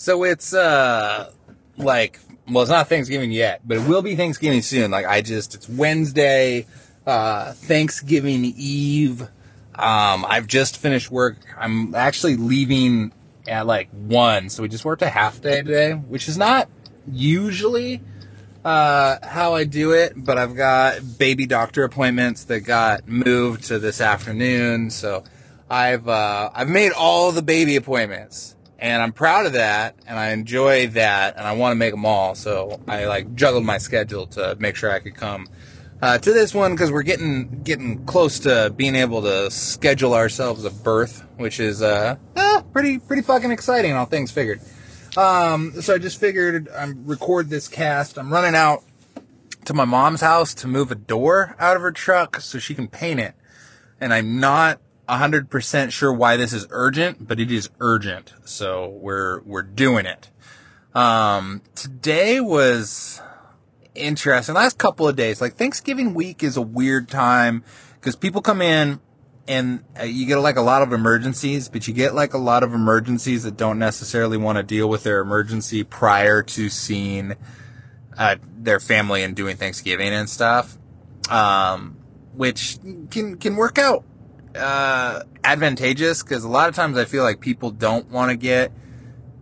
So 0.00 0.24
it's 0.24 0.54
uh 0.54 1.30
like 1.76 2.20
well 2.48 2.62
it's 2.62 2.70
not 2.70 2.88
Thanksgiving 2.88 3.32
yet, 3.32 3.60
but 3.66 3.76
it 3.76 3.86
will 3.86 4.00
be 4.00 4.16
Thanksgiving 4.16 4.62
soon. 4.62 4.90
Like 4.90 5.04
I 5.04 5.20
just 5.20 5.54
it's 5.54 5.68
Wednesday, 5.68 6.64
uh 7.06 7.52
Thanksgiving 7.52 8.46
Eve. 8.56 9.20
Um 9.74 10.24
I've 10.26 10.46
just 10.46 10.78
finished 10.78 11.10
work. 11.10 11.36
I'm 11.54 11.94
actually 11.94 12.36
leaving 12.36 13.12
at 13.46 13.66
like 13.66 13.90
one, 13.90 14.48
so 14.48 14.62
we 14.62 14.70
just 14.70 14.86
worked 14.86 15.02
a 15.02 15.10
half 15.10 15.42
day 15.42 15.60
today, 15.60 15.92
which 15.92 16.28
is 16.28 16.38
not 16.38 16.70
usually 17.06 18.00
uh, 18.64 19.18
how 19.22 19.54
I 19.54 19.64
do 19.64 19.92
it, 19.92 20.14
but 20.16 20.38
I've 20.38 20.56
got 20.56 21.18
baby 21.18 21.44
doctor 21.44 21.84
appointments 21.84 22.44
that 22.44 22.60
got 22.60 23.06
moved 23.06 23.64
to 23.64 23.78
this 23.78 24.00
afternoon, 24.00 24.88
so 24.88 25.24
I've 25.68 26.08
uh, 26.08 26.50
I've 26.54 26.70
made 26.70 26.92
all 26.92 27.32
the 27.32 27.42
baby 27.42 27.76
appointments, 27.76 28.56
and 28.80 29.02
I'm 29.02 29.12
proud 29.12 29.46
of 29.46 29.52
that, 29.52 29.94
and 30.06 30.18
I 30.18 30.30
enjoy 30.30 30.88
that, 30.88 31.36
and 31.36 31.46
I 31.46 31.52
want 31.52 31.72
to 31.72 31.76
make 31.76 31.92
them 31.92 32.06
all. 32.06 32.34
So 32.34 32.80
I 32.88 33.04
like 33.04 33.34
juggled 33.34 33.64
my 33.64 33.78
schedule 33.78 34.26
to 34.28 34.56
make 34.58 34.74
sure 34.74 34.90
I 34.90 35.00
could 35.00 35.14
come 35.14 35.48
uh, 36.00 36.18
to 36.18 36.32
this 36.32 36.54
one 36.54 36.72
because 36.72 36.90
we're 36.90 37.02
getting 37.02 37.62
getting 37.62 38.04
close 38.06 38.40
to 38.40 38.72
being 38.74 38.96
able 38.96 39.22
to 39.22 39.50
schedule 39.50 40.14
ourselves 40.14 40.64
a 40.64 40.70
birth, 40.70 41.24
which 41.36 41.60
is 41.60 41.82
uh, 41.82 42.16
eh, 42.36 42.62
pretty 42.72 42.98
pretty 42.98 43.22
fucking 43.22 43.50
exciting, 43.50 43.92
all 43.92 44.06
things 44.06 44.30
figured. 44.30 44.60
Um, 45.16 45.72
so 45.82 45.94
I 45.94 45.98
just 45.98 46.18
figured 46.18 46.68
I'm 46.74 47.04
record 47.04 47.50
this 47.50 47.68
cast. 47.68 48.18
I'm 48.18 48.32
running 48.32 48.54
out 48.54 48.82
to 49.66 49.74
my 49.74 49.84
mom's 49.84 50.22
house 50.22 50.54
to 50.54 50.68
move 50.68 50.90
a 50.90 50.94
door 50.94 51.54
out 51.58 51.76
of 51.76 51.82
her 51.82 51.92
truck 51.92 52.40
so 52.40 52.58
she 52.58 52.74
can 52.74 52.88
paint 52.88 53.20
it, 53.20 53.34
and 54.00 54.14
I'm 54.14 54.40
not 54.40 54.80
100% 55.10 55.90
sure 55.90 56.12
why 56.12 56.36
this 56.36 56.52
is 56.52 56.66
urgent, 56.70 57.26
but 57.26 57.40
it 57.40 57.50
is 57.50 57.68
urgent. 57.80 58.32
So 58.44 58.88
we're, 58.88 59.40
we're 59.42 59.62
doing 59.62 60.06
it. 60.06 60.30
Um, 60.94 61.62
today 61.74 62.40
was 62.40 63.20
interesting. 63.94 64.54
Last 64.54 64.78
couple 64.78 65.08
of 65.08 65.16
days, 65.16 65.40
like 65.40 65.54
Thanksgiving 65.54 66.14
week 66.14 66.42
is 66.42 66.56
a 66.56 66.62
weird 66.62 67.08
time 67.08 67.64
because 67.94 68.16
people 68.16 68.40
come 68.40 68.62
in 68.62 69.00
and 69.46 69.82
uh, 69.98 70.04
you 70.04 70.26
get 70.26 70.36
like 70.36 70.56
a 70.56 70.62
lot 70.62 70.82
of 70.82 70.92
emergencies, 70.92 71.68
but 71.68 71.88
you 71.88 71.94
get 71.94 72.14
like 72.14 72.34
a 72.34 72.38
lot 72.38 72.62
of 72.62 72.72
emergencies 72.72 73.42
that 73.42 73.56
don't 73.56 73.78
necessarily 73.78 74.36
want 74.36 74.56
to 74.56 74.62
deal 74.62 74.88
with 74.88 75.02
their 75.02 75.20
emergency 75.20 75.82
prior 75.82 76.42
to 76.42 76.68
seeing 76.68 77.34
uh, 78.16 78.36
their 78.56 78.80
family 78.80 79.22
and 79.22 79.34
doing 79.34 79.56
Thanksgiving 79.56 80.12
and 80.12 80.28
stuff, 80.28 80.78
um, 81.30 81.96
which 82.34 82.78
can 83.10 83.38
can 83.38 83.56
work 83.56 83.78
out 83.78 84.04
uh, 84.56 85.22
advantageous 85.44 86.22
because 86.22 86.44
a 86.44 86.48
lot 86.48 86.68
of 86.68 86.74
times 86.74 86.96
I 86.96 87.04
feel 87.04 87.22
like 87.22 87.40
people 87.40 87.70
don't 87.70 88.10
want 88.10 88.30
to 88.30 88.36
get 88.36 88.72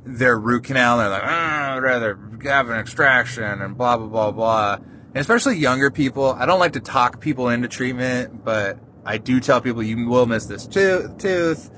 their 0.05 0.39
root 0.39 0.65
canal. 0.65 0.99
They're 0.99 1.09
like, 1.09 1.23
ah, 1.25 1.75
I'd 1.75 1.79
rather 1.79 2.19
have 2.45 2.69
an 2.69 2.79
extraction 2.79 3.45
and 3.45 3.77
blah 3.77 3.97
blah 3.97 4.07
blah 4.07 4.31
blah. 4.31 4.75
And 4.75 5.17
especially 5.17 5.57
younger 5.57 5.91
people, 5.91 6.33
I 6.33 6.47
don't 6.47 6.61
like 6.61 6.75
to 6.75 6.81
talk 6.81 7.21
people 7.21 7.49
into 7.49 7.69
treatment, 7.69 8.45
but 8.45 8.79
I 9.05 9.19
do 9.19 9.41
tell 9.41 9.61
people 9.61 9.83
you 9.83 10.09
will 10.09 10.27
miss 10.27 10.47
this 10.47 10.67
tooth. 10.67 11.17
tooth. 11.19 11.71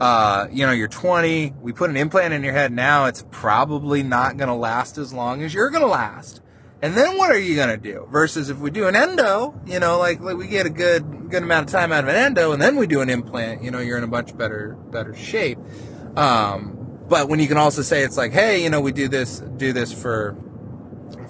Uh, 0.00 0.48
you 0.50 0.66
know, 0.66 0.72
you're 0.72 0.88
20. 0.88 1.54
We 1.60 1.72
put 1.72 1.88
an 1.88 1.96
implant 1.96 2.34
in 2.34 2.42
your 2.42 2.52
head 2.52 2.72
now. 2.72 3.06
It's 3.06 3.24
probably 3.30 4.02
not 4.02 4.36
going 4.36 4.48
to 4.48 4.54
last 4.54 4.98
as 4.98 5.12
long 5.12 5.42
as 5.42 5.54
you're 5.54 5.70
going 5.70 5.82
to 5.82 5.88
last. 5.88 6.42
And 6.84 6.94
then 6.94 7.16
what 7.16 7.30
are 7.30 7.38
you 7.38 7.56
to 7.56 7.78
do? 7.78 8.06
Versus 8.10 8.50
if 8.50 8.58
we 8.58 8.70
do 8.70 8.86
an 8.86 8.94
endo, 8.94 9.58
you 9.64 9.80
know, 9.80 9.98
like, 9.98 10.20
like 10.20 10.36
we 10.36 10.48
get 10.48 10.66
a 10.66 10.70
good, 10.70 11.30
good 11.30 11.42
amount 11.42 11.66
of 11.66 11.72
time 11.72 11.92
out 11.92 12.04
of 12.04 12.10
an 12.10 12.14
endo 12.14 12.52
and 12.52 12.60
then 12.60 12.76
we 12.76 12.86
do 12.86 13.00
an 13.00 13.08
implant, 13.08 13.64
you 13.64 13.70
know, 13.70 13.78
you're 13.78 13.96
in 13.96 14.04
a 14.04 14.06
much 14.06 14.36
better, 14.36 14.76
better 14.90 15.14
shape. 15.14 15.56
Um, 16.14 17.00
but 17.08 17.30
when 17.30 17.40
you 17.40 17.48
can 17.48 17.56
also 17.56 17.80
say 17.80 18.02
it's 18.02 18.18
like, 18.18 18.32
hey, 18.32 18.62
you 18.62 18.68
know, 18.68 18.82
we 18.82 18.92
do 18.92 19.08
this, 19.08 19.40
do 19.40 19.72
this 19.72 19.94
for, 19.94 20.36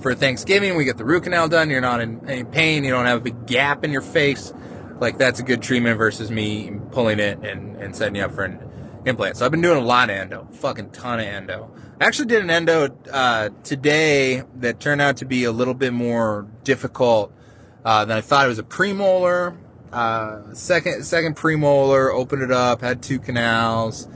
for 0.01 0.13
Thanksgiving, 0.17 0.75
we 0.75 0.85
get 0.85 0.99
the 0.99 1.05
root 1.05 1.23
canal 1.23 1.49
done, 1.49 1.71
you're 1.71 1.81
not 1.81 2.01
in 2.01 2.29
any 2.29 2.43
pain, 2.43 2.83
you 2.83 2.91
don't 2.91 3.07
have 3.07 3.19
a 3.19 3.23
big 3.23 3.47
gap 3.47 3.85
in 3.85 3.93
your 3.93 4.03
face 4.03 4.53
like 4.99 5.19
that's 5.19 5.39
a 5.39 5.45
good 5.45 5.63
treatment 5.63 5.99
versus 5.99 6.33
me 6.33 6.73
pulling 6.91 7.21
it 7.21 7.39
and, 7.45 7.77
and 7.77 7.95
setting 7.95 8.17
you 8.17 8.23
up 8.23 8.33
for 8.33 8.43
an 8.43 8.59
implant. 9.05 9.37
So 9.37 9.45
I've 9.45 9.51
been 9.51 9.61
doing 9.61 9.79
a 9.79 9.85
lot 9.85 10.11
of 10.11 10.17
endo, 10.17 10.49
fucking 10.53 10.91
ton 10.91 11.21
of 11.21 11.27
endo. 11.27 11.71
I 12.01 12.07
actually 12.07 12.27
did 12.27 12.43
an 12.43 12.51
endo 12.51 12.97
uh, 13.13 13.51
today 13.63 14.43
that 14.57 14.81
turned 14.81 15.01
out 15.01 15.19
to 15.19 15.25
be 15.25 15.45
a 15.45 15.53
little 15.53 15.75
bit 15.75 15.93
more 15.93 16.47
difficult 16.65 17.33
uh, 17.85 18.05
than 18.05 18.17
I 18.17 18.21
thought. 18.21 18.47
It 18.47 18.49
was 18.49 18.59
a 18.59 18.65
premolar, 18.65 19.57
uh, 19.93 20.55
second 20.55 21.05
second 21.05 21.37
premolar. 21.37 22.13
Opened 22.13 22.43
it 22.43 22.51
up, 22.51 22.81
had 22.81 23.03
two 23.03 23.19
canals, 23.19 24.09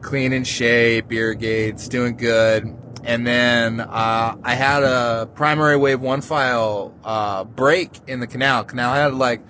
clean 0.00 0.32
in 0.32 0.44
shape, 0.44 1.12
irrigates, 1.12 1.88
doing 1.88 2.16
good. 2.16 2.76
And 3.04 3.26
then 3.26 3.80
uh, 3.80 4.36
I 4.42 4.54
had 4.54 4.82
a 4.82 5.28
primary 5.34 5.78
WaveOne 5.78 6.22
file 6.22 6.94
uh, 7.04 7.44
break 7.44 7.92
in 8.06 8.20
the 8.20 8.26
canal. 8.26 8.64
Canal 8.64 8.92
had 8.92 9.14
like 9.14 9.40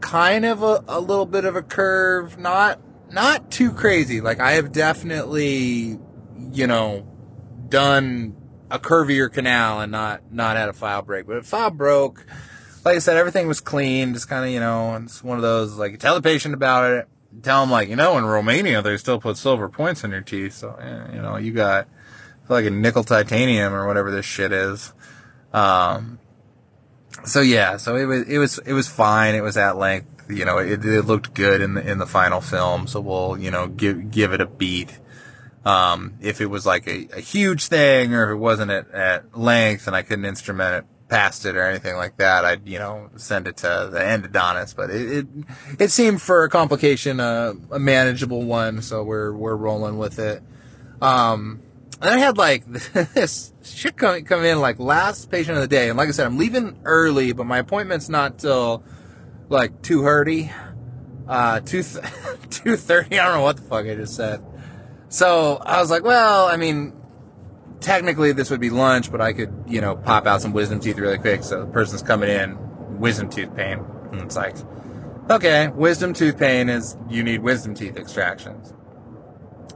kind 0.00 0.44
of 0.44 0.62
a, 0.62 0.84
a 0.88 1.00
little 1.00 1.26
bit 1.26 1.44
of 1.44 1.56
a 1.56 1.62
curve, 1.62 2.38
not 2.38 2.78
not 3.12 3.50
too 3.50 3.72
crazy. 3.72 4.20
Like 4.20 4.40
I 4.40 4.52
have 4.52 4.72
definitely, 4.72 5.98
you 6.52 6.66
know, 6.66 7.06
done 7.68 8.36
a 8.70 8.78
curvier 8.78 9.32
canal 9.32 9.80
and 9.80 9.92
not 9.92 10.32
not 10.32 10.56
had 10.56 10.68
a 10.68 10.72
file 10.72 11.02
break. 11.02 11.26
But 11.26 11.38
if 11.38 11.46
file 11.46 11.70
broke, 11.70 12.24
like 12.84 12.96
I 12.96 12.98
said, 12.98 13.16
everything 13.16 13.48
was 13.48 13.60
clean. 13.60 14.14
Just 14.14 14.28
kind 14.28 14.44
of, 14.44 14.50
you 14.50 14.60
know, 14.60 14.96
it's 14.96 15.22
one 15.22 15.36
of 15.36 15.42
those 15.42 15.76
like 15.76 15.98
tell 15.98 16.14
the 16.14 16.22
patient 16.22 16.54
about 16.54 16.90
it. 16.90 17.08
Tell 17.42 17.60
them 17.60 17.70
like, 17.70 17.88
you 17.88 17.96
know, 17.96 18.18
in 18.18 18.24
Romania 18.24 18.82
they 18.82 18.96
still 18.96 19.20
put 19.20 19.36
silver 19.36 19.68
points 19.68 20.02
in 20.02 20.10
your 20.10 20.20
teeth, 20.20 20.54
so 20.54 20.74
eh, 20.74 21.14
you 21.14 21.22
know 21.22 21.36
you 21.36 21.52
got 21.52 21.88
like 22.48 22.64
a 22.64 22.70
nickel 22.70 23.04
titanium 23.04 23.72
or 23.72 23.86
whatever 23.86 24.10
this 24.10 24.26
shit 24.26 24.52
is. 24.52 24.92
Um, 25.52 26.18
so 27.24 27.40
yeah, 27.40 27.76
so 27.76 27.96
it 27.96 28.04
was 28.04 28.28
it 28.28 28.38
was 28.38 28.58
it 28.58 28.72
was 28.72 28.88
fine. 28.88 29.34
It 29.34 29.42
was 29.42 29.56
at 29.56 29.76
length. 29.76 30.19
You 30.32 30.44
know, 30.44 30.58
it, 30.58 30.84
it 30.84 31.02
looked 31.02 31.34
good 31.34 31.60
in 31.60 31.74
the 31.74 31.88
in 31.88 31.98
the 31.98 32.06
final 32.06 32.40
film. 32.40 32.86
So 32.86 33.00
we'll 33.00 33.38
you 33.38 33.50
know 33.50 33.68
give 33.68 34.10
give 34.10 34.32
it 34.32 34.40
a 34.40 34.46
beat. 34.46 34.98
Um, 35.64 36.14
if 36.22 36.40
it 36.40 36.46
was 36.46 36.64
like 36.64 36.86
a, 36.86 37.08
a 37.16 37.20
huge 37.20 37.66
thing, 37.66 38.14
or 38.14 38.30
if 38.30 38.34
it 38.34 38.38
wasn't 38.38 38.70
at, 38.70 38.90
at 38.92 39.38
length, 39.38 39.86
and 39.86 39.94
I 39.94 40.02
couldn't 40.02 40.24
instrument 40.24 40.76
it 40.76 41.08
past 41.10 41.44
it 41.44 41.56
or 41.56 41.62
anything 41.62 41.96
like 41.96 42.16
that, 42.16 42.44
I'd 42.44 42.66
you 42.66 42.78
know 42.78 43.10
send 43.16 43.46
it 43.46 43.58
to 43.58 43.88
the 43.92 43.98
endodontist. 43.98 44.76
But 44.76 44.90
it 44.90 45.18
it, 45.18 45.26
it 45.78 45.90
seemed 45.90 46.22
for 46.22 46.44
a 46.44 46.48
complication 46.48 47.20
uh, 47.20 47.54
a 47.70 47.78
manageable 47.78 48.42
one, 48.44 48.80
so 48.80 49.02
we're 49.02 49.32
we're 49.32 49.56
rolling 49.56 49.98
with 49.98 50.18
it. 50.18 50.42
Um, 51.02 51.62
and 52.00 52.10
I 52.10 52.18
had 52.18 52.38
like 52.38 52.64
this 53.14 53.52
shit 53.62 53.96
come, 53.96 54.22
come 54.24 54.44
in 54.44 54.60
like 54.60 54.78
last 54.78 55.30
patient 55.30 55.56
of 55.56 55.62
the 55.62 55.68
day. 55.68 55.88
And 55.88 55.98
like 55.98 56.08
I 56.08 56.12
said, 56.12 56.26
I'm 56.26 56.38
leaving 56.38 56.78
early, 56.84 57.32
but 57.32 57.44
my 57.44 57.58
appointment's 57.58 58.08
not 58.08 58.38
till 58.38 58.82
like 59.50 59.82
2.30, 59.82 60.52
uh, 61.28 61.60
2, 61.60 61.78
2.30. 61.80 63.04
I 63.06 63.24
don't 63.24 63.34
know 63.34 63.42
what 63.42 63.56
the 63.56 63.62
fuck 63.62 63.84
I 63.84 63.94
just 63.94 64.16
said. 64.16 64.42
So 65.08 65.56
I 65.56 65.80
was 65.80 65.90
like, 65.90 66.04
well, 66.04 66.46
I 66.46 66.56
mean, 66.56 66.94
technically 67.80 68.32
this 68.32 68.48
would 68.50 68.60
be 68.60 68.70
lunch, 68.70 69.10
but 69.10 69.20
I 69.20 69.32
could, 69.32 69.52
you 69.66 69.80
know, 69.80 69.96
pop 69.96 70.26
out 70.26 70.40
some 70.40 70.52
wisdom 70.52 70.78
teeth 70.80 70.98
really 70.98 71.18
quick. 71.18 71.42
So 71.42 71.60
the 71.60 71.66
person's 71.66 72.02
coming 72.02 72.30
in, 72.30 72.56
wisdom 72.98 73.28
tooth 73.28 73.54
pain. 73.56 73.84
And 74.12 74.22
it's 74.22 74.36
like, 74.36 74.56
okay, 75.28 75.68
wisdom 75.68 76.14
tooth 76.14 76.38
pain 76.38 76.68
is 76.68 76.96
you 77.08 77.24
need 77.24 77.42
wisdom 77.42 77.74
teeth 77.74 77.96
extractions. 77.96 78.72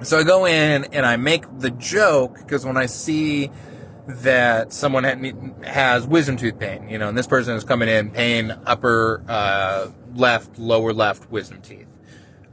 So 0.02 0.18
I 0.18 0.22
go 0.22 0.46
in 0.46 0.84
and 0.92 1.04
I 1.04 1.16
make 1.16 1.44
the 1.58 1.70
joke 1.70 2.38
because 2.38 2.64
when 2.64 2.76
I 2.76 2.86
see 2.86 3.50
that 4.06 4.72
someone 4.72 5.04
has 5.64 6.06
wisdom 6.06 6.36
tooth 6.36 6.58
pain, 6.58 6.88
you 6.88 6.98
know, 6.98 7.08
and 7.08 7.16
this 7.16 7.26
person 7.26 7.54
is 7.56 7.64
coming 7.64 7.88
in 7.88 8.10
pain 8.10 8.54
upper 8.66 9.22
uh, 9.28 9.88
left, 10.14 10.58
lower 10.58 10.92
left 10.92 11.30
wisdom 11.30 11.60
teeth. 11.62 11.86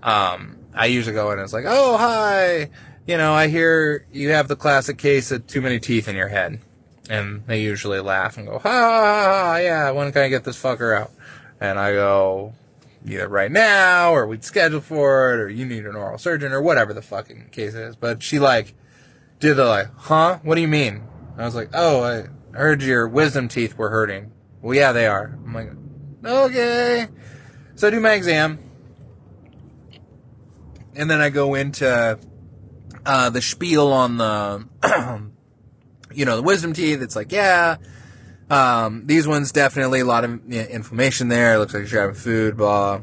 Um, 0.01 0.57
I 0.73 0.85
usually 0.85 1.13
go 1.13 1.31
in 1.31 1.39
and 1.39 1.43
it's 1.43 1.53
like, 1.53 1.65
oh 1.67 1.97
hi, 1.97 2.69
you 3.05 3.17
know, 3.17 3.33
I 3.33 3.47
hear 3.47 4.05
you 4.11 4.29
have 4.29 4.47
the 4.47 4.55
classic 4.55 4.97
case 4.97 5.31
of 5.31 5.45
too 5.47 5.61
many 5.61 5.79
teeth 5.79 6.07
in 6.07 6.15
your 6.15 6.29
head, 6.29 6.59
and 7.09 7.45
they 7.47 7.61
usually 7.61 7.99
laugh 7.99 8.37
and 8.37 8.47
go, 8.47 8.59
ha, 8.59 8.69
ha, 8.69 8.89
ha 8.89 9.43
ha 9.43 9.55
yeah, 9.57 9.91
when 9.91 10.11
can 10.11 10.23
I 10.23 10.29
get 10.29 10.43
this 10.43 10.61
fucker 10.61 10.97
out? 10.97 11.11
And 11.59 11.77
I 11.77 11.91
go, 11.91 12.53
either 13.05 13.27
right 13.27 13.51
now 13.51 14.13
or 14.13 14.25
we'd 14.25 14.43
schedule 14.43 14.81
for 14.81 15.33
it 15.33 15.39
or 15.39 15.49
you 15.49 15.65
need 15.65 15.85
an 15.85 15.95
oral 15.95 16.17
surgeon 16.17 16.51
or 16.51 16.61
whatever 16.61 16.93
the 16.93 17.01
fucking 17.01 17.49
case 17.51 17.73
is. 17.73 17.95
But 17.95 18.23
she 18.23 18.39
like 18.39 18.73
did 19.39 19.55
the 19.55 19.65
like, 19.65 19.87
huh? 19.97 20.39
What 20.43 20.55
do 20.55 20.61
you 20.61 20.67
mean? 20.67 21.03
I 21.37 21.45
was 21.45 21.55
like, 21.55 21.69
oh, 21.73 22.03
I 22.03 22.57
heard 22.57 22.81
your 22.81 23.07
wisdom 23.07 23.47
teeth 23.47 23.77
were 23.77 23.89
hurting. 23.89 24.31
Well, 24.61 24.75
yeah, 24.75 24.91
they 24.91 25.07
are. 25.07 25.37
I'm 25.43 25.53
like, 25.53 25.71
okay. 26.23 27.07
So 27.75 27.87
I 27.87 27.91
do 27.91 27.99
my 27.99 28.13
exam. 28.13 28.59
And 30.95 31.09
then 31.09 31.21
I 31.21 31.29
go 31.29 31.55
into 31.55 32.19
uh, 33.05 33.29
the 33.29 33.41
spiel 33.41 33.87
on 33.87 34.17
the, 34.17 34.67
you 36.13 36.25
know, 36.25 36.35
the 36.35 36.43
wisdom 36.43 36.73
teeth. 36.73 37.01
It's 37.01 37.15
like, 37.15 37.31
yeah, 37.31 37.77
um, 38.49 39.07
these 39.07 39.27
ones 39.27 39.51
definitely 39.51 40.01
a 40.01 40.05
lot 40.05 40.25
of 40.25 40.41
you 40.47 40.61
know, 40.61 40.67
inflammation 40.67 41.29
there. 41.29 41.55
It 41.55 41.59
looks 41.59 41.73
like 41.73 41.89
you're 41.89 42.01
having 42.01 42.15
food, 42.15 42.57
blah. 42.57 43.01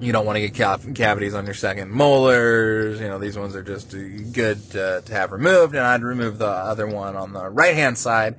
You 0.00 0.12
don't 0.12 0.24
want 0.24 0.36
to 0.36 0.48
get 0.48 0.54
cav- 0.54 0.96
cavities 0.96 1.34
on 1.34 1.44
your 1.44 1.54
second 1.54 1.90
molars. 1.90 3.00
You 3.00 3.08
know, 3.08 3.18
these 3.18 3.36
ones 3.36 3.54
are 3.54 3.62
just 3.62 3.90
good 4.32 4.62
to, 4.70 5.02
have 5.10 5.30
removed. 5.30 5.74
And 5.74 5.84
I'd 5.84 6.02
remove 6.02 6.38
the 6.38 6.48
other 6.48 6.86
one 6.86 7.16
on 7.16 7.34
the 7.34 7.48
right 7.50 7.74
hand 7.74 7.98
side. 7.98 8.36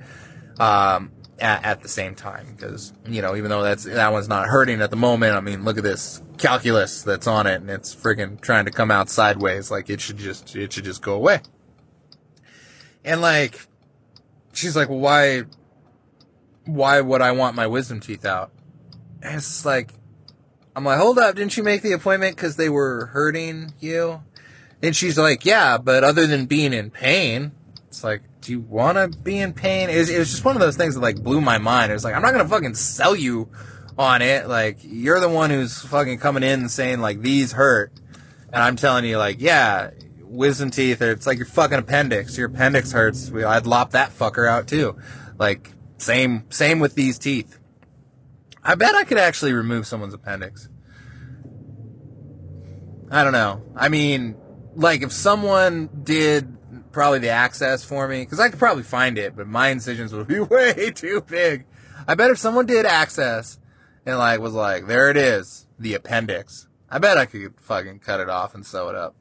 Um, 0.58 1.12
at, 1.38 1.64
at, 1.64 1.82
the 1.82 1.88
same 1.88 2.14
time 2.14 2.46
because 2.54 2.92
you 3.06 3.20
know 3.20 3.34
even 3.34 3.50
though 3.50 3.62
that's 3.62 3.84
that 3.84 4.12
one's 4.12 4.28
not 4.28 4.46
hurting 4.46 4.80
at 4.80 4.90
the 4.90 4.96
moment 4.96 5.34
i 5.34 5.40
mean 5.40 5.64
look 5.64 5.76
at 5.76 5.82
this 5.82 6.22
calculus 6.38 7.02
that's 7.02 7.26
on 7.26 7.46
it 7.46 7.60
and 7.60 7.68
it's 7.68 7.92
friggin' 7.94 8.40
trying 8.40 8.64
to 8.66 8.70
come 8.70 8.90
out 8.90 9.10
sideways 9.10 9.70
like 9.70 9.90
it 9.90 10.00
should 10.00 10.18
just 10.18 10.54
it 10.54 10.72
should 10.72 10.84
just 10.84 11.02
go 11.02 11.14
away 11.14 11.40
and 13.04 13.20
like 13.20 13.66
she's 14.52 14.76
like 14.76 14.88
why 14.88 15.42
why 16.66 17.00
would 17.00 17.22
i 17.22 17.32
want 17.32 17.56
my 17.56 17.66
wisdom 17.66 17.98
teeth 17.98 18.24
out 18.24 18.52
and 19.22 19.36
it's 19.36 19.64
like 19.64 19.92
i'm 20.74 20.84
like 20.84 20.98
hold 20.98 21.18
up 21.18 21.34
didn't 21.34 21.56
you 21.56 21.62
make 21.62 21.82
the 21.82 21.92
appointment 21.92 22.36
because 22.36 22.56
they 22.56 22.68
were 22.68 23.06
hurting 23.06 23.72
you 23.80 24.22
and 24.82 24.94
she's 24.96 25.18
like 25.18 25.44
yeah 25.44 25.78
but 25.78 26.04
other 26.04 26.26
than 26.26 26.46
being 26.46 26.72
in 26.72 26.90
pain 26.90 27.52
it's 27.88 28.02
like 28.02 28.22
do 28.42 28.52
you 28.52 28.60
want 28.60 28.98
to 28.98 29.18
be 29.20 29.38
in 29.38 29.54
pain? 29.54 29.88
It 29.88 29.96
was, 29.98 30.10
it 30.10 30.18
was 30.18 30.30
just 30.30 30.44
one 30.44 30.56
of 30.56 30.60
those 30.60 30.76
things 30.76 30.94
that 30.94 31.00
like 31.00 31.22
blew 31.22 31.40
my 31.40 31.58
mind. 31.58 31.90
It 31.90 31.94
was 31.94 32.04
like, 32.04 32.14
I'm 32.14 32.22
not 32.22 32.32
going 32.32 32.44
to 32.44 32.50
fucking 32.50 32.74
sell 32.74 33.16
you 33.16 33.48
on 33.98 34.20
it. 34.20 34.48
Like, 34.48 34.78
you're 34.82 35.20
the 35.20 35.28
one 35.28 35.50
who's 35.50 35.80
fucking 35.80 36.18
coming 36.18 36.42
in 36.42 36.60
and 36.60 36.70
saying 36.70 37.00
like, 37.00 37.20
these 37.22 37.52
hurt. 37.52 37.92
And 38.52 38.62
I'm 38.62 38.76
telling 38.76 39.04
you 39.04 39.16
like, 39.16 39.40
yeah, 39.40 39.90
wisdom 40.20 40.70
teeth, 40.70 41.00
or 41.00 41.12
it's 41.12 41.26
like 41.26 41.38
your 41.38 41.46
fucking 41.46 41.78
appendix. 41.78 42.36
Your 42.36 42.48
appendix 42.48 42.92
hurts. 42.92 43.32
I'd 43.32 43.66
lop 43.66 43.92
that 43.92 44.10
fucker 44.10 44.46
out 44.46 44.66
too. 44.66 44.96
Like, 45.38 45.72
same, 45.96 46.44
same 46.50 46.80
with 46.80 46.94
these 46.94 47.18
teeth. 47.18 47.58
I 48.64 48.74
bet 48.74 48.94
I 48.94 49.04
could 49.04 49.18
actually 49.18 49.52
remove 49.52 49.86
someone's 49.86 50.14
appendix. 50.14 50.68
I 53.10 53.24
don't 53.24 53.32
know. 53.32 53.62
I 53.76 53.88
mean, 53.88 54.36
like 54.74 55.02
if 55.02 55.12
someone 55.12 55.90
did 56.02 56.56
probably 56.92 57.18
the 57.18 57.30
access 57.30 57.84
for 57.84 58.06
me 58.06 58.20
because 58.22 58.40
I 58.40 58.48
could 58.48 58.58
probably 58.58 58.84
find 58.84 59.18
it, 59.18 59.34
but 59.36 59.46
my 59.46 59.68
incisions 59.68 60.12
would 60.12 60.28
be 60.28 60.40
way 60.40 60.90
too 60.94 61.22
big. 61.26 61.66
I 62.06 62.14
bet 62.14 62.30
if 62.30 62.38
someone 62.38 62.66
did 62.66 62.86
access 62.86 63.58
and 64.06 64.18
like 64.18 64.40
was 64.40 64.54
like, 64.54 64.86
there 64.86 65.10
it 65.10 65.16
is, 65.16 65.66
the 65.78 65.94
appendix. 65.94 66.68
I 66.88 66.98
bet 66.98 67.18
I 67.18 67.26
could 67.26 67.54
fucking 67.60 68.00
cut 68.00 68.20
it 68.20 68.28
off 68.28 68.54
and 68.54 68.64
sew 68.64 68.88
it 68.88 68.94
up. 68.94 69.16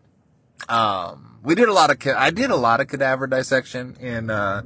Um, 0.70 1.40
we 1.44 1.56
did 1.56 1.70
a 1.70 1.74
lot 1.74 1.90
of, 1.90 2.16
I 2.16 2.30
did 2.30 2.52
a 2.52 2.56
lot 2.56 2.82
of 2.82 2.88
cadaver 2.88 3.28
dissection 3.28 3.96
in, 4.00 4.30
uh, 4.30 4.62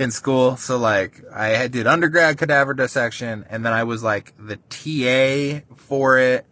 in 0.00 0.10
school. 0.10 0.56
So 0.56 0.78
like 0.78 1.22
I 1.32 1.68
did 1.68 1.86
undergrad 1.86 2.38
cadaver 2.38 2.74
dissection 2.74 3.44
and 3.50 3.64
then 3.64 3.72
I 3.72 3.84
was 3.84 4.02
like 4.02 4.32
the 4.38 4.56
TA 4.56 5.64
for 5.76 6.18
it 6.18 6.46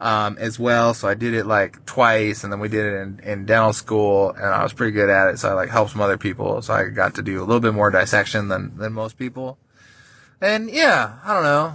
um, 0.00 0.36
as 0.38 0.58
well. 0.58 0.94
So 0.94 1.08
I 1.08 1.14
did 1.14 1.34
it 1.34 1.46
like 1.46 1.84
twice, 1.84 2.42
and 2.42 2.52
then 2.52 2.58
we 2.58 2.68
did 2.68 2.86
it 2.86 2.96
in, 2.96 3.20
in 3.20 3.46
dental 3.46 3.72
school, 3.72 4.30
and 4.30 4.46
I 4.46 4.62
was 4.62 4.72
pretty 4.72 4.92
good 4.92 5.10
at 5.10 5.28
it. 5.28 5.38
So 5.38 5.50
I 5.50 5.52
like 5.52 5.68
helped 5.68 5.92
some 5.92 6.00
other 6.00 6.16
people, 6.18 6.62
so 6.62 6.74
I 6.74 6.84
got 6.84 7.14
to 7.16 7.22
do 7.22 7.38
a 7.40 7.44
little 7.44 7.60
bit 7.60 7.74
more 7.74 7.90
dissection 7.90 8.48
than 8.48 8.76
than 8.78 8.92
most 8.92 9.18
people. 9.18 9.58
And 10.40 10.70
yeah, 10.70 11.18
I 11.22 11.34
don't 11.34 11.42
know, 11.42 11.74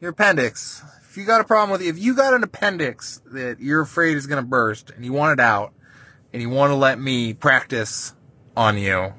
your 0.00 0.10
appendix. 0.12 0.82
If 1.10 1.16
you 1.16 1.24
got 1.24 1.40
a 1.40 1.44
problem 1.44 1.70
with 1.70 1.82
it, 1.82 1.88
if 1.88 1.98
you 1.98 2.14
got 2.14 2.34
an 2.34 2.44
appendix 2.44 3.20
that 3.32 3.60
you're 3.60 3.80
afraid 3.80 4.16
is 4.16 4.26
gonna 4.26 4.42
burst, 4.42 4.90
and 4.90 5.04
you 5.04 5.12
want 5.12 5.38
it 5.38 5.42
out, 5.42 5.72
and 6.32 6.40
you 6.40 6.48
want 6.48 6.70
to 6.70 6.76
let 6.76 7.00
me 7.00 7.34
practice 7.34 8.14
on 8.56 8.78
you, 8.78 9.14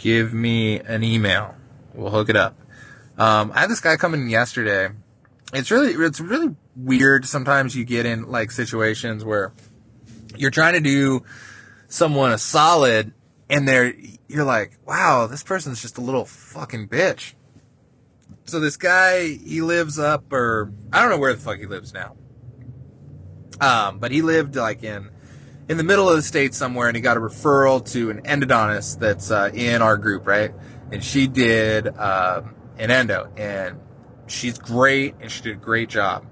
give 0.00 0.32
me 0.32 0.80
an 0.80 1.04
email. 1.04 1.54
We'll 1.94 2.10
hook 2.10 2.30
it 2.30 2.36
up. 2.36 2.58
Um, 3.18 3.52
I 3.54 3.60
had 3.60 3.70
this 3.70 3.80
guy 3.80 3.96
come 3.96 4.14
in 4.14 4.28
yesterday. 4.30 4.88
It's 5.52 5.70
really, 5.70 5.92
it's 5.92 6.20
really 6.20 6.56
weird. 6.74 7.26
Sometimes 7.26 7.76
you 7.76 7.84
get 7.84 8.06
in 8.06 8.30
like 8.30 8.50
situations 8.50 9.24
where 9.24 9.52
you're 10.36 10.50
trying 10.50 10.72
to 10.72 10.80
do 10.80 11.22
someone 11.88 12.32
a 12.32 12.38
solid 12.38 13.12
and 13.50 13.68
they're, 13.68 13.92
you're 14.26 14.44
like, 14.44 14.78
wow, 14.86 15.26
this 15.26 15.42
person's 15.42 15.82
just 15.82 15.98
a 15.98 16.00
little 16.00 16.24
fucking 16.24 16.88
bitch. 16.88 17.34
So 18.46 18.58
this 18.58 18.78
guy, 18.78 19.34
he 19.34 19.60
lives 19.60 19.98
up 19.98 20.32
or 20.32 20.72
I 20.92 21.00
don't 21.02 21.10
know 21.10 21.18
where 21.18 21.34
the 21.34 21.40
fuck 21.40 21.58
he 21.58 21.66
lives 21.66 21.92
now. 21.92 22.16
Um, 23.60 23.98
but 23.98 24.12
he 24.12 24.22
lived 24.22 24.56
like 24.56 24.82
in, 24.82 25.10
in 25.70 25.76
the 25.76 25.84
middle 25.84 26.10
of 26.10 26.16
the 26.16 26.22
state 26.22 26.52
somewhere 26.52 26.88
and 26.88 26.96
he 26.96 27.00
got 27.00 27.16
a 27.16 27.20
referral 27.20 27.88
to 27.92 28.10
an 28.10 28.20
endodontist 28.22 28.98
that's, 28.98 29.30
uh, 29.30 29.50
in 29.54 29.82
our 29.82 29.96
group, 29.96 30.26
right? 30.26 30.52
And 30.90 31.02
she 31.02 31.28
did, 31.28 31.86
um, 31.96 32.56
an 32.76 32.90
endo 32.90 33.32
and 33.36 33.78
she's 34.26 34.58
great 34.58 35.14
and 35.20 35.30
she 35.30 35.42
did 35.42 35.52
a 35.52 35.60
great 35.60 35.88
job. 35.88 36.26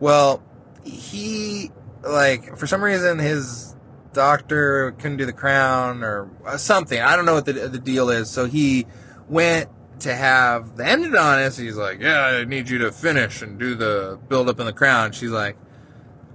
Well, 0.00 0.42
he 0.84 1.70
like 2.02 2.58
for 2.58 2.66
some 2.66 2.84
reason 2.84 3.18
his 3.18 3.74
doctor 4.12 4.92
couldn't 4.92 5.16
do 5.16 5.24
the 5.24 5.32
crown 5.32 6.04
or 6.04 6.28
something. 6.58 7.00
I 7.00 7.16
don't 7.16 7.24
know 7.24 7.34
what 7.34 7.46
the 7.46 7.52
the 7.52 7.78
deal 7.78 8.10
is. 8.10 8.28
So 8.28 8.44
he 8.44 8.86
went 9.30 9.70
to 10.00 10.14
have 10.14 10.76
the 10.76 10.82
endodontist. 10.82 11.58
He's 11.58 11.76
like, 11.76 12.00
"Yeah, 12.00 12.20
I 12.20 12.44
need 12.44 12.68
you 12.68 12.78
to 12.80 12.92
finish 12.92 13.40
and 13.40 13.58
do 13.58 13.74
the 13.74 14.18
build 14.28 14.50
up 14.50 14.60
in 14.60 14.66
the 14.66 14.74
crown." 14.74 15.12
She's 15.12 15.30
like, 15.30 15.56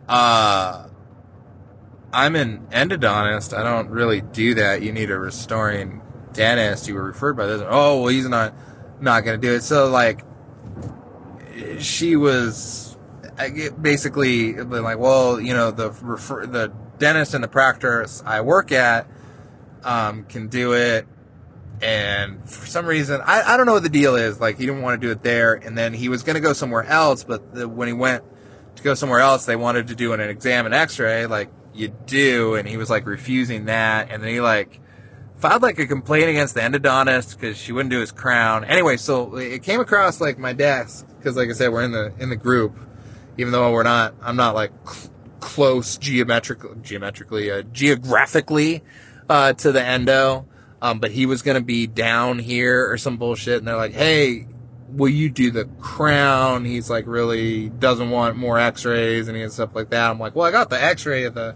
"Uh, 0.08 0.88
I'm 2.12 2.36
an 2.36 2.68
endodontist. 2.72 3.58
I 3.58 3.64
don't 3.64 3.90
really 3.90 4.22
do 4.22 4.56
that. 4.56 4.82
You 4.82 4.92
need 4.92 5.12
a 5.12 5.18
restoring 5.18 6.02
dentist. 6.34 6.88
You 6.88 6.96
were 6.96 7.04
referred 7.04 7.38
by 7.38 7.46
this. 7.46 7.62
Oh, 7.66 8.02
well, 8.02 8.08
he's 8.08 8.28
not 8.28 8.54
not 9.00 9.24
gonna 9.24 9.38
do 9.38 9.54
it." 9.54 9.62
So 9.62 9.90
like, 9.90 10.24
she 11.80 12.16
was 12.16 12.98
basically 13.82 14.54
like, 14.54 14.98
well, 14.98 15.40
you 15.40 15.54
know, 15.54 15.72
the 15.72 15.92
refer, 16.02 16.46
the 16.46 16.74
dentist 16.98 17.34
and 17.34 17.44
the 17.44 17.48
practice 17.48 18.22
I 18.26 18.42
work 18.42 18.72
at 18.72 19.08
um, 19.84 20.26
can 20.26 20.48
do 20.50 20.74
it, 20.74 21.08
and 21.82 22.44
for 22.44 22.66
some 22.66 22.86
reason, 22.86 23.22
I, 23.24 23.54
I 23.54 23.58
don't 23.58 23.66
know 23.66 23.74
what 23.74 23.84
the 23.84 23.90
deal 23.90 24.16
is. 24.16 24.42
Like, 24.42 24.58
he 24.58 24.66
didn't 24.66 24.82
want 24.82 25.00
to 25.00 25.08
do 25.08 25.12
it 25.12 25.24
there, 25.24 25.54
and 25.54 25.78
then 25.78 25.94
he 25.94 26.10
was 26.10 26.24
going 26.24 26.36
to 26.36 26.42
go 26.42 26.52
somewhere 26.52 26.84
else, 26.84 27.24
but 27.24 27.56
the, 27.56 27.68
when 27.68 27.88
he 27.88 27.94
went 27.94 28.24
to 28.76 28.84
go 28.84 28.94
somewhere 28.94 29.20
else, 29.20 29.46
they 29.46 29.56
wanted 29.56 29.88
to 29.88 29.96
do 29.96 30.12
an, 30.12 30.20
an 30.20 30.30
exam 30.30 30.66
and 30.66 30.76
X-ray, 30.76 31.26
like 31.26 31.50
you 31.80 31.96
do, 32.06 32.56
and 32.56 32.68
he 32.68 32.78
was 32.78 32.90
like 32.90 33.06
refusing 33.06 33.66
that, 33.66 34.12
and 34.12 34.22
then 34.22 34.30
he 34.30 34.42
like 34.42 34.80
filed 35.38 35.62
like 35.62 35.80
a 35.80 35.88
complaint 35.88 36.30
against 36.30 36.54
the 36.54 36.60
endodontist 36.62 37.40
because 37.40 37.58
she 37.58 37.72
wouldn't 37.72 37.92
do 37.92 38.00
his 38.00 38.12
crown. 38.12 38.66
Anyway, 38.66 38.98
so 38.98 39.38
it 39.38 39.64
came 39.64 39.80
across 39.80 40.20
like 40.20 40.38
my 40.38 40.54
desk 40.54 41.08
because, 41.18 41.36
like 41.38 41.50
I 41.50 41.54
said, 41.54 41.72
we're 41.72 41.84
in 41.84 41.92
the 41.92 42.14
in 42.20 42.30
the 42.30 42.36
group 42.36 42.78
even 43.40 43.54
though 43.54 43.72
we're 43.72 43.84
not, 43.84 44.14
I'm 44.22 44.36
not 44.36 44.54
like 44.54 44.72
cl- 44.86 45.14
close 45.40 45.98
geometrically, 45.98 46.76
geometrically, 46.82 47.50
uh, 47.50 47.62
geographically, 47.62 48.84
uh, 49.30 49.54
to 49.54 49.72
the 49.72 49.82
endo. 49.82 50.46
Um, 50.82 51.00
but 51.00 51.12
he 51.12 51.26
was 51.26 51.42
going 51.42 51.56
to 51.56 51.64
be 51.64 51.88
down 51.88 52.40
here 52.40 52.92
or 52.92 52.98
some 52.98 53.16
bullshit. 53.16 53.60
And 53.60 53.68
they're 53.68 53.78
like, 53.78 53.94
Hey, 53.94 54.48
will 54.92 55.10
you 55.10 55.30
do 55.30 55.52
the 55.52 55.66
crown? 55.80 56.66
He's 56.66 56.90
like, 56.90 57.06
really 57.08 57.70
doesn't 57.70 58.10
want 58.10 58.38
more 58.38 58.60
x-rays 58.60 59.28
and 59.28 59.38
he 59.38 59.48
stuff 59.50 59.76
like 59.76 59.90
that. 59.90 60.10
I'm 60.10 60.20
like, 60.20 60.36
well, 60.36 60.46
I 60.46 60.52
got 60.52 60.70
the 60.70 60.82
x-ray 60.82 61.24
of 61.24 61.34
the 61.34 61.56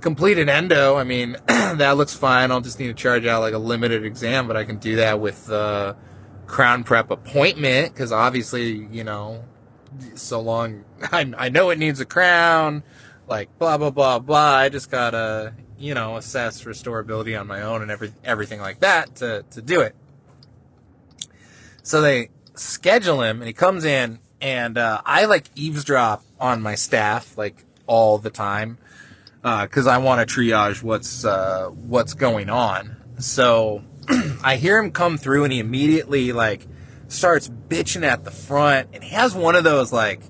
completed 0.00 0.48
endo. 0.48 0.96
I 0.96 1.04
mean, 1.04 1.36
that 1.46 1.96
looks 1.96 2.14
fine. 2.14 2.50
I'll 2.50 2.60
just 2.60 2.78
need 2.78 2.88
to 2.88 2.94
charge 2.94 3.26
out 3.26 3.40
like 3.40 3.54
a 3.54 3.58
limited 3.58 4.04
exam, 4.04 4.46
but 4.46 4.56
I 4.56 4.64
can 4.64 4.78
do 4.78 4.96
that 4.96 5.20
with, 5.20 5.46
the 5.46 5.96
crown 6.46 6.84
prep 6.84 7.10
appointment. 7.10 7.94
Cause 7.94 8.12
obviously, 8.12 8.86
you 8.90 9.04
know, 9.04 9.44
so 10.14 10.40
long. 10.40 10.84
I, 11.12 11.32
I 11.36 11.48
know 11.48 11.70
it 11.70 11.78
needs 11.78 12.00
a 12.00 12.04
crown, 12.04 12.82
like 13.26 13.56
blah 13.58 13.78
blah 13.78 13.90
blah 13.90 14.18
blah. 14.18 14.56
I 14.56 14.68
just 14.68 14.90
gotta 14.90 15.54
you 15.78 15.94
know 15.94 16.16
assess 16.16 16.62
restorability 16.64 17.38
on 17.38 17.46
my 17.46 17.62
own 17.62 17.82
and 17.82 17.90
every 17.90 18.12
everything 18.24 18.60
like 18.60 18.80
that 18.80 19.16
to 19.16 19.44
to 19.50 19.62
do 19.62 19.80
it. 19.80 19.94
So 21.82 22.00
they 22.00 22.30
schedule 22.54 23.22
him, 23.22 23.40
and 23.40 23.46
he 23.46 23.52
comes 23.52 23.84
in, 23.84 24.18
and 24.40 24.78
uh, 24.78 25.00
I 25.04 25.26
like 25.26 25.46
eavesdrop 25.54 26.24
on 26.40 26.60
my 26.62 26.74
staff 26.74 27.38
like 27.38 27.64
all 27.86 28.18
the 28.18 28.30
time 28.30 28.78
because 29.42 29.86
uh, 29.86 29.90
I 29.90 29.98
want 29.98 30.26
to 30.26 30.34
triage 30.34 30.82
what's 30.82 31.24
uh, 31.24 31.66
what's 31.68 32.14
going 32.14 32.48
on. 32.48 32.96
So 33.18 33.82
I 34.42 34.56
hear 34.56 34.78
him 34.78 34.92
come 34.92 35.18
through, 35.18 35.44
and 35.44 35.52
he 35.52 35.58
immediately 35.58 36.32
like 36.32 36.66
starts 37.08 37.48
bitching 37.48 38.04
at 38.04 38.24
the 38.24 38.30
front, 38.30 38.88
and 38.92 39.02
he 39.02 39.10
has 39.10 39.34
one 39.34 39.56
of 39.56 39.64
those 39.64 39.92
like 39.92 40.22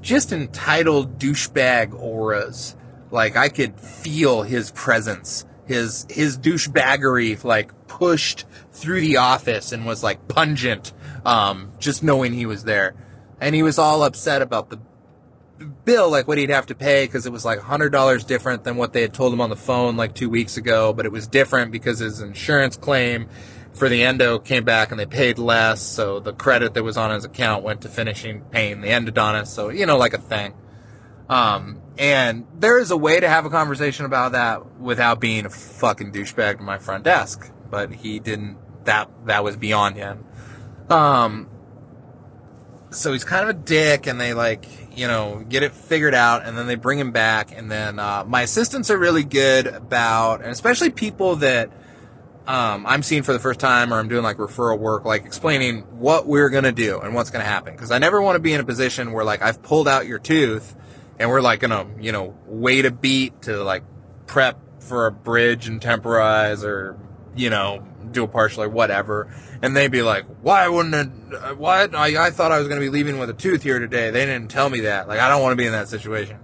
just 0.00 0.32
entitled 0.32 1.18
douchebag 1.18 1.94
auras. 1.94 2.76
Like 3.10 3.36
I 3.36 3.48
could 3.48 3.78
feel 3.78 4.42
his 4.42 4.70
presence, 4.70 5.44
his 5.66 6.06
his 6.08 6.38
douchebaggery 6.38 7.42
like 7.44 7.72
pushed 7.86 8.44
through 8.72 9.00
the 9.00 9.18
office 9.18 9.72
and 9.72 9.84
was 9.84 10.02
like 10.02 10.28
pungent, 10.28 10.92
um, 11.24 11.72
just 11.78 12.02
knowing 12.02 12.32
he 12.32 12.46
was 12.46 12.64
there. 12.64 12.94
And 13.40 13.54
he 13.54 13.62
was 13.62 13.78
all 13.78 14.02
upset 14.02 14.42
about 14.42 14.70
the 14.70 14.78
bill, 15.84 16.10
like 16.10 16.26
what 16.26 16.38
he'd 16.38 16.50
have 16.50 16.66
to 16.66 16.74
pay, 16.74 17.04
because 17.06 17.26
it 17.26 17.32
was 17.32 17.44
like 17.44 17.58
hundred 17.60 17.90
dollars 17.90 18.24
different 18.24 18.64
than 18.64 18.76
what 18.76 18.92
they 18.92 19.02
had 19.02 19.14
told 19.14 19.32
him 19.32 19.40
on 19.40 19.50
the 19.50 19.56
phone 19.56 19.96
like 19.96 20.14
two 20.14 20.30
weeks 20.30 20.56
ago. 20.56 20.92
But 20.92 21.06
it 21.06 21.12
was 21.12 21.26
different 21.26 21.72
because 21.72 21.98
his 21.98 22.20
insurance 22.20 22.76
claim 22.76 23.28
for 23.72 23.88
the 23.88 24.04
endo 24.04 24.38
came 24.38 24.64
back 24.64 24.92
and 24.92 25.00
they 25.00 25.06
paid 25.06 25.38
less, 25.38 25.82
so 25.82 26.20
the 26.20 26.32
credit 26.32 26.74
that 26.74 26.84
was 26.84 26.96
on 26.96 27.10
his 27.10 27.24
account 27.24 27.64
went 27.64 27.80
to 27.82 27.88
finishing 27.88 28.42
paying 28.50 28.80
the 28.80 28.88
endodontist. 28.88 29.48
So 29.48 29.68
you 29.68 29.86
know, 29.86 29.96
like 29.96 30.14
a 30.14 30.18
thing. 30.18 30.54
Um, 31.28 31.80
and 31.98 32.46
there 32.58 32.78
is 32.78 32.90
a 32.90 32.96
way 32.96 33.18
to 33.18 33.28
have 33.28 33.46
a 33.46 33.50
conversation 33.50 34.04
about 34.04 34.32
that 34.32 34.78
without 34.78 35.20
being 35.20 35.46
a 35.46 35.50
fucking 35.50 36.12
douchebag 36.12 36.58
to 36.58 36.62
my 36.62 36.78
front 36.78 37.04
desk, 37.04 37.50
but 37.70 37.92
he 37.92 38.18
didn't. 38.18 38.58
That 38.84 39.10
that 39.26 39.42
was 39.42 39.56
beyond 39.56 39.96
him. 39.96 40.24
Um, 40.90 41.48
so 42.90 43.12
he's 43.12 43.24
kind 43.24 43.48
of 43.48 43.56
a 43.56 43.58
dick, 43.58 44.06
and 44.06 44.20
they 44.20 44.34
like 44.34 44.66
you 44.96 45.08
know 45.08 45.44
get 45.48 45.62
it 45.62 45.72
figured 45.72 46.14
out, 46.14 46.44
and 46.44 46.56
then 46.56 46.66
they 46.66 46.76
bring 46.76 46.98
him 46.98 47.12
back, 47.12 47.56
and 47.56 47.70
then 47.70 47.98
uh, 47.98 48.24
my 48.26 48.42
assistants 48.42 48.90
are 48.90 48.98
really 48.98 49.24
good 49.24 49.66
about, 49.66 50.42
and 50.42 50.50
especially 50.50 50.90
people 50.90 51.36
that 51.36 51.70
um, 52.46 52.84
I'm 52.86 53.02
seeing 53.02 53.22
for 53.22 53.32
the 53.32 53.38
first 53.38 53.58
time 53.58 53.92
or 53.92 53.98
I'm 53.98 54.08
doing 54.08 54.22
like 54.22 54.36
referral 54.36 54.78
work, 54.78 55.04
like 55.04 55.24
explaining 55.24 55.82
what 55.98 56.26
we're 56.26 56.50
going 56.50 56.64
to 56.64 56.72
do 56.72 57.00
and 57.00 57.14
what's 57.14 57.30
going 57.30 57.42
to 57.42 57.48
happen. 57.50 57.76
Cause 57.76 57.90
I 57.90 57.98
never 57.98 58.20
want 58.20 58.36
to 58.36 58.40
be 58.40 58.52
in 58.52 58.60
a 58.60 58.64
position 58.64 59.12
where 59.12 59.24
like 59.24 59.42
I've 59.42 59.62
pulled 59.62 59.88
out 59.88 60.06
your 60.06 60.18
tooth 60.18 60.76
and 61.18 61.30
we're 61.30 61.40
like 61.40 61.60
going 61.60 61.70
to, 61.70 62.02
you 62.02 62.12
know, 62.12 62.36
wait 62.46 62.84
a 62.84 62.90
beat 62.90 63.42
to 63.42 63.62
like 63.62 63.82
prep 64.26 64.58
for 64.80 65.06
a 65.06 65.12
bridge 65.12 65.68
and 65.68 65.80
temporize 65.80 66.64
or, 66.64 66.98
you 67.34 67.48
know, 67.48 67.86
do 68.14 68.24
a 68.24 68.28
partial 68.28 68.62
or 68.62 68.68
whatever. 68.68 69.32
And 69.62 69.76
they'd 69.76 69.90
be 69.90 70.02
like, 70.02 70.24
why 70.42 70.68
wouldn't 70.68 70.94
it, 70.94 71.56
why, 71.58 71.84
I, 71.84 72.26
I 72.26 72.30
thought 72.30 72.52
I 72.52 72.58
was 72.58 72.68
going 72.68 72.80
to 72.80 72.84
be 72.84 72.90
leaving 72.90 73.18
with 73.18 73.30
a 73.30 73.34
tooth 73.34 73.62
here 73.62 73.78
today. 73.78 74.10
They 74.10 74.26
didn't 74.26 74.50
tell 74.50 74.70
me 74.70 74.80
that. 74.80 75.08
Like, 75.08 75.20
I 75.20 75.28
don't 75.28 75.42
want 75.42 75.52
to 75.52 75.56
be 75.56 75.66
in 75.66 75.72
that 75.72 75.88
situation 75.88 76.38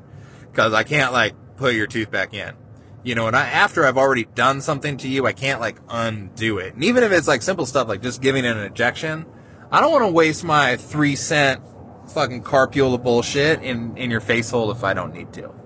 because 0.50 0.72
I 0.72 0.82
can't 0.82 1.12
like 1.12 1.34
put 1.56 1.74
your 1.74 1.86
tooth 1.86 2.10
back 2.10 2.34
in 2.34 2.54
you 3.02 3.14
know, 3.14 3.26
and 3.26 3.36
I, 3.36 3.46
after 3.46 3.86
I've 3.86 3.96
already 3.96 4.24
done 4.24 4.60
something 4.60 4.96
to 4.98 5.08
you, 5.08 5.26
I 5.26 5.32
can't 5.32 5.60
like 5.60 5.76
undo 5.88 6.58
it. 6.58 6.74
And 6.74 6.84
even 6.84 7.02
if 7.02 7.12
it's 7.12 7.28
like 7.28 7.42
simple 7.42 7.66
stuff 7.66 7.88
like 7.88 8.02
just 8.02 8.20
giving 8.20 8.44
it 8.44 8.56
an 8.56 8.62
injection, 8.62 9.26
I 9.70 9.80
don't 9.80 9.92
want 9.92 10.04
to 10.04 10.12
waste 10.12 10.44
my 10.44 10.76
three 10.76 11.16
cent 11.16 11.62
fucking 12.08 12.42
carpule 12.42 13.02
bullshit 13.02 13.62
in, 13.62 13.96
in 13.96 14.10
your 14.10 14.20
face 14.20 14.50
hole 14.50 14.70
if 14.70 14.84
I 14.84 14.94
don't 14.94 15.14
need 15.14 15.32
to. 15.34 15.59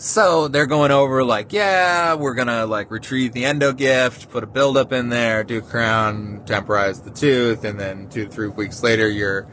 So 0.00 0.48
they're 0.48 0.64
going 0.64 0.92
over 0.92 1.22
like, 1.22 1.52
yeah, 1.52 2.14
we're 2.14 2.32
gonna 2.32 2.64
like 2.64 2.90
retrieve 2.90 3.34
the 3.34 3.44
endo 3.44 3.74
gift, 3.74 4.30
put 4.30 4.42
a 4.42 4.46
buildup 4.46 4.94
in 4.94 5.10
there, 5.10 5.44
do 5.44 5.58
a 5.58 5.60
crown, 5.60 6.40
temporize 6.46 7.02
the 7.02 7.10
tooth, 7.10 7.64
and 7.64 7.78
then 7.78 8.08
two 8.08 8.24
to 8.24 8.30
three 8.30 8.48
weeks 8.48 8.82
later, 8.82 9.10
your 9.10 9.46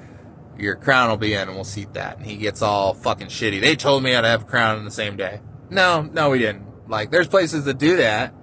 your 0.57 0.77
crown 0.77 1.09
will 1.09 1.17
be 1.17 1.33
in, 1.33 1.49
and 1.49 1.55
we'll 1.55 1.65
seat 1.65 1.91
that. 1.95 2.15
And 2.15 2.25
he 2.25 2.37
gets 2.37 2.61
all 2.61 2.93
fucking 2.93 3.27
shitty. 3.27 3.59
They 3.59 3.75
told 3.75 4.03
me 4.03 4.15
I'd 4.15 4.23
have 4.23 4.43
a 4.43 4.45
crown 4.45 4.77
in 4.79 4.85
the 4.85 4.91
same 4.91 5.17
day. 5.17 5.41
No, 5.69 6.03
no, 6.03 6.29
we 6.29 6.39
didn't. 6.39 6.89
Like, 6.89 7.11
there's 7.11 7.27
places 7.27 7.65
that 7.65 7.77
do 7.77 7.97
that. 7.97 8.33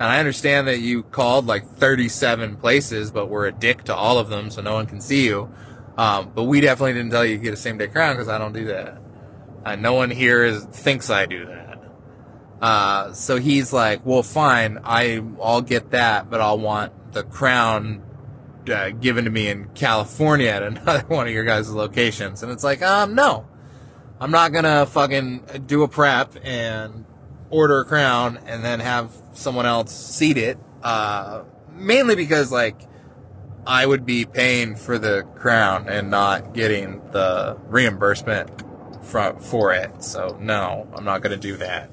And 0.00 0.10
I 0.10 0.18
understand 0.18 0.66
that 0.66 0.80
you 0.80 1.04
called 1.04 1.46
like 1.46 1.64
37 1.64 2.56
places, 2.56 3.12
but 3.12 3.28
we're 3.28 3.46
a 3.46 3.52
dick 3.52 3.84
to 3.84 3.94
all 3.94 4.18
of 4.18 4.30
them, 4.30 4.50
so 4.50 4.62
no 4.62 4.74
one 4.74 4.86
can 4.86 5.00
see 5.00 5.26
you. 5.26 5.48
Um, 5.96 6.32
but 6.34 6.42
we 6.42 6.60
definitely 6.60 6.94
didn't 6.94 7.12
tell 7.12 7.24
you 7.24 7.36
to 7.36 7.42
get 7.42 7.54
a 7.54 7.56
same 7.56 7.78
day 7.78 7.86
crown 7.86 8.16
because 8.16 8.28
I 8.28 8.38
don't 8.38 8.52
do 8.52 8.64
that. 8.64 9.01
Uh, 9.64 9.76
no 9.76 9.94
one 9.94 10.10
here 10.10 10.44
is, 10.44 10.64
thinks 10.64 11.10
I 11.10 11.26
do 11.26 11.46
that. 11.46 11.78
Uh, 12.60 13.12
so 13.12 13.38
he's 13.38 13.72
like, 13.72 14.04
well, 14.04 14.22
fine, 14.22 14.78
I, 14.84 15.22
I'll 15.42 15.62
get 15.62 15.90
that, 15.90 16.30
but 16.30 16.40
I'll 16.40 16.58
want 16.58 17.12
the 17.12 17.24
crown 17.24 18.02
uh, 18.72 18.90
given 18.90 19.24
to 19.24 19.30
me 19.30 19.48
in 19.48 19.68
California 19.74 20.48
at 20.48 20.62
another 20.62 21.04
one 21.08 21.26
of 21.26 21.32
your 21.32 21.44
guys' 21.44 21.70
locations. 21.70 22.42
And 22.42 22.52
it's 22.52 22.64
like, 22.64 22.82
um, 22.82 23.14
no. 23.14 23.46
I'm 24.20 24.30
not 24.30 24.52
gonna 24.52 24.86
fucking 24.86 25.64
do 25.66 25.82
a 25.82 25.88
prep 25.88 26.36
and 26.44 27.04
order 27.50 27.80
a 27.80 27.84
crown 27.84 28.38
and 28.46 28.64
then 28.64 28.78
have 28.78 29.10
someone 29.32 29.66
else 29.66 29.92
seat 29.92 30.38
it. 30.38 30.58
Uh, 30.80 31.42
mainly 31.72 32.14
because 32.14 32.52
like 32.52 32.80
I 33.66 33.84
would 33.84 34.06
be 34.06 34.24
paying 34.24 34.76
for 34.76 34.96
the 34.96 35.26
crown 35.34 35.88
and 35.88 36.10
not 36.10 36.54
getting 36.54 37.02
the 37.10 37.58
reimbursement 37.66 38.50
for 39.12 39.34
for 39.38 39.72
it. 39.72 40.02
So 40.02 40.36
no, 40.40 40.88
I'm 40.96 41.04
not 41.04 41.22
gonna 41.22 41.36
do 41.36 41.56
that. 41.58 41.90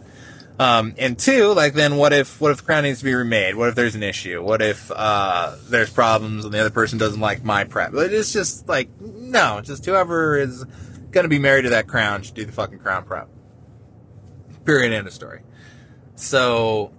Um, 0.57 0.95
and 0.97 1.17
two, 1.17 1.53
like 1.53 1.73
then 1.73 1.97
what 1.97 2.11
if 2.11 2.41
what 2.41 2.51
if 2.51 2.57
the 2.57 2.63
crown 2.63 2.83
needs 2.83 2.99
to 2.99 3.05
be 3.05 3.13
remade? 3.13 3.55
What 3.55 3.69
if 3.69 3.75
there's 3.75 3.95
an 3.95 4.03
issue? 4.03 4.41
What 4.41 4.61
if 4.61 4.91
uh, 4.93 5.55
there's 5.69 5.89
problems 5.89 6.45
and 6.45 6.53
the 6.53 6.59
other 6.59 6.69
person 6.69 6.97
doesn't 6.97 7.19
like 7.19 7.43
my 7.43 7.65
prep? 7.65 7.93
It's 7.93 8.33
just 8.33 8.67
like 8.67 8.89
no, 8.99 9.61
just 9.61 9.85
whoever 9.85 10.37
is 10.37 10.65
gonna 11.11 11.27
be 11.27 11.39
married 11.39 11.63
to 11.63 11.69
that 11.69 11.87
crown 11.87 12.23
should 12.23 12.35
do 12.35 12.45
the 12.45 12.51
fucking 12.51 12.79
crown 12.79 13.05
prep. 13.05 13.29
Period. 14.65 14.91
End 14.93 15.07
of 15.07 15.13
story. 15.13 15.41
So 16.15 16.91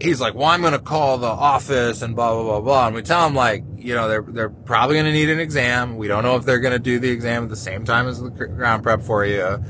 he's 0.00 0.20
like, 0.20 0.34
well, 0.34 0.46
I'm 0.46 0.62
gonna 0.62 0.78
call 0.78 1.18
the 1.18 1.26
office 1.26 2.02
and 2.02 2.14
blah 2.14 2.34
blah 2.34 2.42
blah 2.42 2.60
blah. 2.60 2.86
And 2.86 2.94
we 2.94 3.02
tell 3.02 3.26
him 3.26 3.34
like, 3.34 3.64
you 3.76 3.94
know, 3.94 4.08
they're 4.08 4.22
they're 4.22 4.48
probably 4.48 4.96
gonna 4.96 5.12
need 5.12 5.30
an 5.30 5.40
exam. 5.40 5.96
We 5.96 6.08
don't 6.08 6.22
know 6.22 6.36
if 6.36 6.44
they're 6.44 6.60
gonna 6.60 6.78
do 6.78 6.98
the 6.98 7.10
exam 7.10 7.44
at 7.44 7.48
the 7.48 7.56
same 7.56 7.84
time 7.84 8.08
as 8.08 8.20
the 8.20 8.30
crown 8.30 8.82
prep 8.82 9.02
for 9.02 9.24
you. 9.24 9.62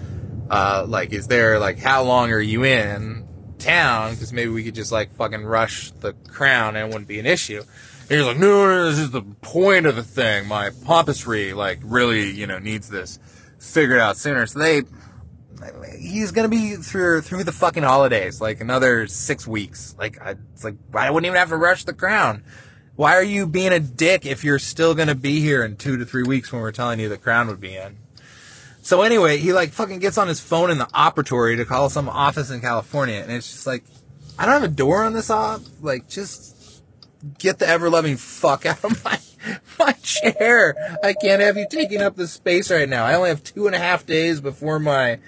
Uh, 0.49 0.85
like, 0.89 1.13
is 1.13 1.27
there 1.27 1.59
like 1.59 1.79
how 1.79 2.03
long 2.03 2.33
are 2.33 2.41
you 2.41 2.65
in 2.65 3.27
town? 3.59 4.15
Because 4.15 4.33
maybe 4.33 4.51
we 4.51 4.65
could 4.65 4.75
just 4.75 4.93
like 4.93 5.13
fucking 5.15 5.45
rush 5.45 5.91
the 5.93 6.13
crown 6.29 6.77
and 6.77 6.87
it 6.87 6.93
wouldn't 6.93 7.09
be 7.09 7.19
an 7.19 7.27
issue. 7.27 7.63
And 8.09 8.19
he's 8.19 8.27
like, 8.27 8.39
no, 8.39 8.47
no, 8.47 8.69
no, 8.69 8.91
this 8.91 9.01
is 9.01 9.11
the 9.11 9.23
point 9.23 9.85
of 9.87 9.97
the 9.97 10.05
thing. 10.05 10.47
My 10.47 10.71
pompousry, 10.85 11.55
like, 11.55 11.81
really, 11.83 12.31
you 12.31 12.47
know, 12.47 12.61
needs 12.61 12.89
this 12.89 13.19
figured 13.59 13.99
out 13.99 14.17
sooner. 14.17 14.47
So 14.47 14.61
they, 14.61 14.83
he's 15.99 16.33
gonna 16.33 16.49
be 16.49 16.77
through 16.77 17.23
through 17.23 17.45
the 17.45 17.53
fucking 17.53 17.83
holidays, 17.83 18.41
like 18.41 18.61
another 18.61 19.07
six 19.07 19.47
weeks. 19.47 19.95
Like, 19.99 20.21
I, 20.21 20.37
it's 20.53 20.65
like 20.65 20.77
I 20.95 21.11
wouldn't 21.11 21.27
even 21.27 21.39
have 21.39 21.51
to 21.51 21.57
rush 21.57 21.85
the 21.85 21.93
crown. 21.93 22.45
Why 22.95 23.15
are 23.15 23.23
you 23.23 23.47
being 23.47 23.73
a 23.73 23.81
dick 23.81 24.25
if 24.25 24.43
you're 24.45 24.59
still 24.59 24.95
gonna 24.95 25.15
be 25.15 25.41
here 25.41 25.65
in 25.65 25.77
two 25.77 25.97
to 25.99 26.05
three 26.05 26.23
weeks 26.23 26.53
when 26.53 26.63
we're 26.63 26.73
telling 26.73 27.01
you 27.01 27.09
the 27.09 27.19
crown 27.19 27.49
would 27.49 27.61
be 27.61 27.77
in? 27.77 27.99
So 28.83 29.03
anyway, 29.03 29.39
he 29.39 29.53
like 29.53 29.71
fucking 29.71 29.99
gets 29.99 30.17
on 30.17 30.29
his 30.29 30.41
phone 30.41 30.71
in 30.71 30.79
the 30.79 30.87
operatory 30.87 31.57
to 31.57 31.65
call 31.65 31.91
some 31.91 32.09
office 32.09 32.51
in 32.51 32.61
California, 32.61 33.17
and 33.17 33.33
it's 33.33 33.51
just 33.51 33.67
like, 33.67 33.85
I 34.39 34.45
don't 34.45 34.55
have 34.55 34.63
a 34.63 34.69
door 34.69 35.05
on 35.05 35.13
this 35.13 35.29
op. 35.29 35.61
Like, 35.81 36.09
just 36.09 36.83
get 37.39 37.59
the 37.59 37.67
ever 37.67 37.91
loving 37.91 38.17
fuck 38.17 38.65
out 38.65 38.85
of 38.85 39.05
my 39.05 39.19
my 39.79 39.93
chair. 40.03 40.75
I 41.03 41.15
can't 41.15 41.43
have 41.43 41.57
you 41.57 41.67
taking 41.71 42.03
up 42.03 42.17
the 42.17 42.27
space 42.27 42.71
right 42.71 42.89
now. 42.89 43.05
I 43.05 43.15
only 43.15 43.29
have 43.29 43.43
two 43.43 43.67
and 43.67 43.75
a 43.75 43.79
half 43.79 44.07
days 44.07 44.41
before 44.41 44.79
my 44.79 45.19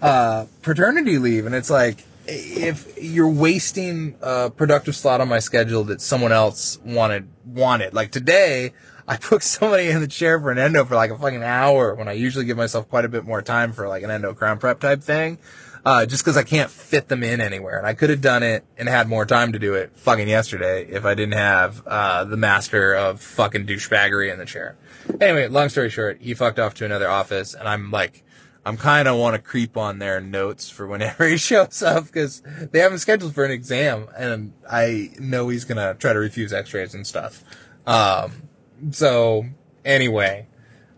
uh, 0.00 0.46
paternity 0.62 1.18
leave, 1.18 1.46
and 1.46 1.54
it's 1.54 1.70
like 1.70 2.04
if 2.26 3.00
you're 3.00 3.28
wasting 3.28 4.16
a 4.20 4.50
productive 4.50 4.96
slot 4.96 5.20
on 5.20 5.28
my 5.28 5.38
schedule 5.38 5.84
that 5.84 6.00
someone 6.00 6.32
else 6.32 6.78
wanted 6.84 7.28
wanted. 7.44 7.94
Like 7.94 8.10
today, 8.10 8.72
I 9.06 9.16
booked 9.30 9.44
somebody 9.44 9.88
in 9.88 10.00
the 10.00 10.08
chair 10.08 10.40
for 10.40 10.50
an 10.50 10.58
endo 10.58 10.84
for 10.84 10.96
like 10.96 11.10
a 11.10 11.18
fucking 11.18 11.42
hour 11.42 11.94
when 11.94 12.08
I 12.08 12.12
usually 12.12 12.44
give 12.44 12.56
myself 12.56 12.88
quite 12.88 13.04
a 13.04 13.08
bit 13.08 13.24
more 13.24 13.42
time 13.42 13.72
for 13.72 13.88
like 13.88 14.02
an 14.02 14.10
endo 14.10 14.34
crown 14.34 14.58
prep 14.58 14.80
type 14.80 15.02
thing 15.02 15.38
uh, 15.86 16.04
just 16.04 16.24
because 16.24 16.36
I 16.36 16.42
can't 16.42 16.68
fit 16.68 17.06
them 17.06 17.22
in 17.22 17.40
anywhere. 17.40 17.78
And 17.78 17.86
I 17.86 17.94
could 17.94 18.10
have 18.10 18.20
done 18.20 18.42
it 18.42 18.64
and 18.76 18.88
had 18.88 19.08
more 19.08 19.24
time 19.24 19.52
to 19.52 19.58
do 19.60 19.74
it 19.74 19.92
fucking 19.94 20.26
yesterday 20.26 20.84
if 20.84 21.04
I 21.04 21.14
didn't 21.14 21.34
have 21.34 21.86
uh, 21.86 22.24
the 22.24 22.36
master 22.36 22.92
of 22.92 23.20
fucking 23.20 23.66
douchebaggery 23.66 24.32
in 24.32 24.40
the 24.40 24.46
chair. 24.46 24.76
Anyway, 25.20 25.46
long 25.46 25.68
story 25.68 25.88
short, 25.88 26.18
he 26.20 26.34
fucked 26.34 26.58
off 26.58 26.74
to 26.74 26.84
another 26.84 27.08
office, 27.08 27.54
and 27.54 27.68
I'm 27.68 27.92
like, 27.92 28.24
I'm 28.64 28.76
kind 28.76 29.06
of 29.06 29.16
want 29.16 29.36
to 29.36 29.40
creep 29.40 29.76
on 29.76 30.00
their 30.00 30.20
notes 30.20 30.68
for 30.68 30.88
whenever 30.88 31.28
he 31.28 31.36
shows 31.36 31.80
up 31.84 32.06
because 32.06 32.42
they 32.72 32.80
have 32.80 32.90
him 32.90 32.98
scheduled 32.98 33.32
for 33.32 33.44
an 33.44 33.52
exam, 33.52 34.08
and 34.18 34.54
I 34.68 35.12
know 35.20 35.50
he's 35.50 35.64
gonna 35.64 35.94
try 35.94 36.12
to 36.12 36.18
refuse 36.18 36.52
X-rays 36.52 36.94
and 36.94 37.06
stuff. 37.06 37.44
Um, 37.86 38.48
so 38.90 39.44
anyway, 39.84 40.48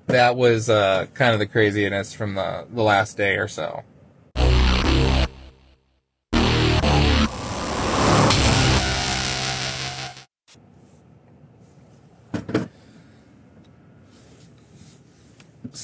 that 0.07 0.35
was 0.35 0.71
uh, 0.71 1.09
kind 1.13 1.35
of 1.35 1.41
the 1.41 1.47
craziness 1.47 2.15
from 2.15 2.37
the 2.37 2.67
the 2.73 2.83
last 2.83 3.19
day 3.19 3.37
or 3.37 3.49
so. 3.49 3.85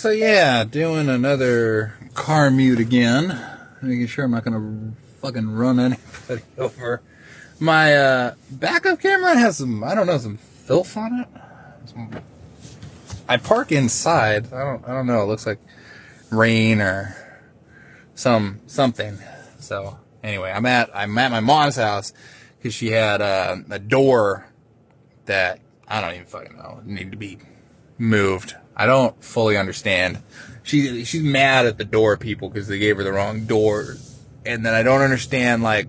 So 0.05 0.11
yeah, 0.11 0.65
doing 0.65 1.09
another 1.09 1.95
car 2.13 2.51
mute 2.51 2.79
again. 2.79 3.43
Making 3.81 4.07
sure 4.07 4.27
I'm 4.27 4.33
not 4.33 4.45
gonna 4.45 4.93
fucking 5.23 5.51
run 5.51 5.81
anybody 5.81 6.43
over. 6.59 7.01
My 7.59 7.97
uh, 7.97 8.35
backup 8.51 9.01
camera 9.01 9.35
has 9.35 9.57
some, 9.57 9.83
I 9.83 9.95
don't 9.95 10.07
know, 10.07 10.19
some 10.19 10.37
filth 10.37 10.95
on 10.99 11.21
it. 11.21 12.23
I 13.31 13.39
park 13.39 13.73
inside. 13.73 14.53
I 14.53 14.63
don't, 14.63 14.87
I 14.87 14.93
don't 14.93 15.07
know. 15.07 15.23
It 15.23 15.25
looks 15.25 15.47
like 15.47 15.59
rain 16.29 16.83
or 16.83 17.17
some 18.15 18.61
something. 18.67 19.17
So 19.59 19.99
anyway, 20.23 20.53
I'm 20.55 20.67
at 20.67 20.95
I'm 20.95 21.17
at 21.17 21.31
my 21.31 21.41
mom's 21.41 21.77
house 21.77 22.13
because 22.59 22.75
she 22.75 22.89
had 22.89 23.23
uh, 23.23 23.57
a 23.71 23.79
door 23.79 24.53
that 25.25 25.61
I 25.89 26.03
don't 26.03 26.13
even 26.13 26.27
fucking 26.27 26.59
know 26.59 26.83
need 26.85 27.11
to 27.13 27.17
be 27.17 27.39
moved. 27.97 28.55
I 28.77 28.87
don't 28.87 29.23
fully 29.23 29.57
understand. 29.57 30.23
She 30.63 31.05
she's 31.05 31.23
mad 31.23 31.67
at 31.67 31.79
the 31.79 31.85
door 31.85 32.17
people 32.17 32.49
because 32.49 32.69
they 32.69 32.79
gave 32.79 32.97
her 32.97 33.05
the 33.05 33.13
wrong 33.13 33.45
door, 33.47 33.97
and 34.45 34.65
then 34.65 34.75
I 34.75 34.83
don't 34.83 35.03
understand 35.03 35.63
like 35.63 35.89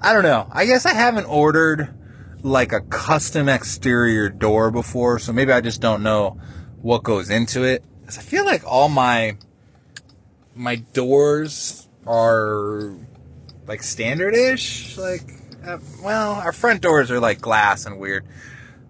I 0.00 0.12
don't 0.12 0.22
know. 0.22 0.48
I 0.50 0.64
guess 0.64 0.86
I 0.86 0.94
haven't 0.94 1.26
ordered 1.26 1.94
like 2.42 2.72
a 2.72 2.80
custom 2.80 3.48
exterior 3.48 4.28
door 4.28 4.70
before, 4.70 5.18
so 5.18 5.32
maybe 5.32 5.52
I 5.52 5.60
just 5.60 5.80
don't 5.80 6.02
know 6.02 6.40
what 6.80 7.02
goes 7.02 7.30
into 7.30 7.64
it. 7.64 7.84
I 8.06 8.10
feel 8.12 8.44
like 8.44 8.62
all 8.64 8.88
my 8.88 9.36
my 10.54 10.76
doors 10.76 11.88
are 12.06 12.94
like 13.66 13.82
standard-ish. 13.82 14.96
Like, 14.96 15.22
uh, 15.66 15.78
well, 16.02 16.32
our 16.34 16.52
front 16.52 16.80
doors 16.80 17.10
are 17.10 17.20
like 17.20 17.40
glass 17.40 17.84
and 17.86 17.98
weird. 17.98 18.24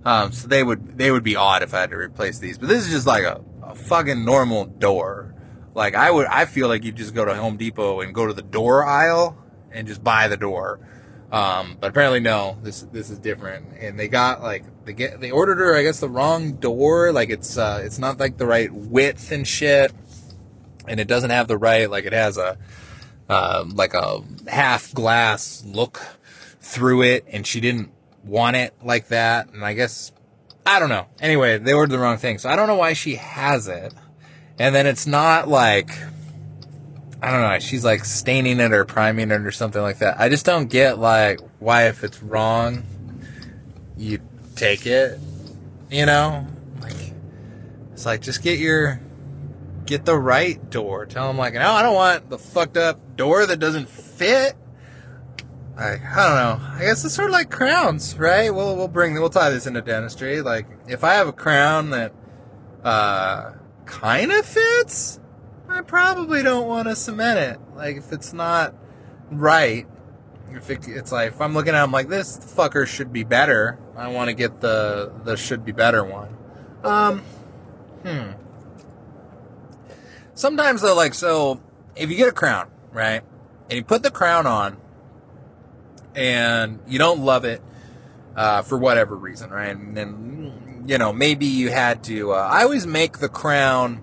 Um, 0.05 0.33
so 0.33 0.49
they 0.49 0.63
would 0.63 0.97
they 0.97 1.11
would 1.11 1.25
be 1.25 1.37
odd 1.37 1.63
if 1.63 1.75
I 1.75 1.81
had 1.81 1.91
to 1.91 1.97
replace 1.97 2.39
these. 2.39 2.59
But 2.59 2.69
this 2.69 2.87
is 2.87 2.93
just 2.93 3.07
like 3.07 3.25
a, 3.25 3.43
a 3.63 3.75
fucking 3.75 4.25
normal 4.25 4.67
door. 4.67 5.35
Like 5.75 5.95
I 5.95 6.11
would, 6.11 6.27
I 6.27 6.45
feel 6.45 6.69
like 6.69 6.85
you 6.85 6.93
just 6.93 7.15
go 7.15 7.25
to 7.25 7.35
Home 7.35 7.57
Depot 7.57 8.01
and 8.01 8.15
go 8.15 8.27
to 8.27 8.33
the 8.33 8.43
door 8.43 8.85
aisle 8.85 9.37
and 9.71 9.87
just 9.87 10.03
buy 10.03 10.29
the 10.29 10.37
door. 10.37 10.81
Um, 11.31 11.77
but 11.79 11.91
apparently 11.91 12.21
no, 12.21 12.57
this 12.63 12.83
this 12.83 13.11
is 13.11 13.19
different. 13.19 13.67
And 13.79 13.99
they 13.99 14.09
got 14.09 14.43
like 14.43 14.65
they 14.85 14.93
get 14.93 15.21
they 15.21 15.31
ordered 15.31 15.59
her, 15.59 15.77
I 15.77 15.83
guess, 15.83 16.01
the 16.01 16.09
wrong 16.09 16.55
door. 16.55 17.13
Like 17.13 17.31
it's 17.31 17.59
uh, 17.59 17.83
it's 17.85 17.99
not 17.99 18.19
like 18.19 18.39
the 18.39 18.47
right 18.47 18.73
width 18.73 19.31
and 19.31 19.47
shit, 19.47 19.93
and 20.87 20.99
it 20.99 21.07
doesn't 21.07 21.31
have 21.31 21.49
the 21.49 21.59
right 21.59 21.91
like 21.91 22.07
it 22.07 22.15
has 22.15 22.39
a 22.39 22.57
uh, 23.29 23.65
like 23.75 23.95
a 23.95 24.23
half 24.47 24.95
glass 24.95 25.63
look 25.67 26.01
through 26.61 27.03
it, 27.03 27.27
and 27.29 27.47
she 27.47 27.61
didn't 27.61 27.93
want 28.29 28.57
it 28.57 28.75
like 28.83 29.09
that. 29.09 29.53
And 29.53 29.65
I 29.65 29.73
guess 29.75 30.13
I 30.65 30.79
don't 30.79 30.91
know. 30.91 31.07
Anyway, 31.21 31.59
they 31.59 31.73
ordered 31.73 31.93
the 31.93 31.99
wrong 31.99 32.19
thing, 32.19 32.39
so 32.39 32.49
I 32.49 32.57
don't 32.57 32.69
know 32.69 32.77
why 32.77 32.93
she 32.93 33.17
has 33.17 33.69
it. 33.69 33.95
And 34.59 34.75
then 34.75 34.87
it's 34.87 35.07
not 35.07 35.49
like 35.49 35.91
I 37.21 37.33
don't 37.33 37.43
know. 37.43 37.59
She's 37.59 37.85
like 37.85 38.05
staining 38.05 38.61
it 38.61 38.73
or 38.73 38.85
priming 38.85 39.31
it 39.31 39.41
or 39.41 39.51
something 39.51 39.83
like 39.83 39.99
that. 39.99 40.21
I 40.21 40.29
just 40.29 40.45
don't 40.45 40.69
get 40.69 40.99
like 40.99 41.41
why 41.59 41.89
if 41.89 42.05
it's 42.05 42.23
wrong, 42.23 42.85
you 43.97 44.21
take 44.55 44.87
it. 44.87 45.19
You 45.91 46.07
know, 46.07 46.47
like 46.81 47.15
it's 47.93 48.07
like 48.07 48.21
just 48.21 48.43
get 48.43 48.59
your 48.59 49.01
get 49.87 50.05
the 50.05 50.17
right 50.17 50.71
door. 50.71 51.07
Tell 51.07 51.27
them 51.27 51.39
like, 51.39 51.55
no, 51.55 51.73
I 51.73 51.83
don't 51.83 51.95
want 51.95 52.31
the 52.31 52.39
fucked 52.39 52.77
up 52.77 53.17
door 53.17 53.47
that 53.47 53.59
doesn't 53.59 53.89
fit. 53.89 54.55
I 55.79 55.93
don't 55.93 56.03
know. 56.03 56.61
I 56.75 56.81
guess 56.81 57.05
it's 57.05 57.15
sort 57.15 57.29
of 57.29 57.33
like 57.33 57.51
crowns, 57.51 58.19
right? 58.19 58.53
We'll 58.53 58.77
we'll 58.77 58.89
bring 58.89 59.15
we'll 59.15 59.31
tie 59.31 59.51
this 59.51 59.67
into 59.67 59.81
dentistry. 59.81 60.43
Like 60.43 60.67
if 60.89 61.05
I 61.05 61.15
have 61.15 61.29
a 61.29 61.33
crown 61.33 61.91
that 61.91 62.13
uh 62.85 63.53
kind 63.87 64.33
of 64.33 64.45
fits 64.45 65.21
I 65.69 65.83
probably 65.83 66.43
don't 66.43 66.67
want 66.67 66.89
to 66.89 66.97
cement 66.97 67.39
it. 67.39 67.77
Like 67.77 67.97
if 67.97 68.13
it's 68.13 68.33
not 68.33 68.75
right, 69.31 69.87
if 70.51 70.71
it, 70.71 70.89
it's 70.89 71.13
like 71.13 71.33
if 71.33 71.41
I'm 71.41 71.55
looking 71.55 71.75
at 71.75 71.83
them 71.83 71.93
like 71.93 72.09
this 72.09 72.39
fucker 72.39 72.87
should 72.87 73.13
be 73.13 73.23
better. 73.23 73.79
I 73.97 74.09
want 74.09 74.29
to 74.29 74.35
get 74.35 74.61
the 74.61 75.13
the 75.25 75.37
should 75.37 75.65
be 75.65 75.73
better 75.73 76.03
one. 76.05 76.37
Um, 76.83 77.21
hmm. 78.05 78.33
Sometimes 80.35 80.81
though, 80.81 80.95
like 80.95 81.15
so, 81.15 81.61
if 81.97 82.11
you 82.11 82.17
get 82.17 82.29
a 82.29 82.33
crown, 82.33 82.71
right, 82.93 83.23
and 83.69 83.77
you 83.77 83.85
put 83.85 84.03
the 84.03 84.11
crown 84.11 84.47
on, 84.47 84.79
and 86.19 86.81
you 86.89 86.99
don't 86.99 87.21
love 87.21 87.45
it 87.45 87.63
uh, 88.37 88.63
for 88.63 88.77
whatever 88.77 89.15
reason, 89.15 89.51
right, 89.51 89.75
and 89.75 89.97
then 89.97 90.85
you 90.87 90.99
know 90.99 91.13
maybe 91.13 91.47
you 91.47 91.71
had 91.71 92.03
to. 92.05 92.33
Uh, 92.33 92.49
I 92.51 92.65
always 92.65 92.87
make 92.87 93.19
the 93.19 93.29
crown 93.29 94.03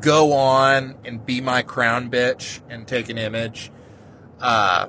go 0.00 0.32
on 0.32 0.94
and 1.04 1.26
be 1.26 1.40
my 1.40 1.62
crown 1.62 2.10
bitch 2.10 2.60
and 2.70 2.86
take 2.86 3.08
an 3.08 3.18
image. 3.18 3.72
Uh, 4.40 4.88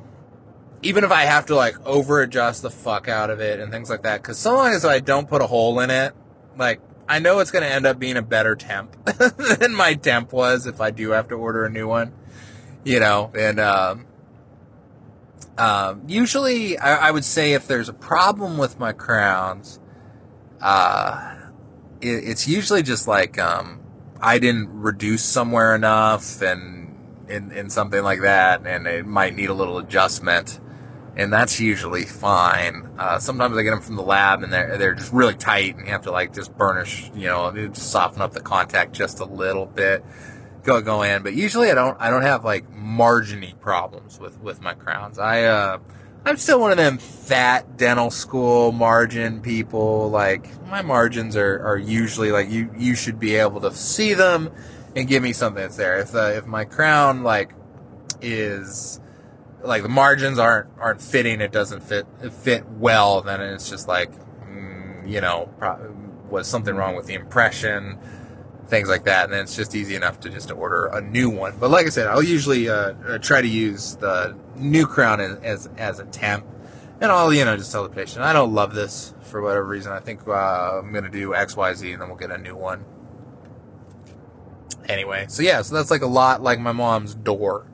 even 0.84 1.04
if 1.04 1.12
I 1.12 1.24
have 1.24 1.48
to 1.48 1.56
like 1.56 1.76
over 1.86 2.22
adjust 2.22 2.62
the 2.62 2.70
fuck 2.70 3.08
out 3.08 3.32
of 3.32 3.42
it 3.42 3.60
and 3.60 3.72
things 3.72 3.90
like 3.90 4.04
that, 4.04 4.22
because 4.22 4.38
so 4.38 4.54
long 4.54 4.74
as 4.74 4.86
I 4.86 5.00
don't 5.00 5.28
put 5.28 5.42
a 5.42 5.48
hole 5.48 5.80
in 5.80 5.90
it, 5.90 6.14
like 6.56 6.82
I 7.10 7.18
know 7.18 7.40
it's 7.40 7.52
going 7.52 7.64
to 7.64 7.70
end 7.70 7.88
up 7.88 7.98
being 7.98 8.18
a 8.18 8.22
better 8.22 8.56
temp 8.56 8.96
than 9.60 9.74
my 9.74 9.96
temp 9.96 10.32
was 10.32 10.68
if 10.68 10.80
I 10.80 10.92
do 10.92 11.12
have 11.12 11.30
to 11.30 11.36
order 11.36 11.66
a 11.66 11.70
new 11.70 11.88
one, 11.88 12.14
you 12.84 13.00
know. 13.00 13.32
And 13.36 13.60
um, 13.60 14.06
um, 15.58 16.04
usually, 16.08 16.78
I, 16.78 17.08
I, 17.08 17.12
would 17.12 17.26
say 17.26 17.54
if 17.54 17.68
there's 17.68 17.90
a 17.90 17.94
problem 17.94 18.58
with 18.58 18.80
my 18.80 18.94
crowns, 18.94 19.80
uh, 20.62 21.36
it, 22.02 22.08
it's 22.08 22.48
usually 22.48 22.84
just 22.84 23.08
like 23.08 23.38
um, 23.40 23.82
I 24.20 24.40
didn't 24.40 24.70
reduce 24.82 25.24
somewhere 25.24 25.76
enough 25.76 26.42
and 26.42 26.82
in, 27.28 27.52
in 27.52 27.70
something 27.70 28.04
like 28.04 28.22
that, 28.22 28.66
and 28.66 28.88
it 28.88 29.06
might 29.06 29.36
need 29.36 29.50
a 29.50 29.54
little 29.54 29.78
adjustment. 29.78 30.60
And 31.16 31.32
that's 31.32 31.60
usually 31.60 32.06
fine. 32.06 32.90
Uh, 32.98 33.20
sometimes 33.20 33.58
I 33.58 33.64
get 33.64 33.72
them 33.72 33.82
from 33.82 33.98
the 33.98 34.02
lab 34.02 34.44
and 34.44 34.54
they're, 34.54 34.78
they're 34.78 34.96
just 34.96 35.12
really 35.12 35.34
tight 35.34 35.76
and 35.76 35.86
you 35.86 35.92
have 35.92 36.04
to 36.04 36.12
like 36.12 36.34
just 36.34 36.56
burnish, 36.56 37.12
you 37.14 37.28
know, 37.28 37.52
just 37.52 37.92
soften 37.92 38.22
up 38.22 38.32
the 38.32 38.40
contact 38.40 38.94
just 38.94 39.20
a 39.20 39.26
little 39.26 39.66
bit. 39.66 40.06
Go, 40.64 40.82
go 40.82 41.02
in. 41.02 41.24
But 41.24 41.34
usually 41.34 41.72
I 41.72 41.76
don't, 41.76 42.00
I 42.00 42.10
don't 42.10 42.22
have 42.22 42.44
like 42.44 42.72
marginy 42.72 43.60
problems 43.60 44.20
with, 44.20 44.40
with 44.40 44.62
my 44.62 44.74
crowns. 44.74 45.18
I, 45.20 45.44
uh, 45.44 45.80
I'm 46.24 46.38
still 46.38 46.60
one 46.60 46.72
of 46.72 46.78
them 46.78 47.00
fat 47.00 47.78
dental 47.78 48.12
school 48.12 48.72
margin 48.72 49.42
people. 49.42 50.10
Like 50.10 50.48
my 50.68 50.82
margins 50.84 51.36
are, 51.36 51.60
are 51.66 51.78
usually 51.78 52.32
like 52.32 52.50
you 52.50 52.70
you 52.78 52.96
should 52.96 53.20
be 53.20 53.36
able 53.36 53.62
to 53.62 53.74
see 53.74 54.14
them 54.14 54.52
and 54.96 55.08
give 55.08 55.24
me 55.24 55.34
something 55.34 55.62
that's 55.62 55.78
there. 55.78 56.00
If 56.00 56.14
uh, 56.14 56.34
if 56.36 56.46
my 56.46 56.66
crown 56.66 57.24
like 57.24 57.54
is 58.22 59.00
like 59.64 59.82
the 59.82 59.90
margins 59.90 60.38
aren't 60.38 60.70
aren't 60.80 61.02
fitting, 61.02 61.42
it 61.42 61.52
doesn't 61.52 61.82
fit 61.82 62.06
fit 62.32 62.70
well, 62.70 63.22
then 63.22 63.42
it's 63.42 63.68
just 63.68 63.88
like 63.88 64.12
mm, 64.46 65.10
you 65.10 65.22
know 65.22 65.50
was 66.30 66.48
something 66.48 66.76
wrong 66.76 66.96
with 66.96 67.08
the 67.08 67.16
impression 67.16 67.98
things 68.72 68.88
like 68.88 69.04
that, 69.04 69.26
and 69.26 69.34
then 69.34 69.42
it's 69.42 69.56
just 69.56 69.76
easy 69.76 69.96
enough 69.96 70.22
to 70.22 70.30
just 70.30 70.50
order 70.50 70.88
a 70.88 71.02
new 71.02 71.30
one. 71.30 71.58
But 71.60 71.70
like 71.70 71.86
I 71.86 71.90
said, 71.90 72.08
I'll 72.08 72.24
usually 72.24 72.70
uh, 72.70 72.94
uh, 73.06 73.18
try 73.20 73.42
to 73.42 73.48
use 73.48 73.98
the 73.98 74.36
new 74.56 74.88
crown 74.88 75.20
as, 75.20 75.38
as, 75.44 75.70
as 75.78 76.00
a 76.00 76.06
temp, 76.06 76.46
and 77.02 77.12
I'll 77.12 77.34
you 77.34 77.46
know 77.46 77.56
just 77.58 77.72
tell 77.72 77.84
the 77.84 77.90
patient 77.90 78.24
I 78.24 78.34
don't 78.34 78.54
love 78.54 78.74
this 78.74 79.14
for 79.22 79.42
whatever 79.42 79.68
reason. 79.68 79.92
I 79.92 80.00
think 80.00 80.28
uh, 80.28 80.32
I'm 80.80 80.92
gonna 80.92 81.10
do 81.10 81.36
X 81.36 81.56
Y 81.56 81.74
Z, 81.74 81.92
and 81.92 82.02
then 82.02 82.08
we'll 82.08 82.18
get 82.18 82.32
a 82.32 82.38
new 82.38 82.56
one. 82.56 82.86
Anyway, 84.88 85.26
so 85.28 85.44
yeah, 85.44 85.62
so 85.62 85.76
that's 85.76 85.92
like 85.92 86.02
a 86.02 86.08
lot 86.08 86.42
like 86.42 86.60
my 86.60 86.72
mom's 86.72 87.14
door, 87.14 87.68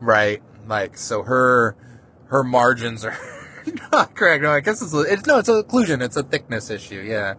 right? 0.00 0.42
Like 0.66 0.98
so 0.98 1.22
her 1.22 1.76
her 2.26 2.42
margins 2.42 3.04
are 3.04 3.16
not 3.92 4.16
correct. 4.16 4.42
No, 4.42 4.50
I 4.50 4.60
guess 4.60 4.82
it's, 4.82 4.92
it's 4.92 5.24
no, 5.26 5.38
it's 5.38 5.48
occlusion. 5.48 6.02
It's 6.02 6.16
a 6.16 6.24
thickness 6.24 6.68
issue. 6.68 7.00
Yeah. 7.00 7.34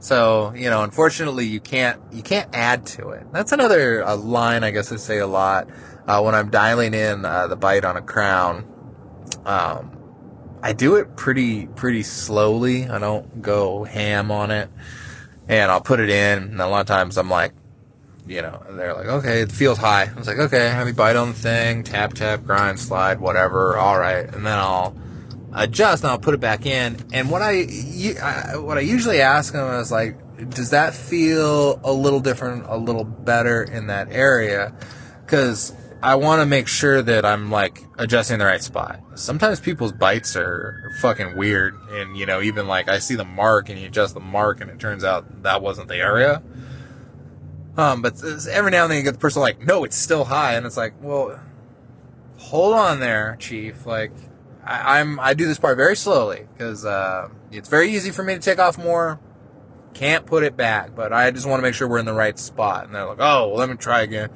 So 0.00 0.52
you 0.56 0.70
know, 0.70 0.82
unfortunately, 0.82 1.46
you 1.46 1.60
can't 1.60 2.00
you 2.10 2.22
can't 2.22 2.48
add 2.54 2.86
to 2.86 3.10
it. 3.10 3.30
That's 3.32 3.52
another 3.52 4.00
a 4.00 4.14
line 4.14 4.64
I 4.64 4.70
guess 4.70 4.90
I 4.90 4.96
say 4.96 5.18
a 5.18 5.26
lot 5.26 5.68
uh, 6.06 6.20
when 6.22 6.34
I'm 6.34 6.50
dialing 6.50 6.94
in 6.94 7.24
uh, 7.24 7.46
the 7.46 7.56
bite 7.56 7.84
on 7.84 7.96
a 7.96 8.02
crown. 8.02 8.66
Um, 9.44 9.96
I 10.62 10.72
do 10.72 10.96
it 10.96 11.16
pretty 11.16 11.66
pretty 11.66 12.02
slowly. 12.02 12.88
I 12.88 12.98
don't 12.98 13.42
go 13.42 13.84
ham 13.84 14.30
on 14.30 14.50
it, 14.50 14.70
and 15.48 15.70
I'll 15.70 15.80
put 15.82 16.00
it 16.00 16.10
in. 16.10 16.44
And 16.44 16.60
a 16.60 16.66
lot 16.66 16.80
of 16.80 16.86
times 16.86 17.18
I'm 17.18 17.30
like, 17.30 17.52
you 18.26 18.42
know, 18.42 18.62
they're 18.70 18.94
like, 18.94 19.06
okay, 19.06 19.42
it 19.42 19.52
feels 19.52 19.78
high. 19.78 20.10
I 20.10 20.18
was 20.18 20.26
like, 20.26 20.38
okay, 20.38 20.68
have 20.68 20.86
me 20.86 20.92
bite 20.92 21.16
on 21.16 21.28
the 21.28 21.34
thing, 21.34 21.82
tap 21.82 22.14
tap, 22.14 22.44
grind, 22.44 22.80
slide, 22.80 23.20
whatever. 23.20 23.76
All 23.76 23.98
right, 23.98 24.24
and 24.24 24.46
then 24.46 24.58
I'll 24.58 24.96
adjust 25.52 26.04
and 26.04 26.10
I'll 26.10 26.18
put 26.18 26.34
it 26.34 26.40
back 26.40 26.66
in. 26.66 26.96
And 27.12 27.30
what 27.30 27.42
I, 27.42 27.64
what 28.56 28.78
I 28.78 28.80
usually 28.80 29.20
ask 29.20 29.52
them 29.52 29.80
is 29.80 29.90
like, 29.90 30.16
does 30.50 30.70
that 30.70 30.94
feel 30.94 31.80
a 31.84 31.92
little 31.92 32.20
different, 32.20 32.64
a 32.66 32.76
little 32.76 33.04
better 33.04 33.62
in 33.62 33.88
that 33.88 34.08
area? 34.10 34.74
Because 35.24 35.74
I 36.02 36.14
want 36.14 36.40
to 36.40 36.46
make 36.46 36.66
sure 36.66 37.02
that 37.02 37.26
I'm 37.26 37.50
like 37.50 37.84
adjusting 37.98 38.38
the 38.38 38.46
right 38.46 38.62
spot. 38.62 39.00
Sometimes 39.16 39.60
people's 39.60 39.92
bites 39.92 40.34
are 40.34 40.92
fucking 41.00 41.36
weird, 41.36 41.78
and 41.90 42.16
you 42.16 42.24
know, 42.24 42.40
even 42.40 42.66
like 42.66 42.88
I 42.88 43.00
see 43.00 43.16
the 43.16 43.24
mark 43.24 43.68
and 43.68 43.78
you 43.78 43.86
adjust 43.86 44.14
the 44.14 44.20
mark, 44.20 44.62
and 44.62 44.70
it 44.70 44.78
turns 44.78 45.04
out 45.04 45.42
that 45.42 45.60
wasn't 45.60 45.88
the 45.88 45.96
area. 45.96 46.42
Um, 47.76 48.00
but 48.00 48.14
every 48.50 48.70
now 48.70 48.84
and 48.84 48.90
then 48.90 48.98
you 48.98 49.04
get 49.04 49.12
the 49.12 49.18
person 49.18 49.42
like, 49.42 49.60
no, 49.60 49.84
it's 49.84 49.96
still 49.96 50.24
high, 50.24 50.54
and 50.54 50.64
it's 50.64 50.76
like, 50.76 50.94
well, 51.02 51.38
hold 52.38 52.74
on 52.74 53.00
there, 53.00 53.36
chief. 53.38 53.84
Like, 53.84 54.12
I, 54.64 55.00
am 55.00 55.18
I 55.18 55.34
do 55.34 55.46
this 55.46 55.58
part 55.58 55.76
very 55.76 55.96
slowly 55.96 56.46
because 56.52 56.84
uh, 56.84 57.28
it's 57.50 57.68
very 57.68 57.90
easy 57.90 58.10
for 58.10 58.22
me 58.22 58.34
to 58.34 58.40
take 58.40 58.58
off 58.58 58.78
more. 58.78 59.18
Can't 59.94 60.26
put 60.26 60.44
it 60.44 60.56
back, 60.56 60.94
but 60.94 61.12
I 61.12 61.30
just 61.30 61.46
want 61.46 61.58
to 61.58 61.62
make 61.62 61.74
sure 61.74 61.88
we're 61.88 61.98
in 61.98 62.06
the 62.06 62.12
right 62.12 62.38
spot. 62.38 62.84
And 62.84 62.94
they're 62.94 63.06
like, 63.06 63.18
"Oh, 63.18 63.48
well, 63.48 63.56
let 63.56 63.68
me 63.68 63.76
try 63.76 64.02
again." 64.02 64.30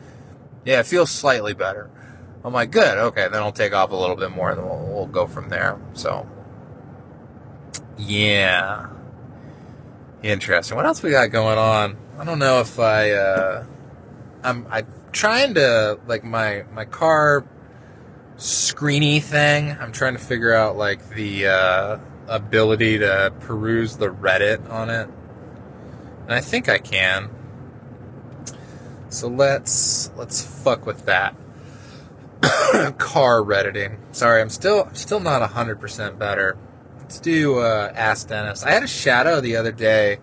Yeah, 0.65 0.81
it 0.81 0.87
feels 0.87 1.11
slightly 1.11 1.55
better. 1.55 1.91
I'm 2.45 2.53
like, 2.53 2.73
"Good, 2.73 2.99
okay." 2.99 3.29
Then 3.29 3.43
I'll 3.43 3.53
take 3.53 3.73
off 3.73 3.91
a 3.93 3.97
little 3.97 4.17
bit 4.17 4.31
more, 4.31 4.51
and 4.51 4.65
we'll, 4.65 4.87
we'll 4.87 5.07
go 5.07 5.27
from 5.27 5.51
there. 5.51 5.79
So, 5.93 6.29
yeah, 7.97 8.89
interesting. 10.23 10.77
What 10.77 10.87
else 10.87 11.03
we 11.03 11.11
got 11.11 11.31
going 11.31 11.59
on? 11.59 11.97
I 12.19 12.25
don't 12.25 12.41
know 12.41 12.61
if 12.61 12.79
I. 12.81 13.13
Uh, 13.13 13.65
I'm 14.43 14.67
I'm 14.71 14.87
trying 15.13 15.55
to 15.55 15.99
like 16.07 16.25
my 16.25 16.65
my 16.73 16.85
car 16.85 17.47
screeny 18.37 19.23
thing. 19.23 19.77
I'm 19.81 19.93
trying 19.93 20.15
to 20.15 20.21
figure 20.21 20.55
out 20.55 20.77
like 20.77 21.11
the 21.11 21.49
uh, 21.49 21.99
ability 22.29 22.99
to 22.99 23.33
peruse 23.41 23.97
the 23.97 24.09
Reddit 24.09 24.69
on 24.71 24.91
it, 24.91 25.09
and 26.25 26.33
I 26.33 26.41
think 26.41 26.69
I 26.69 26.79
can. 26.79 27.31
So 29.09 29.29
let's 29.29 30.11
let's 30.17 30.45
fuck 30.45 30.87
with 30.87 31.07
that. 31.07 31.37
Car 32.99 33.43
redditing. 33.43 33.99
Sorry, 34.13 34.41
I'm 34.41 34.51
still 34.51 34.89
still 34.93 35.21
not 35.21 35.49
hundred 35.51 35.81
percent 35.81 36.19
better. 36.19 36.57
Let's 36.99 37.21
do 37.21 37.59
uh, 37.59 37.93
Ask 37.95 38.29
Dentists. 38.29 38.65
I 38.65 38.71
had 38.71 38.83
a 38.83 38.89
shadow 38.89 39.41
the 39.41 39.57
other 39.57 39.73
day, 39.73 40.19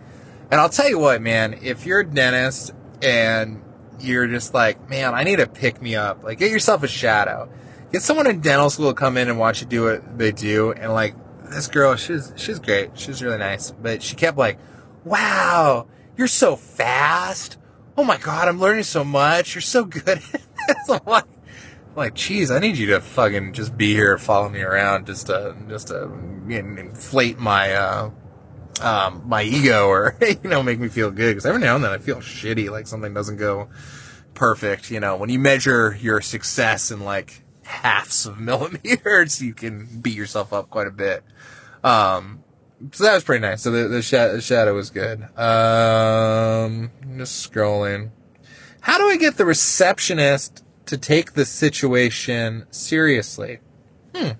and 0.52 0.60
I'll 0.60 0.69
tell 0.69 0.89
you 0.89 1.00
what, 1.00 1.21
man. 1.21 1.60
If 1.62 1.86
you're 1.86 2.02
a 2.02 2.06
dentist 2.06 2.71
and 3.02 3.62
you're 4.00 4.28
just 4.28 4.54
like, 4.54 4.89
man, 4.89 5.13
I 5.13 5.24
need 5.24 5.38
to 5.38 5.47
pick 5.47 5.82
me 5.82 5.95
up. 5.95 6.24
Like, 6.24 6.39
get 6.39 6.52
yourself 6.52 6.84
a 6.84 6.88
shadow. 6.88 7.50
Get 7.91 8.01
someone 8.01 8.27
in 8.27 8.39
dental 8.39 8.69
school 8.69 8.89
to 8.89 8.95
come 8.95 9.17
in 9.17 9.27
and 9.27 9.38
watch 9.38 9.62
you 9.62 9.67
do 9.67 9.84
what 9.84 10.17
they 10.17 10.32
do. 10.32 10.71
And 10.71 10.93
like, 10.93 11.15
this 11.49 11.67
girl, 11.67 11.95
she's 11.95 12.32
she's 12.38 12.60
great. 12.60 12.97
She's 12.97 13.21
really 13.21 13.38
nice, 13.38 13.71
but 13.71 14.01
she 14.01 14.15
kept 14.15 14.38
like, 14.38 14.58
wow, 15.04 15.88
you're 16.17 16.27
so 16.27 16.56
fast. 16.56 17.58
Oh 17.97 18.04
my 18.04 18.17
god, 18.17 18.47
I'm 18.47 18.60
learning 18.60 18.84
so 18.84 19.04
much. 19.04 19.54
You're 19.54 19.62
so 19.62 19.84
good. 19.84 20.21
I'm 20.89 20.99
like, 21.06 21.25
like, 21.95 22.13
geez, 22.13 22.51
I 22.51 22.60
need 22.60 22.77
you 22.77 22.88
to 22.88 23.01
fucking 23.01 23.54
just 23.54 23.77
be 23.77 23.93
here, 23.93 24.17
follow 24.17 24.47
me 24.49 24.62
around, 24.62 25.08
just 25.08 25.27
to 25.27 25.56
just 25.67 25.89
to 25.89 26.04
inflate 26.49 27.38
my 27.38 27.73
uh, 27.73 28.10
um, 28.82 29.23
my 29.25 29.43
ego 29.43 29.88
or 29.88 30.15
you 30.21 30.49
know 30.49 30.63
make 30.63 30.80
me 30.80 30.88
feel 30.88 31.12
good 31.12 31.32
because 31.32 31.45
every 31.45 31.62
now 31.62 31.75
and 31.75 31.84
then 31.84 31.91
I 31.91 31.97
feel 31.97 32.17
shitty 32.17 32.69
like 32.69 32.88
something 32.88 33.13
doesn't 33.13 33.38
go 33.38 33.69
perfect. 34.34 34.89
You 34.89 35.01
know, 35.01 35.17
when 35.17 35.30
you 35.30 35.39
measure 35.39 35.97
your 35.99 36.21
success 36.21 36.91
in 36.91 37.01
like 37.01 37.43
halves 37.71 38.25
of 38.25 38.39
millimeters, 38.39 39.41
you 39.41 39.53
can 39.53 40.01
beat 40.01 40.15
yourself 40.15 40.53
up 40.53 40.69
quite 40.69 40.88
a 40.88 40.91
bit. 40.91 41.23
Um, 41.84 42.43
so 42.91 43.03
that 43.03 43.13
was 43.13 43.23
pretty 43.23 43.41
nice. 43.41 43.62
So 43.62 43.71
the 43.71 43.88
the, 43.88 44.01
shadow, 44.01 44.34
the 44.34 44.41
shadow 44.41 44.73
was 44.73 44.89
good. 44.89 45.21
Um, 45.38 46.91
just 47.17 47.51
scrolling. 47.51 48.12
How 48.81 48.97
do 48.97 49.05
I 49.05 49.17
get 49.17 49.38
the 49.38 49.45
receptionist 49.45 50.63
to 50.88 50.97
take 50.97 51.34
the 51.34 51.45
situation 51.45 52.65
seriously? 52.71 53.60
Hmm. 54.15 54.31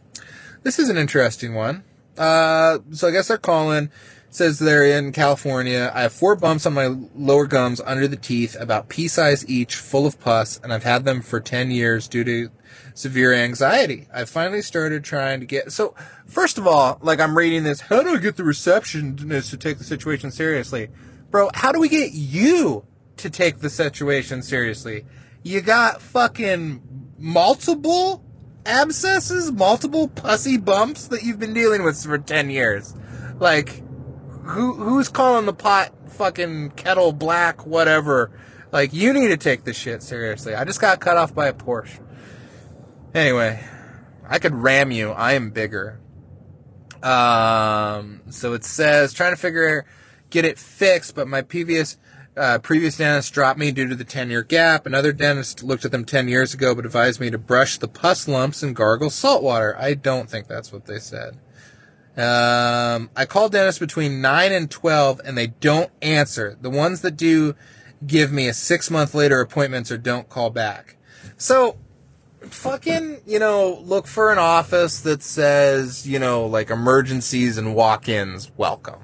This 0.64 0.80
is 0.80 0.90
an 0.90 0.98
interesting 0.98 1.54
one. 1.54 1.84
Uh, 2.18 2.80
so 2.92 3.08
I 3.08 3.12
guess 3.12 3.28
they're 3.28 3.38
calling 3.38 3.92
says 4.32 4.60
they're 4.60 4.86
in 4.86 5.12
California. 5.12 5.92
I 5.94 6.04
have 6.04 6.14
four 6.14 6.36
bumps 6.36 6.66
on 6.66 6.74
my 6.74 6.88
lower 7.16 7.46
gums 7.46 7.82
under 7.82 8.08
the 8.08 8.16
teeth, 8.16 8.56
about 8.60 8.90
pea 8.90 9.08
size 9.08 9.48
each, 9.48 9.76
full 9.76 10.08
of 10.08 10.20
pus, 10.20 10.60
and 10.64 10.74
I've 10.74 10.84
had 10.84 11.04
them 11.04 11.22
for 11.22 11.40
10 11.40 11.70
years 11.70 12.08
due 12.08 12.24
to 12.24 12.50
severe 12.94 13.34
anxiety. 13.34 14.08
I 14.14 14.26
finally 14.26 14.62
started 14.62 15.04
trying 15.04 15.40
to 15.40 15.46
get, 15.46 15.72
so 15.72 15.96
first 16.26 16.58
of 16.58 16.68
all, 16.68 17.00
like 17.02 17.20
I'm 17.20 17.38
reading 17.38 17.64
this, 17.64 17.82
how 17.82 18.04
do 18.04 18.10
I 18.10 18.18
get 18.18 18.38
the 18.38 18.44
receptionist 18.44 19.50
to 19.52 19.58
take 19.58 19.78
the 19.78 19.84
situation 19.84 20.32
seriously? 20.32 20.90
Bro, 21.30 21.50
how 21.54 21.72
do 21.72 21.80
we 21.80 21.90
get 21.90 22.12
you 22.14 22.86
to 23.18 23.30
take 23.30 23.60
the 23.60 23.70
situation 23.70 24.42
seriously? 24.42 25.06
You 25.44 25.62
got 25.62 26.02
fucking 26.02 26.82
multiple 27.18 28.24
abscesses, 28.66 29.52
multiple 29.52 30.08
pussy 30.08 30.58
bumps 30.58 31.08
that 31.08 31.24
you've 31.24 31.40
been 31.40 31.54
dealing 31.54 31.84
with 31.84 32.02
for 32.04 32.18
10 32.18 32.50
years. 32.50 32.94
Like, 33.40 33.82
who 34.44 34.74
who's 34.74 35.08
calling 35.08 35.46
the 35.46 35.54
pot 35.54 35.94
fucking 36.12 36.72
kettle 36.72 37.12
black, 37.12 37.66
whatever. 37.66 38.32
Like 38.72 38.94
you 38.94 39.14
need 39.14 39.30
to 39.30 39.38
take 39.38 39.64
this 39.64 39.78
shit 39.78 40.04
seriously. 40.04 40.56
I 40.56 40.64
just 40.64 40.82
got 40.82 41.00
cut 41.00 41.18
off 41.18 41.34
by 41.34 41.48
a 41.48 41.54
Porsche. 41.54 42.00
Anyway, 43.14 43.64
I 44.28 44.40
could 44.40 44.56
ram 44.56 44.92
you. 44.92 45.12
I 45.12 45.34
am 45.34 45.50
bigger. 45.50 46.00
Um, 47.04 48.22
so 48.30 48.54
it 48.54 48.64
says 48.64 49.14
trying 49.14 49.34
to 49.34 49.38
figure 49.38 49.86
get 50.30 50.46
it 50.46 50.58
fixed, 50.58 51.16
but 51.16 51.28
my 51.28 51.42
previous 51.42 51.98
uh, 52.38 52.60
previous 52.60 52.98
dentist 52.98 53.34
dropped 53.34 53.60
me 53.60 53.72
due 53.72 53.88
to 53.88 53.96
the 53.96 54.06
10 54.06 54.30
year 54.30 54.42
gap. 54.42 54.86
Another 54.86 55.12
dentist 55.12 55.64
looked 55.64 55.84
at 55.84 55.92
them 55.92 56.06
10 56.06 56.30
years 56.30 56.54
ago, 56.54 56.74
but 56.74 56.86
advised 56.86 57.20
me 57.20 57.30
to 57.30 57.38
brush 57.38 57.78
the 57.78 57.88
pus 57.88 58.28
lumps 58.28 58.64
and 58.64 58.76
gargle 58.76 59.10
salt 59.10 59.44
water. 59.44 59.76
I 59.78 59.94
don't 59.94 60.30
think 60.30 60.48
that's 60.48 60.72
what 60.72 60.86
they 60.86 61.00
said. 61.00 61.38
Um, 62.16 63.10
I 63.16 63.26
call 63.28 63.50
dentists 63.50 63.80
between 63.80 64.22
9 64.22 64.52
and 64.52 64.72
12 64.72 65.22
and 65.26 65.38
they 65.38 65.48
don't 65.48 65.92
answer. 66.02 66.58
The 66.60 66.70
ones 66.70 67.02
that 67.02 67.18
do 67.18 67.56
give 68.06 68.32
me 68.32 68.48
a 68.48 68.54
six 68.54 68.90
month 68.90 69.14
later 69.14 69.42
appointments 69.42 69.92
or 69.92 69.98
don't 69.98 70.30
call 70.30 70.50
back. 70.50 70.98
So, 71.38 71.78
fucking, 72.42 73.22
you 73.26 73.40
know, 73.40 73.82
look 73.84 74.08
for 74.08 74.32
an 74.32 74.38
office 74.38 75.02
that 75.02 75.24
says, 75.24 76.08
you 76.08 76.20
know, 76.20 76.46
like 76.46 76.70
emergencies 76.70 77.58
and 77.58 77.76
walk 77.76 78.10
ins 78.10 78.52
welcome. 78.58 79.00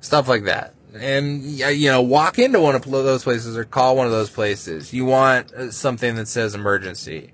Stuff 0.00 0.28
like 0.28 0.44
that. 0.44 0.74
And, 0.94 1.42
you 1.42 1.90
know, 1.90 2.00
walk 2.00 2.38
into 2.38 2.58
one 2.60 2.74
of 2.74 2.84
those 2.84 3.22
places 3.22 3.56
or 3.56 3.64
call 3.64 3.96
one 3.96 4.06
of 4.06 4.12
those 4.12 4.30
places. 4.30 4.94
You 4.94 5.04
want 5.04 5.52
uh, 5.52 5.70
something 5.70 6.16
that 6.16 6.26
says 6.26 6.54
emergency. 6.54 7.32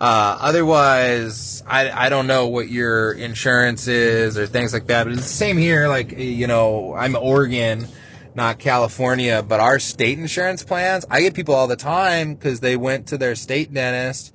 Uh, 0.00 0.36
otherwise, 0.40 1.62
I, 1.66 1.90
I 2.06 2.08
don't 2.08 2.26
know 2.26 2.48
what 2.48 2.68
your 2.68 3.12
insurance 3.12 3.86
is 3.86 4.36
or 4.36 4.48
things 4.48 4.72
like 4.72 4.88
that. 4.88 5.04
But 5.04 5.12
it's 5.12 5.22
the 5.22 5.28
same 5.28 5.56
here. 5.56 5.86
Like, 5.86 6.18
you 6.18 6.48
know, 6.48 6.94
I'm 6.94 7.14
Oregon, 7.14 7.86
not 8.34 8.58
California, 8.58 9.44
but 9.46 9.60
our 9.60 9.78
state 9.78 10.18
insurance 10.18 10.64
plans, 10.64 11.06
I 11.08 11.20
get 11.20 11.34
people 11.34 11.54
all 11.54 11.68
the 11.68 11.76
time 11.76 12.34
because 12.34 12.58
they 12.58 12.76
went 12.76 13.06
to 13.08 13.18
their 13.18 13.36
state 13.36 13.72
dentist. 13.72 14.33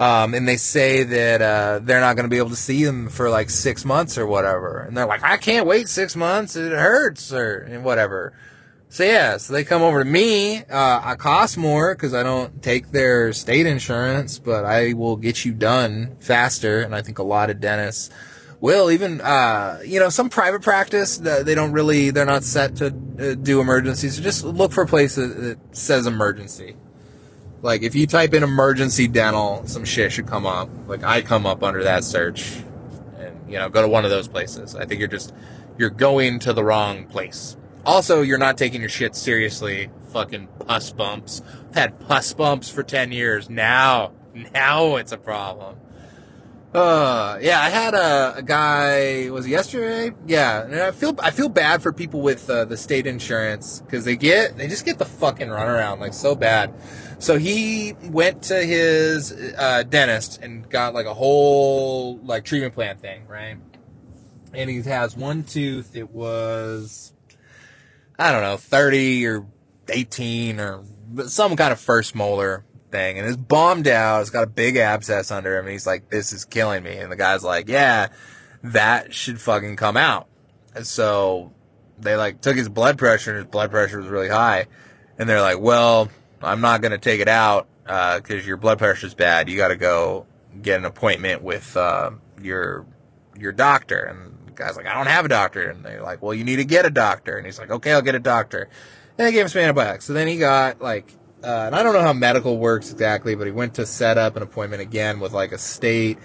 Um, 0.00 0.34
and 0.34 0.46
they 0.46 0.58
say 0.58 1.02
that, 1.02 1.42
uh, 1.42 1.80
they're 1.82 2.00
not 2.00 2.14
going 2.14 2.24
to 2.24 2.30
be 2.30 2.38
able 2.38 2.50
to 2.50 2.56
see 2.56 2.84
them 2.84 3.08
for 3.08 3.30
like 3.30 3.50
six 3.50 3.84
months 3.84 4.16
or 4.16 4.26
whatever. 4.26 4.78
And 4.78 4.96
they're 4.96 5.06
like, 5.06 5.24
I 5.24 5.38
can't 5.38 5.66
wait 5.66 5.88
six 5.88 6.14
months. 6.14 6.54
It 6.54 6.70
hurts 6.70 7.32
or 7.32 7.80
whatever. 7.82 8.32
So 8.90 9.04
yeah, 9.04 9.36
so 9.36 9.52
they 9.52 9.64
come 9.64 9.82
over 9.82 10.02
to 10.02 10.08
me. 10.08 10.58
Uh, 10.58 11.00
I 11.04 11.14
cost 11.16 11.58
more 11.58 11.94
because 11.94 12.14
I 12.14 12.22
don't 12.22 12.62
take 12.62 12.90
their 12.90 13.34
state 13.34 13.66
insurance, 13.66 14.38
but 14.38 14.64
I 14.64 14.94
will 14.94 15.16
get 15.16 15.44
you 15.44 15.52
done 15.52 16.16
faster. 16.20 16.80
And 16.80 16.94
I 16.94 17.02
think 17.02 17.18
a 17.18 17.22
lot 17.22 17.50
of 17.50 17.60
dentists 17.60 18.10
will. 18.60 18.90
Even 18.90 19.20
uh, 19.20 19.80
you 19.84 20.00
know, 20.00 20.08
some 20.08 20.30
private 20.30 20.62
practice 20.62 21.18
they 21.18 21.54
don't 21.54 21.72
really 21.72 22.10
they're 22.10 22.24
not 22.24 22.44
set 22.44 22.76
to 22.76 22.86
uh, 22.86 23.34
do 23.34 23.60
emergencies. 23.60 24.16
So 24.16 24.22
just 24.22 24.44
look 24.44 24.72
for 24.72 24.84
a 24.84 24.86
place 24.86 25.16
that 25.16 25.58
says 25.72 26.06
emergency. 26.06 26.76
Like 27.62 27.82
if 27.82 27.94
you 27.94 28.06
type 28.06 28.34
in 28.34 28.42
emergency 28.42 29.08
dental, 29.08 29.66
some 29.66 29.84
shit 29.84 30.12
should 30.12 30.26
come 30.26 30.46
up. 30.46 30.68
Like 30.86 31.02
I 31.02 31.22
come 31.22 31.46
up 31.46 31.62
under 31.62 31.82
that 31.84 32.04
search, 32.04 32.56
and 33.18 33.36
you 33.48 33.58
know, 33.58 33.68
go 33.68 33.82
to 33.82 33.88
one 33.88 34.04
of 34.04 34.10
those 34.10 34.28
places. 34.28 34.76
I 34.76 34.84
think 34.84 35.00
you're 35.00 35.08
just 35.08 35.34
you're 35.76 35.90
going 35.90 36.38
to 36.40 36.52
the 36.52 36.64
wrong 36.64 37.06
place. 37.06 37.56
Also, 37.86 38.20
you're 38.20 38.38
not 38.38 38.58
taking 38.58 38.80
your 38.80 38.90
shit 38.90 39.14
seriously. 39.16 39.88
Fucking 40.12 40.48
pus 40.66 40.92
bumps. 40.92 41.40
I've 41.70 41.74
had 41.74 42.00
pus 42.00 42.34
bumps 42.34 42.68
for 42.68 42.82
10 42.82 43.12
years. 43.12 43.48
Now, 43.48 44.12
now 44.52 44.96
it's 44.96 45.12
a 45.12 45.16
problem. 45.16 45.76
Uh, 46.74 47.38
yeah, 47.40 47.60
I 47.60 47.70
had 47.70 47.94
a, 47.94 48.34
a 48.36 48.42
guy, 48.42 49.30
was 49.30 49.46
it 49.46 49.50
yesterday? 49.50 50.14
Yeah, 50.26 50.64
and 50.64 50.74
I 50.74 50.90
feel, 50.90 51.14
I 51.18 51.30
feel 51.30 51.48
bad 51.48 51.82
for 51.82 51.92
people 51.92 52.20
with 52.20 52.50
uh, 52.50 52.66
the 52.66 52.76
state 52.76 53.06
insurance 53.06 53.80
because 53.80 54.04
they 54.04 54.16
get, 54.16 54.58
they 54.58 54.68
just 54.68 54.84
get 54.84 54.98
the 54.98 55.06
fucking 55.06 55.48
runaround 55.48 56.00
like 56.00 56.12
so 56.12 56.34
bad. 56.34 56.74
So 57.18 57.36
he 57.36 57.94
went 58.04 58.42
to 58.44 58.62
his 58.62 59.32
uh, 59.32 59.82
dentist 59.82 60.40
and 60.40 60.68
got 60.68 60.94
like 60.94 61.06
a 61.06 61.14
whole 61.14 62.18
like 62.18 62.44
treatment 62.44 62.74
plan 62.74 62.96
thing, 62.98 63.26
right? 63.26 63.56
And 64.54 64.70
he 64.70 64.82
has 64.82 65.16
one 65.16 65.42
tooth. 65.42 65.96
It 65.96 66.10
was 66.10 67.12
I 68.18 68.32
don't 68.32 68.42
know, 68.42 68.56
30 68.56 69.26
or 69.26 69.46
18 69.88 70.58
or 70.58 70.82
some 71.26 71.54
kind 71.56 71.72
of 71.72 71.78
first 71.78 72.14
molar 72.14 72.64
thing. 72.90 73.18
And 73.18 73.28
it's 73.28 73.36
bombed 73.36 73.86
out. 73.86 74.22
It's 74.22 74.30
got 74.30 74.44
a 74.44 74.48
big 74.48 74.76
abscess 74.76 75.30
under 75.30 75.56
him. 75.56 75.66
And 75.66 75.72
he's 75.72 75.86
like, 75.86 76.10
this 76.10 76.32
is 76.32 76.44
killing 76.44 76.82
me. 76.82 76.96
And 76.98 77.12
the 77.12 77.16
guy's 77.16 77.44
like, 77.44 77.68
yeah, 77.68 78.08
that 78.62 79.14
should 79.14 79.40
fucking 79.40 79.76
come 79.76 79.96
out. 79.96 80.26
And 80.74 80.86
so 80.86 81.52
they 81.98 82.16
like 82.16 82.40
took 82.40 82.56
his 82.56 82.68
blood 82.68 82.98
pressure 82.98 83.30
and 83.30 83.38
his 83.38 83.50
blood 83.50 83.70
pressure 83.70 83.98
was 83.98 84.08
really 84.08 84.28
high. 84.28 84.66
And 85.18 85.28
they're 85.28 85.40
like, 85.40 85.60
well, 85.60 86.08
I'm 86.42 86.60
not 86.60 86.80
going 86.80 86.92
to 86.92 86.98
take 86.98 87.20
it 87.20 87.28
out, 87.28 87.68
uh, 87.86 88.20
cause 88.20 88.46
your 88.46 88.56
blood 88.56 88.78
pressure 88.78 89.06
is 89.06 89.14
bad. 89.14 89.48
You 89.48 89.56
got 89.56 89.68
to 89.68 89.76
go 89.76 90.26
get 90.62 90.78
an 90.78 90.84
appointment 90.84 91.42
with, 91.42 91.76
uh, 91.76 92.10
your, 92.40 92.86
your 93.38 93.52
doctor. 93.52 93.98
And 93.98 94.46
the 94.46 94.52
guy's 94.52 94.76
like, 94.76 94.86
I 94.86 94.94
don't 94.94 95.06
have 95.06 95.24
a 95.24 95.28
doctor. 95.28 95.68
And 95.68 95.84
they're 95.84 96.02
like, 96.02 96.22
well, 96.22 96.34
you 96.34 96.44
need 96.44 96.56
to 96.56 96.64
get 96.64 96.86
a 96.86 96.90
doctor. 96.90 97.36
And 97.36 97.46
he's 97.46 97.58
like, 97.58 97.70
okay, 97.70 97.92
I'll 97.92 98.02
get 98.02 98.14
a 98.14 98.20
doctor. 98.20 98.68
And 99.16 99.26
they 99.26 99.32
gave 99.32 99.42
him 99.42 99.48
some 99.48 99.62
antibiotics. 99.62 100.04
So 100.04 100.12
then 100.12 100.28
he 100.28 100.38
got 100.38 100.80
like, 100.80 101.12
uh, 101.42 101.66
and 101.66 101.74
I 101.74 101.82
don't 101.82 101.92
know 101.92 102.02
how 102.02 102.12
medical 102.12 102.58
works 102.58 102.90
exactly, 102.90 103.34
but 103.34 103.46
he 103.46 103.52
went 103.52 103.74
to 103.74 103.86
set 103.86 104.18
up 104.18 104.36
an 104.36 104.42
appointment 104.42 104.82
again 104.82 105.20
with 105.20 105.32
like 105.32 105.52
a 105.52 105.58
state 105.58 106.18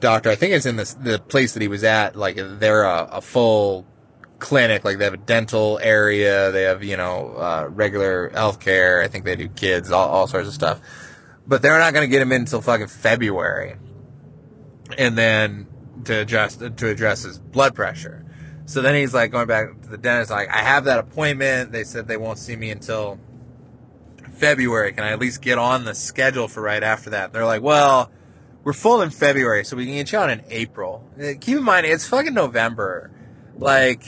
doctor. 0.00 0.30
I 0.30 0.34
think 0.34 0.52
it's 0.52 0.66
in 0.66 0.76
this, 0.76 0.94
the 0.94 1.18
place 1.18 1.54
that 1.54 1.62
he 1.62 1.68
was 1.68 1.84
at. 1.84 2.16
Like 2.16 2.36
they're 2.36 2.84
a, 2.84 3.08
a 3.12 3.20
full 3.20 3.86
clinic. 4.38 4.84
Like 4.84 4.98
they 4.98 5.04
have 5.04 5.14
a 5.14 5.18
dental 5.18 5.78
area. 5.82 6.50
They 6.52 6.62
have, 6.62 6.82
you 6.82 6.96
know, 6.96 7.34
uh, 7.36 7.68
regular 7.70 8.30
health 8.30 8.60
care. 8.60 9.02
I 9.02 9.08
think 9.08 9.24
they 9.24 9.36
do 9.36 9.48
kids, 9.48 9.90
all, 9.90 10.08
all 10.08 10.26
sorts 10.26 10.48
of 10.48 10.54
stuff. 10.54 10.80
But 11.46 11.62
they're 11.62 11.78
not 11.78 11.92
going 11.92 12.08
to 12.08 12.10
get 12.10 12.22
him 12.22 12.32
in 12.32 12.42
until 12.42 12.60
fucking 12.60 12.88
February. 12.88 13.76
And 14.98 15.16
then 15.16 15.66
to 16.04 16.20
address 16.20 16.56
to 16.56 16.88
address 16.88 17.22
his 17.22 17.38
blood 17.38 17.74
pressure. 17.74 18.24
So 18.66 18.82
then 18.82 18.96
he's 18.96 19.14
like 19.14 19.30
going 19.30 19.46
back 19.46 19.80
to 19.82 19.88
the 19.88 19.96
dentist, 19.96 20.30
like, 20.30 20.48
I 20.48 20.58
have 20.58 20.84
that 20.84 20.98
appointment. 20.98 21.70
They 21.70 21.84
said 21.84 22.08
they 22.08 22.16
won't 22.16 22.38
see 22.38 22.56
me 22.56 22.70
until 22.70 23.20
February. 24.32 24.92
Can 24.92 25.04
I 25.04 25.12
at 25.12 25.20
least 25.20 25.40
get 25.40 25.56
on 25.56 25.84
the 25.84 25.94
schedule 25.94 26.48
for 26.48 26.62
right 26.62 26.82
after 26.82 27.10
that? 27.10 27.32
They're 27.32 27.46
like, 27.46 27.62
well, 27.62 28.10
we're 28.64 28.72
full 28.72 29.02
in 29.02 29.10
February, 29.10 29.64
so 29.64 29.76
we 29.76 29.84
can 29.84 29.94
get 29.94 30.10
you 30.10 30.18
on 30.18 30.30
in 30.30 30.42
April. 30.50 31.08
Keep 31.16 31.58
in 31.58 31.62
mind, 31.62 31.86
it's 31.86 32.08
fucking 32.08 32.34
November. 32.34 33.12
Like, 33.56 34.02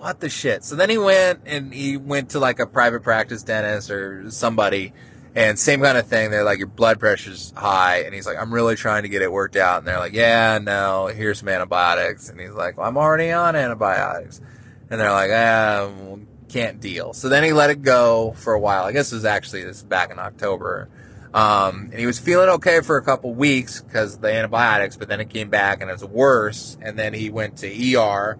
what 0.00 0.20
the 0.20 0.30
shit? 0.30 0.64
So 0.64 0.76
then 0.76 0.88
he 0.88 0.98
went 0.98 1.40
and 1.44 1.72
he 1.72 1.96
went 1.96 2.30
to 2.30 2.40
like 2.40 2.58
a 2.58 2.66
private 2.66 3.02
practice 3.02 3.42
dentist 3.42 3.90
or 3.90 4.30
somebody 4.30 4.94
and 5.34 5.58
same 5.58 5.82
kind 5.82 5.98
of 5.98 6.06
thing. 6.06 6.30
They're 6.30 6.42
like, 6.42 6.58
your 6.58 6.68
blood 6.68 6.98
pressure's 6.98 7.52
high. 7.54 7.98
And 7.98 8.14
he's 8.14 8.26
like, 8.26 8.38
I'm 8.38 8.52
really 8.52 8.76
trying 8.76 9.02
to 9.02 9.08
get 9.08 9.20
it 9.20 9.30
worked 9.30 9.56
out. 9.56 9.78
And 9.78 9.86
they're 9.86 9.98
like, 9.98 10.14
yeah, 10.14 10.58
no, 10.58 11.06
here's 11.06 11.40
some 11.40 11.48
antibiotics. 11.48 12.30
And 12.30 12.40
he's 12.40 12.52
like, 12.52 12.78
well, 12.78 12.88
I'm 12.88 12.96
already 12.96 13.30
on 13.30 13.54
antibiotics. 13.54 14.40
And 14.88 15.00
they're 15.00 15.12
like, 15.12 15.30
ah, 15.32 16.16
can't 16.48 16.80
deal. 16.80 17.12
So 17.12 17.28
then 17.28 17.44
he 17.44 17.52
let 17.52 17.70
it 17.70 17.82
go 17.82 18.32
for 18.36 18.54
a 18.54 18.58
while. 18.58 18.84
I 18.84 18.92
guess 18.92 19.12
it 19.12 19.16
was 19.16 19.24
actually 19.26 19.64
this 19.64 19.82
back 19.82 20.10
in 20.10 20.18
October. 20.18 20.88
Um, 21.32 21.90
and 21.92 22.00
he 22.00 22.06
was 22.06 22.18
feeling 22.18 22.48
okay 22.48 22.80
for 22.80 22.96
a 22.96 23.04
couple 23.04 23.32
weeks 23.34 23.82
because 23.82 24.18
the 24.18 24.32
antibiotics, 24.32 24.96
but 24.96 25.08
then 25.08 25.20
it 25.20 25.28
came 25.28 25.48
back 25.48 25.80
and 25.80 25.90
it 25.90 25.92
was 25.92 26.04
worse. 26.04 26.76
And 26.80 26.98
then 26.98 27.12
he 27.12 27.30
went 27.30 27.58
to 27.58 27.96
ER 27.96 28.38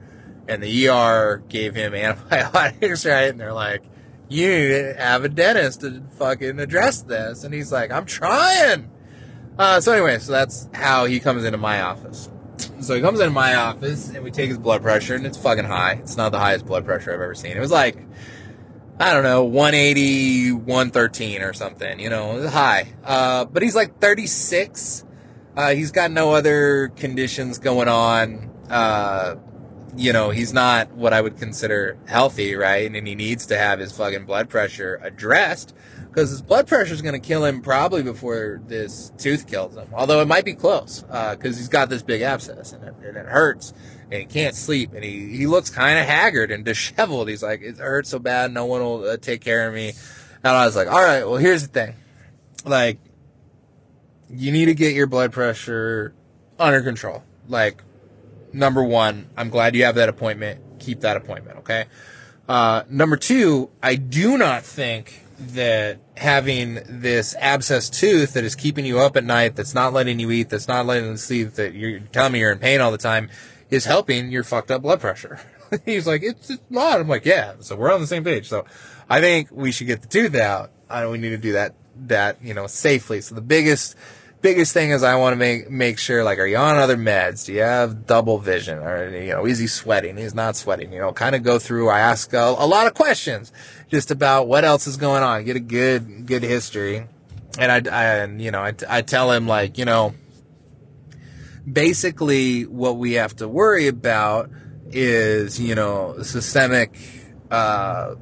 and 0.50 0.60
the 0.60 0.88
ER 0.88 1.42
gave 1.48 1.76
him 1.76 1.94
antibiotics, 1.94 3.06
right? 3.06 3.30
And 3.30 3.38
they're 3.38 3.52
like, 3.52 3.84
you 4.28 4.94
have 4.98 5.24
a 5.24 5.28
dentist 5.28 5.82
to 5.82 6.02
fucking 6.18 6.58
address 6.58 7.02
this. 7.02 7.44
And 7.44 7.54
he's 7.54 7.70
like, 7.70 7.92
I'm 7.92 8.04
trying. 8.04 8.90
Uh, 9.56 9.80
so 9.80 9.92
anyway, 9.92 10.18
so 10.18 10.32
that's 10.32 10.68
how 10.74 11.04
he 11.04 11.20
comes 11.20 11.44
into 11.44 11.58
my 11.58 11.82
office. 11.82 12.28
So 12.80 12.94
he 12.94 13.00
comes 13.00 13.20
into 13.20 13.32
my 13.32 13.54
office 13.54 14.08
and 14.08 14.24
we 14.24 14.32
take 14.32 14.48
his 14.48 14.58
blood 14.58 14.82
pressure 14.82 15.14
and 15.14 15.24
it's 15.24 15.38
fucking 15.38 15.66
high. 15.66 16.00
It's 16.02 16.16
not 16.16 16.32
the 16.32 16.38
highest 16.38 16.66
blood 16.66 16.84
pressure 16.84 17.12
I've 17.12 17.20
ever 17.20 17.34
seen. 17.34 17.56
It 17.56 17.60
was 17.60 17.70
like, 17.70 17.96
I 18.98 19.12
don't 19.12 19.22
know, 19.22 19.44
180, 19.44 20.52
113 20.52 21.42
or 21.42 21.52
something, 21.52 22.00
you 22.00 22.10
know, 22.10 22.48
high. 22.48 22.92
Uh, 23.04 23.44
but 23.44 23.62
he's 23.62 23.76
like 23.76 24.00
36. 24.00 25.04
Uh, 25.56 25.74
he's 25.74 25.92
got 25.92 26.10
no 26.10 26.34
other 26.34 26.88
conditions 26.96 27.58
going 27.58 27.88
on. 27.88 28.50
You 29.96 30.12
know, 30.12 30.30
he's 30.30 30.52
not 30.52 30.92
what 30.92 31.12
I 31.12 31.20
would 31.20 31.38
consider 31.38 31.98
healthy, 32.06 32.54
right? 32.54 32.90
And 32.94 33.06
he 33.06 33.14
needs 33.14 33.46
to 33.46 33.58
have 33.58 33.78
his 33.78 33.92
fucking 33.92 34.24
blood 34.24 34.48
pressure 34.48 35.00
addressed 35.02 35.74
because 36.10 36.30
his 36.30 36.42
blood 36.42 36.66
pressure 36.66 36.92
is 36.92 37.02
going 37.02 37.20
to 37.20 37.26
kill 37.26 37.44
him 37.44 37.62
probably 37.62 38.02
before 38.02 38.60
this 38.66 39.12
tooth 39.18 39.46
kills 39.46 39.76
him. 39.76 39.88
Although 39.92 40.20
it 40.20 40.28
might 40.28 40.44
be 40.44 40.54
close 40.54 41.02
because 41.02 41.56
uh, 41.56 41.58
he's 41.58 41.68
got 41.68 41.88
this 41.88 42.02
big 42.02 42.22
abscess 42.22 42.72
and 42.72 42.84
it, 42.84 42.94
and 43.02 43.16
it, 43.16 43.26
hurts 43.26 43.72
and 44.10 44.20
he 44.20 44.26
can't 44.26 44.54
sleep 44.54 44.92
and 44.92 45.04
he, 45.04 45.36
he 45.36 45.46
looks 45.46 45.70
kind 45.70 45.98
of 45.98 46.06
haggard 46.06 46.50
and 46.50 46.64
disheveled. 46.66 47.28
He's 47.28 47.42
like, 47.42 47.62
it 47.62 47.78
hurts 47.78 48.10
so 48.10 48.18
bad, 48.18 48.52
no 48.52 48.66
one 48.66 48.82
will 48.82 49.08
uh, 49.08 49.16
take 49.16 49.40
care 49.40 49.68
of 49.68 49.74
me. 49.74 49.92
And 50.42 50.52
I 50.56 50.66
was 50.66 50.76
like, 50.76 50.88
all 50.88 51.02
right, 51.02 51.24
well, 51.24 51.36
here's 51.36 51.62
the 51.62 51.68
thing. 51.68 51.94
Like, 52.64 52.98
you 54.28 54.52
need 54.52 54.66
to 54.66 54.74
get 54.74 54.94
your 54.94 55.06
blood 55.06 55.32
pressure 55.32 56.14
under 56.58 56.82
control. 56.82 57.22
Like, 57.48 57.82
number 58.52 58.82
one, 58.82 59.30
I'm 59.36 59.50
glad 59.50 59.74
you 59.76 59.84
have 59.84 59.96
that 59.96 60.08
appointment. 60.08 60.60
Keep 60.78 61.00
that 61.00 61.16
appointment, 61.16 61.58
okay? 61.58 61.86
Uh, 62.48 62.82
number 62.88 63.16
two, 63.16 63.70
I 63.82 63.94
do 63.94 64.36
not 64.36 64.64
think 64.64 65.24
that 65.38 65.98
having 66.16 66.80
this 66.86 67.34
abscess 67.38 67.88
tooth 67.88 68.34
that 68.34 68.44
is 68.44 68.54
keeping 68.54 68.84
you 68.84 68.98
up 68.98 69.16
at 69.16 69.24
night, 69.24 69.56
that's 69.56 69.74
not 69.74 69.92
letting 69.92 70.20
you 70.20 70.30
eat, 70.30 70.50
that's 70.50 70.68
not 70.68 70.84
letting 70.84 71.08
you 71.08 71.16
sleep, 71.16 71.52
that 71.52 71.74
you're 71.74 72.00
telling 72.00 72.32
me 72.32 72.40
you're 72.40 72.52
in 72.52 72.58
pain 72.58 72.80
all 72.80 72.90
the 72.90 72.98
time, 72.98 73.30
is 73.70 73.84
helping 73.84 74.30
your 74.30 74.42
fucked 74.42 74.70
up 74.70 74.82
blood 74.82 75.00
pressure. 75.00 75.40
He's 75.84 76.06
like, 76.06 76.22
it's, 76.22 76.50
it's 76.50 76.62
not. 76.68 77.00
I'm 77.00 77.08
like, 77.08 77.24
yeah. 77.24 77.54
So 77.60 77.76
we're 77.76 77.92
on 77.92 78.00
the 78.00 78.06
same 78.06 78.24
page. 78.24 78.48
So 78.48 78.66
I 79.08 79.20
think 79.20 79.48
we 79.50 79.72
should 79.72 79.86
get 79.86 80.02
the 80.02 80.08
tooth 80.08 80.34
out. 80.34 80.72
I 80.88 81.06
we 81.06 81.18
need 81.18 81.30
to 81.30 81.38
do 81.38 81.52
that, 81.52 81.74
that, 82.06 82.42
you 82.42 82.52
know, 82.52 82.66
safely. 82.66 83.20
So 83.20 83.34
the 83.34 83.40
biggest, 83.40 83.96
biggest 84.40 84.72
thing 84.72 84.90
is 84.90 85.02
I 85.02 85.16
want 85.16 85.32
to 85.32 85.36
make 85.36 85.70
make 85.70 85.98
sure 85.98 86.24
like 86.24 86.38
are 86.38 86.46
you 86.46 86.56
on 86.56 86.76
other 86.76 86.96
meds? 86.96 87.46
Do 87.46 87.52
you 87.52 87.62
have 87.62 88.06
double 88.06 88.38
vision 88.38 88.78
or 88.78 89.08
you 89.16 89.30
know 89.30 89.46
is 89.46 89.58
he 89.58 89.66
sweating? 89.66 90.16
He's 90.16 90.34
not 90.34 90.56
sweating. 90.56 90.92
You 90.92 91.00
know, 91.00 91.12
kind 91.12 91.34
of 91.34 91.42
go 91.42 91.58
through. 91.58 91.88
I 91.88 92.00
ask 92.00 92.32
a, 92.32 92.54
a, 92.58 92.66
lot 92.66 92.86
of 92.86 92.94
questions 92.94 93.52
just 93.88 94.10
about 94.10 94.48
what 94.48 94.64
else 94.64 94.86
is 94.86 94.96
going 94.96 95.22
on. 95.22 95.44
Get 95.44 95.56
a 95.56 95.60
good 95.60 96.26
good 96.26 96.42
history, 96.42 97.06
and 97.58 97.88
I, 97.88 97.90
I 97.90 98.04
and 98.18 98.40
you 98.40 98.50
know 98.50 98.60
I, 98.60 98.74
I 98.88 99.02
tell 99.02 99.30
him 99.30 99.46
like 99.46 99.78
you 99.78 99.84
know 99.84 100.14
basically 101.70 102.64
what 102.64 102.96
we 102.96 103.14
have 103.14 103.36
to 103.36 103.48
worry 103.48 103.88
about 103.88 104.50
is 104.90 105.60
you 105.60 105.74
know 105.74 106.22
systemic. 106.22 106.96
Uh, 107.50 108.14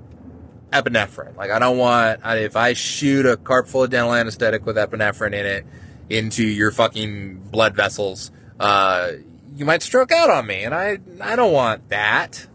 epinephrine. 0.70 1.34
Like 1.36 1.50
I 1.50 1.58
don't 1.58 1.78
want 1.78 2.20
if 2.24 2.56
I 2.56 2.74
shoot 2.74 3.26
a 3.26 3.36
carpule 3.36 3.84
of 3.84 3.90
dental 3.90 4.12
anesthetic 4.12 4.66
with 4.66 4.76
epinephrine 4.76 5.28
in 5.28 5.46
it, 5.46 5.66
into 6.10 6.44
your 6.44 6.70
fucking 6.70 7.38
blood 7.50 7.74
vessels, 7.76 8.30
uh, 8.58 9.12
you 9.56 9.64
might 9.64 9.82
stroke 9.82 10.12
out 10.12 10.30
on 10.30 10.46
me. 10.46 10.64
And 10.64 10.74
I, 10.74 10.98
I 11.20 11.36
don't 11.36 11.52
want 11.52 11.88
that. 11.90 12.46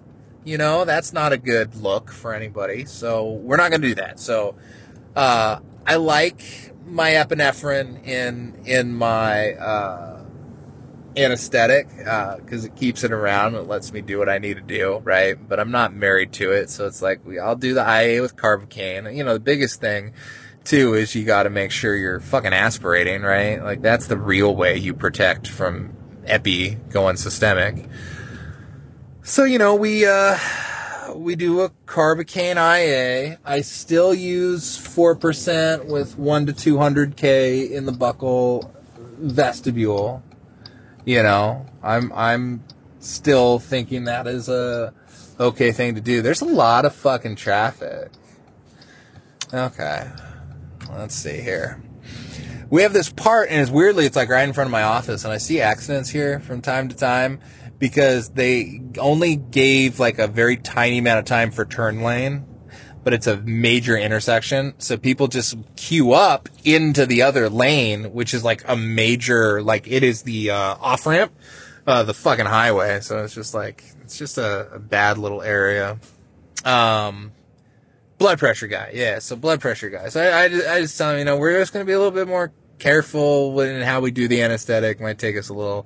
You 0.43 0.57
know, 0.57 0.85
that's 0.85 1.13
not 1.13 1.31
a 1.31 1.37
good 1.37 1.75
look 1.75 2.11
for 2.11 2.33
anybody. 2.33 2.85
So 2.85 3.31
we're 3.31 3.57
not 3.57 3.69
going 3.69 3.81
to 3.81 3.87
do 3.87 3.95
that. 3.95 4.19
So, 4.19 4.55
uh, 5.15 5.59
I 5.85 5.95
like 5.95 6.41
my 6.85 7.11
epinephrine 7.11 8.05
in, 8.05 8.61
in 8.65 8.93
my, 8.93 9.53
uh, 9.53 10.13
anesthetic 11.15 11.87
because 11.89 12.63
uh, 12.63 12.67
it 12.67 12.75
keeps 12.75 13.03
it 13.03 13.11
around. 13.11 13.55
It 13.55 13.67
lets 13.67 13.91
me 13.93 14.01
do 14.01 14.17
what 14.17 14.29
I 14.29 14.37
need 14.37 14.55
to 14.55 14.61
do, 14.61 14.99
right? 15.03 15.37
But 15.47 15.59
I'm 15.59 15.71
not 15.71 15.93
married 15.93 16.31
to 16.33 16.51
it, 16.51 16.69
so 16.69 16.87
it's 16.87 17.01
like 17.01 17.25
we, 17.25 17.39
I'll 17.39 17.55
do 17.55 17.73
the 17.73 17.81
IA 17.81 18.21
with 18.21 18.35
carbocaine. 18.35 19.15
You 19.15 19.23
know, 19.23 19.33
the 19.33 19.39
biggest 19.39 19.79
thing 19.79 20.13
too 20.65 20.93
is 20.93 21.15
you 21.15 21.25
got 21.25 21.43
to 21.43 21.49
make 21.49 21.71
sure 21.71 21.95
you're 21.95 22.19
fucking 22.19 22.53
aspirating, 22.53 23.21
right? 23.21 23.61
Like 23.61 23.81
that's 23.81 24.07
the 24.07 24.17
real 24.17 24.55
way 24.55 24.77
you 24.77 24.93
protect 24.93 25.47
from 25.47 25.95
epi 26.25 26.77
going 26.89 27.17
systemic. 27.17 27.85
So 29.23 29.43
you 29.43 29.57
know 29.57 29.75
we 29.75 30.05
uh, 30.05 30.37
we 31.15 31.35
do 31.35 31.61
a 31.61 31.69
carbocaine 31.85 32.57
IA. 32.57 33.39
I 33.45 33.61
still 33.61 34.13
use 34.13 34.77
four 34.77 35.15
percent 35.15 35.85
with 35.85 36.17
one 36.17 36.45
to 36.45 36.53
two 36.53 36.77
hundred 36.77 37.15
k 37.15 37.65
in 37.65 37.85
the 37.85 37.91
buccal 37.91 38.69
vestibule. 39.17 40.23
You 41.05 41.23
know, 41.23 41.65
I'm 41.81 42.11
I'm 42.13 42.63
still 42.99 43.59
thinking 43.59 44.05
that 44.05 44.27
is 44.27 44.49
a 44.49 44.93
okay 45.39 45.71
thing 45.71 45.95
to 45.95 46.01
do. 46.01 46.21
There's 46.21 46.41
a 46.41 46.45
lot 46.45 46.85
of 46.85 46.95
fucking 46.95 47.35
traffic. 47.35 48.11
Okay. 49.53 50.09
Let's 50.91 51.15
see 51.15 51.41
here. 51.41 51.81
We 52.69 52.81
have 52.81 52.93
this 52.93 53.09
part, 53.09 53.49
and 53.49 53.61
it's 53.61 53.69
weirdly, 53.69 54.05
it's 54.05 54.15
like 54.15 54.29
right 54.29 54.47
in 54.47 54.53
front 54.53 54.67
of 54.67 54.71
my 54.71 54.83
office, 54.83 55.23
and 55.23 55.33
I 55.33 55.37
see 55.37 55.61
accidents 55.61 56.09
here 56.09 56.39
from 56.39 56.61
time 56.61 56.89
to 56.89 56.95
time 56.95 57.39
because 57.77 58.29
they 58.29 58.81
only 58.97 59.35
gave 59.35 59.99
like 59.99 60.17
a 60.17 60.27
very 60.27 60.57
tiny 60.57 60.99
amount 60.99 61.19
of 61.19 61.25
time 61.25 61.51
for 61.51 61.65
turn 61.65 62.01
lane, 62.01 62.45
but 63.03 63.13
it's 63.13 63.27
a 63.27 63.37
major 63.37 63.97
intersection. 63.97 64.73
So 64.77 64.97
people 64.97 65.27
just 65.27 65.55
queue 65.75 66.13
up 66.13 66.49
into 66.63 67.05
the 67.05 67.23
other 67.23 67.49
lane, 67.49 68.13
which 68.13 68.33
is 68.33 68.43
like 68.43 68.63
a 68.67 68.75
major, 68.75 69.61
like 69.61 69.87
it 69.87 70.01
is 70.01 70.23
the 70.23 70.51
uh, 70.51 70.75
off 70.79 71.05
ramp, 71.05 71.33
uh, 71.85 72.03
the 72.03 72.13
fucking 72.13 72.45
highway. 72.45 73.01
So 73.01 73.23
it's 73.23 73.35
just 73.35 73.53
like, 73.53 73.83
it's 74.01 74.17
just 74.17 74.37
a, 74.37 74.69
a 74.73 74.79
bad 74.79 75.17
little 75.17 75.41
area. 75.41 75.99
Um, 76.63 77.33
blood 78.23 78.39
pressure 78.39 78.67
guy. 78.67 78.89
Yeah, 78.93 79.19
so 79.19 79.35
blood 79.35 79.59
pressure 79.59 79.89
guy. 79.89 80.07
So 80.07 80.21
I, 80.21 80.43
I, 80.43 80.45
I 80.45 80.81
just 80.81 80.97
tell 80.97 81.11
him, 81.11 81.19
you 81.19 81.25
know, 81.25 81.35
we're 81.35 81.59
just 81.59 81.73
going 81.73 81.85
to 81.85 81.89
be 81.89 81.91
a 81.91 81.97
little 81.97 82.13
bit 82.13 82.25
more 82.25 82.53
careful 82.79 83.59
in 83.59 83.81
how 83.81 83.99
we 83.99 84.11
do 84.11 84.29
the 84.29 84.41
anesthetic. 84.41 85.01
Might 85.01 85.19
take 85.19 85.35
us 85.35 85.49
a 85.49 85.53
little, 85.53 85.85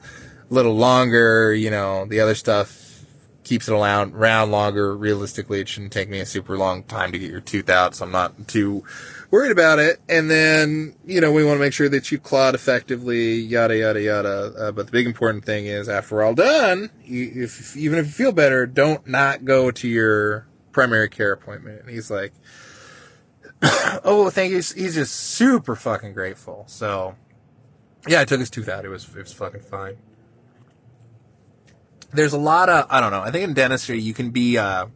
little 0.51 0.75
longer. 0.75 1.51
You 1.55 1.71
know, 1.71 2.05
the 2.05 2.19
other 2.19 2.35
stuff 2.35 3.03
keeps 3.43 3.67
it 3.67 3.73
around, 3.73 4.13
around 4.13 4.51
longer. 4.51 4.95
Realistically, 4.95 5.61
it 5.61 5.67
shouldn't 5.67 5.91
take 5.91 6.09
me 6.09 6.19
a 6.19 6.27
super 6.27 6.59
long 6.59 6.83
time 6.83 7.11
to 7.11 7.17
get 7.17 7.31
your 7.31 7.41
tooth 7.41 7.71
out, 7.71 7.95
so 7.95 8.05
I'm 8.05 8.11
not 8.11 8.47
too 8.47 8.83
worried 9.31 9.51
about 9.51 9.79
it. 9.79 9.99
And 10.07 10.29
then, 10.29 10.95
you 11.07 11.19
know, 11.19 11.31
we 11.31 11.43
want 11.43 11.57
to 11.57 11.59
make 11.59 11.73
sure 11.73 11.89
that 11.89 12.11
you 12.11 12.19
clot 12.19 12.53
effectively, 12.53 13.33
yada, 13.33 13.75
yada, 13.75 13.99
yada. 13.99 14.53
Uh, 14.55 14.71
but 14.71 14.85
the 14.85 14.91
big 14.91 15.07
important 15.07 15.43
thing 15.43 15.65
is 15.65 15.89
after 15.89 16.17
we're 16.17 16.23
all 16.23 16.35
done, 16.35 16.91
if, 17.03 17.75
even 17.75 17.97
if 17.97 18.05
you 18.05 18.11
feel 18.11 18.31
better, 18.31 18.67
don't 18.67 19.07
not 19.07 19.43
go 19.43 19.71
to 19.71 19.87
your 19.87 20.45
primary 20.77 21.09
care 21.09 21.31
appointment. 21.31 21.81
And 21.81 21.89
he's 21.89 22.11
like, 22.11 22.33
oh, 24.03 24.29
thank 24.29 24.51
you. 24.51 24.57
He's 24.57 24.93
just 24.93 25.15
super 25.15 25.75
fucking 25.75 26.13
grateful. 26.13 26.65
So, 26.67 27.15
yeah, 28.07 28.21
I 28.21 28.25
took 28.25 28.39
his 28.39 28.51
tooth 28.51 28.69
out. 28.69 28.85
It 28.85 28.89
was, 28.89 29.09
it 29.09 29.17
was 29.17 29.33
fucking 29.33 29.61
fine. 29.61 29.97
There's 32.13 32.33
a 32.33 32.37
lot 32.37 32.69
of, 32.69 32.85
I 32.91 33.01
don't 33.01 33.09
know. 33.09 33.21
I 33.21 33.31
think 33.31 33.43
in 33.43 33.55
dentistry, 33.55 33.99
you 33.99 34.13
can 34.13 34.29
be 34.29 34.57
a, 34.57 34.91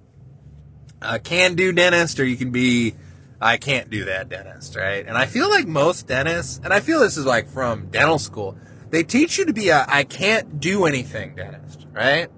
a 1.02 1.18
can 1.18 1.56
do 1.56 1.74
dentist 1.74 2.20
or 2.20 2.26
you 2.26 2.38
can 2.38 2.52
be, 2.52 2.94
I 3.42 3.58
can't 3.58 3.90
do 3.90 4.06
that 4.06 4.30
dentist, 4.30 4.76
right? 4.76 5.04
And 5.04 5.18
I 5.18 5.26
feel 5.26 5.50
like 5.50 5.66
most 5.66 6.06
dentists, 6.06 6.62
and 6.64 6.72
I 6.72 6.80
feel 6.80 7.00
this 7.00 7.18
is 7.18 7.26
like 7.26 7.48
from 7.48 7.88
dental 7.88 8.20
school, 8.20 8.56
they 8.92 9.02
teach 9.02 9.40
you 9.40 9.46
to 9.46 9.54
be 9.54 9.70
a 9.70 9.84
I 9.88 10.04
can't 10.04 10.60
do 10.60 10.86
anything 10.86 11.34
dentist, 11.34 11.88
right? 11.92 12.30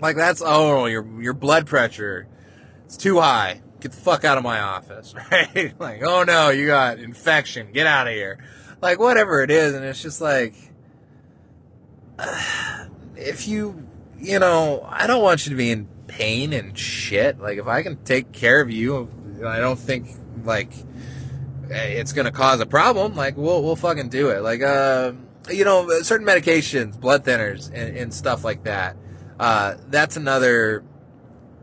Like 0.00 0.16
that's, 0.16 0.42
oh, 0.44 0.86
your, 0.86 1.06
your 1.22 1.34
blood 1.34 1.68
pressure, 1.68 2.26
it's 2.88 2.96
too 2.96 3.20
high. 3.20 3.60
get 3.80 3.92
the 3.92 3.98
fuck 3.98 4.24
out 4.24 4.38
of 4.38 4.44
my 4.44 4.60
office, 4.60 5.14
right? 5.30 5.78
like, 5.78 6.02
oh 6.02 6.22
no, 6.22 6.48
you 6.48 6.66
got 6.66 6.98
infection, 6.98 7.70
get 7.70 7.86
out 7.86 8.06
of 8.06 8.14
here. 8.14 8.38
Like, 8.80 8.98
whatever 8.98 9.42
it 9.42 9.50
is. 9.50 9.74
And 9.74 9.84
it's 9.84 10.00
just 10.00 10.22
like, 10.22 10.54
if 13.14 13.46
you, 13.46 13.86
you 14.18 14.38
know, 14.38 14.86
I 14.88 15.06
don't 15.06 15.22
want 15.22 15.44
you 15.44 15.50
to 15.50 15.56
be 15.56 15.70
in 15.70 15.86
pain 16.06 16.54
and 16.54 16.78
shit. 16.78 17.38
Like, 17.38 17.58
if 17.58 17.66
I 17.66 17.82
can 17.82 18.02
take 18.04 18.32
care 18.32 18.62
of 18.62 18.70
you, 18.70 19.10
I 19.46 19.58
don't 19.58 19.78
think, 19.78 20.08
like, 20.44 20.72
it's 21.68 22.14
gonna 22.14 22.32
cause 22.32 22.60
a 22.60 22.66
problem. 22.66 23.16
Like, 23.16 23.36
we'll, 23.36 23.62
we'll 23.62 23.76
fucking 23.76 24.08
do 24.08 24.30
it. 24.30 24.40
Like, 24.40 24.62
uh, 24.62 25.12
you 25.50 25.66
know, 25.66 26.00
certain 26.00 26.26
medications, 26.26 26.98
blood 26.98 27.22
thinners, 27.22 27.66
and, 27.66 27.98
and 27.98 28.14
stuff 28.14 28.44
like 28.44 28.64
that. 28.64 28.96
Uh, 29.38 29.74
that's 29.88 30.16
another 30.16 30.84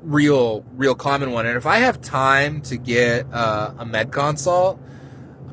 real, 0.05 0.63
real 0.75 0.95
common 0.95 1.31
one. 1.31 1.45
And 1.45 1.57
if 1.57 1.65
I 1.65 1.79
have 1.79 2.01
time 2.01 2.61
to 2.63 2.77
get 2.77 3.25
uh, 3.33 3.73
a 3.77 3.85
med 3.85 4.11
consult, 4.11 4.79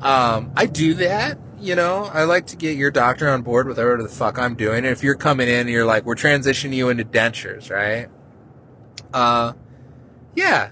um, 0.01 0.51
I 0.55 0.65
do 0.65 0.93
that. 0.95 1.39
You 1.59 1.75
know, 1.75 2.03
I 2.03 2.25
like 2.25 2.47
to 2.47 2.57
get 2.57 2.77
your 2.77 2.91
doctor 2.91 3.29
on 3.29 3.41
board 3.41 3.67
with 3.67 3.77
whatever 3.77 4.03
the 4.03 4.09
fuck 4.09 4.37
I'm 4.37 4.55
doing. 4.55 4.79
And 4.79 4.87
if 4.87 5.01
you're 5.01 5.15
coming 5.15 5.47
in 5.47 5.61
and 5.61 5.69
you're 5.69 5.85
like, 5.85 6.05
we're 6.05 6.15
transitioning 6.15 6.73
you 6.73 6.89
into 6.89 7.05
dentures, 7.05 7.71
right? 7.71 8.09
Uh, 9.13 9.53
yeah. 10.35 10.71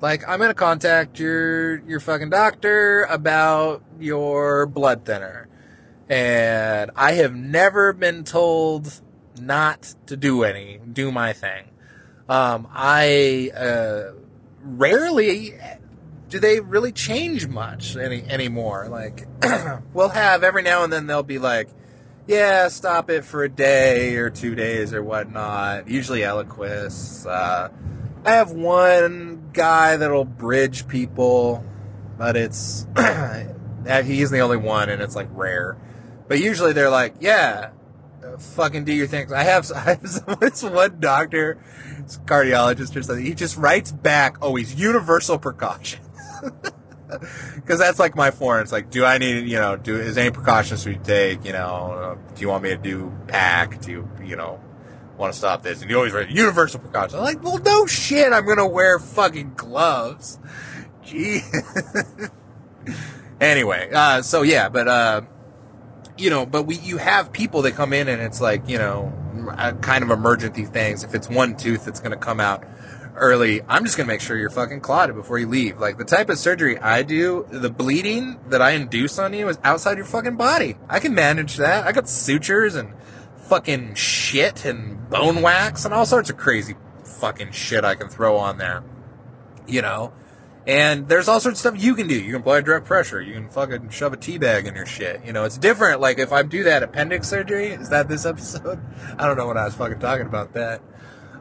Like, 0.00 0.28
I'm 0.28 0.40
gonna 0.40 0.52
contact 0.52 1.20
your, 1.20 1.78
your 1.88 2.00
fucking 2.00 2.30
doctor 2.30 3.04
about 3.04 3.82
your 4.00 4.66
blood 4.66 5.04
thinner. 5.04 5.48
And 6.08 6.90
I 6.96 7.12
have 7.12 7.34
never 7.34 7.92
been 7.92 8.24
told 8.24 9.00
not 9.40 9.94
to 10.06 10.16
do 10.16 10.44
any, 10.44 10.78
do 10.78 11.12
my 11.12 11.32
thing. 11.32 11.70
Um, 12.28 12.66
I 12.72 13.50
uh, 13.54 14.12
rarely 14.62 15.54
do 16.28 16.40
they 16.40 16.60
really 16.60 16.92
change 16.92 17.46
much 17.46 17.96
any 17.96 18.22
anymore. 18.24 18.88
Like 18.88 19.26
we'll 19.94 20.08
have 20.08 20.42
every 20.42 20.62
now 20.62 20.84
and 20.84 20.92
then 20.92 21.06
they'll 21.06 21.22
be 21.22 21.38
like, 21.38 21.68
yeah, 22.26 22.68
stop 22.68 23.10
it 23.10 23.24
for 23.24 23.44
a 23.44 23.48
day 23.48 24.16
or 24.16 24.30
two 24.30 24.54
days 24.54 24.92
or 24.92 25.02
whatnot. 25.02 25.88
Usually 25.88 26.20
Eliquis. 26.20 27.26
Uh, 27.26 27.68
I 28.24 28.30
have 28.30 28.50
one 28.50 29.50
guy 29.52 29.96
that'll 29.96 30.24
bridge 30.24 30.88
people, 30.88 31.64
but 32.18 32.36
it's 32.36 32.86
he's 34.04 34.30
the 34.30 34.40
only 34.40 34.56
one, 34.56 34.88
and 34.88 35.00
it's 35.00 35.14
like 35.14 35.28
rare. 35.32 35.76
But 36.26 36.40
usually 36.40 36.72
they're 36.72 36.90
like, 36.90 37.14
yeah, 37.20 37.70
fucking 38.38 38.84
do 38.84 38.92
your 38.92 39.06
thing. 39.06 39.32
I 39.32 39.42
have, 39.44 39.70
I 39.74 39.80
have 39.80 40.40
this 40.40 40.62
one 40.62 41.00
doctor, 41.00 41.58
cardiologist 42.24 42.96
or 42.96 43.02
something. 43.02 43.24
He 43.24 43.34
just 43.34 43.56
writes 43.56 43.92
back, 43.92 44.42
he's 44.42 44.74
universal 44.74 45.38
precautions. 45.38 46.06
Because 47.54 47.78
that's 47.78 47.98
like 47.98 48.16
my 48.16 48.30
form. 48.30 48.62
It's 48.62 48.72
like, 48.72 48.90
do 48.90 49.04
I 49.04 49.18
need, 49.18 49.46
you 49.48 49.58
know, 49.58 49.76
do 49.76 49.96
is 49.96 50.18
any 50.18 50.30
precautions 50.30 50.84
we 50.86 50.96
take? 50.96 51.44
You 51.44 51.52
know, 51.52 52.18
do 52.34 52.40
you 52.40 52.48
want 52.48 52.64
me 52.64 52.70
to 52.70 52.76
do 52.76 53.12
pack? 53.28 53.80
Do 53.80 53.90
you, 53.90 54.10
you 54.24 54.36
know, 54.36 54.60
want 55.16 55.32
to 55.32 55.38
stop 55.38 55.62
this? 55.62 55.82
And 55.82 55.90
you 55.90 55.96
always 55.96 56.12
write 56.12 56.30
universal 56.30 56.80
precautions. 56.80 57.14
I'm 57.14 57.22
like, 57.22 57.42
well, 57.42 57.58
no 57.58 57.86
shit. 57.86 58.32
I'm 58.32 58.46
gonna 58.46 58.66
wear 58.66 58.98
fucking 58.98 59.54
gloves. 59.56 60.38
Gee. 61.04 61.42
anyway, 63.40 63.90
uh, 63.92 64.22
so 64.22 64.42
yeah, 64.42 64.68
but 64.68 64.88
uh, 64.88 65.20
you 66.18 66.30
know, 66.30 66.46
but 66.46 66.64
we 66.64 66.76
you 66.76 66.96
have 66.98 67.32
people 67.32 67.62
that 67.62 67.72
come 67.72 67.92
in 67.92 68.08
and 68.08 68.22
it's 68.22 68.40
like 68.40 68.68
you 68.68 68.78
know, 68.78 69.12
kind 69.80 70.02
of 70.02 70.10
emergency 70.10 70.64
things. 70.64 71.04
If 71.04 71.14
it's 71.14 71.28
one 71.28 71.56
tooth 71.56 71.84
that's 71.84 72.00
going 72.00 72.12
to 72.12 72.16
come 72.16 72.40
out 72.40 72.64
early, 73.16 73.62
I'm 73.68 73.84
just 73.84 73.96
going 73.96 74.06
to 74.06 74.12
make 74.12 74.20
sure 74.20 74.36
you're 74.36 74.50
fucking 74.50 74.80
clotted 74.80 75.14
before 75.14 75.38
you 75.38 75.48
leave. 75.48 75.78
Like 75.78 75.98
the 75.98 76.04
type 76.04 76.28
of 76.28 76.38
surgery 76.38 76.78
I 76.78 77.02
do, 77.02 77.46
the 77.50 77.70
bleeding 77.70 78.38
that 78.48 78.62
I 78.62 78.72
induce 78.72 79.18
on 79.18 79.32
you 79.32 79.48
is 79.48 79.58
outside 79.64 79.96
your 79.96 80.06
fucking 80.06 80.36
body. 80.36 80.76
I 80.88 80.98
can 81.00 81.14
manage 81.14 81.56
that. 81.56 81.86
I 81.86 81.92
got 81.92 82.08
sutures 82.08 82.74
and 82.74 82.92
fucking 83.36 83.94
shit 83.94 84.64
and 84.64 85.08
bone 85.08 85.40
wax 85.42 85.84
and 85.84 85.94
all 85.94 86.06
sorts 86.06 86.30
of 86.30 86.36
crazy 86.36 86.74
fucking 87.04 87.52
shit 87.52 87.84
I 87.84 87.94
can 87.94 88.08
throw 88.08 88.36
on 88.36 88.58
there. 88.58 88.82
You 89.66 89.82
know, 89.82 90.12
and 90.66 91.06
there's 91.08 91.28
all 91.28 91.38
sorts 91.38 91.64
of 91.64 91.72
stuff 91.72 91.82
you 91.82 91.94
can 91.94 92.08
do. 92.08 92.14
You 92.14 92.32
can 92.32 92.40
apply 92.40 92.60
direct 92.62 92.86
pressure. 92.86 93.22
You 93.22 93.34
can 93.34 93.48
fucking 93.48 93.90
shove 93.90 94.12
a 94.12 94.16
tea 94.16 94.36
bag 94.36 94.66
in 94.66 94.74
your 94.74 94.86
shit. 94.86 95.24
You 95.24 95.32
know, 95.32 95.44
it's 95.44 95.56
different. 95.56 96.00
Like 96.00 96.18
if 96.18 96.32
I 96.32 96.42
do 96.42 96.64
that 96.64 96.82
appendix 96.82 97.28
surgery, 97.28 97.68
is 97.68 97.90
that 97.90 98.08
this 98.08 98.26
episode? 98.26 98.80
I 99.18 99.26
don't 99.26 99.36
know 99.36 99.46
what 99.46 99.56
I 99.56 99.64
was 99.64 99.74
fucking 99.74 100.00
talking 100.00 100.26
about 100.26 100.54
that. 100.54 100.80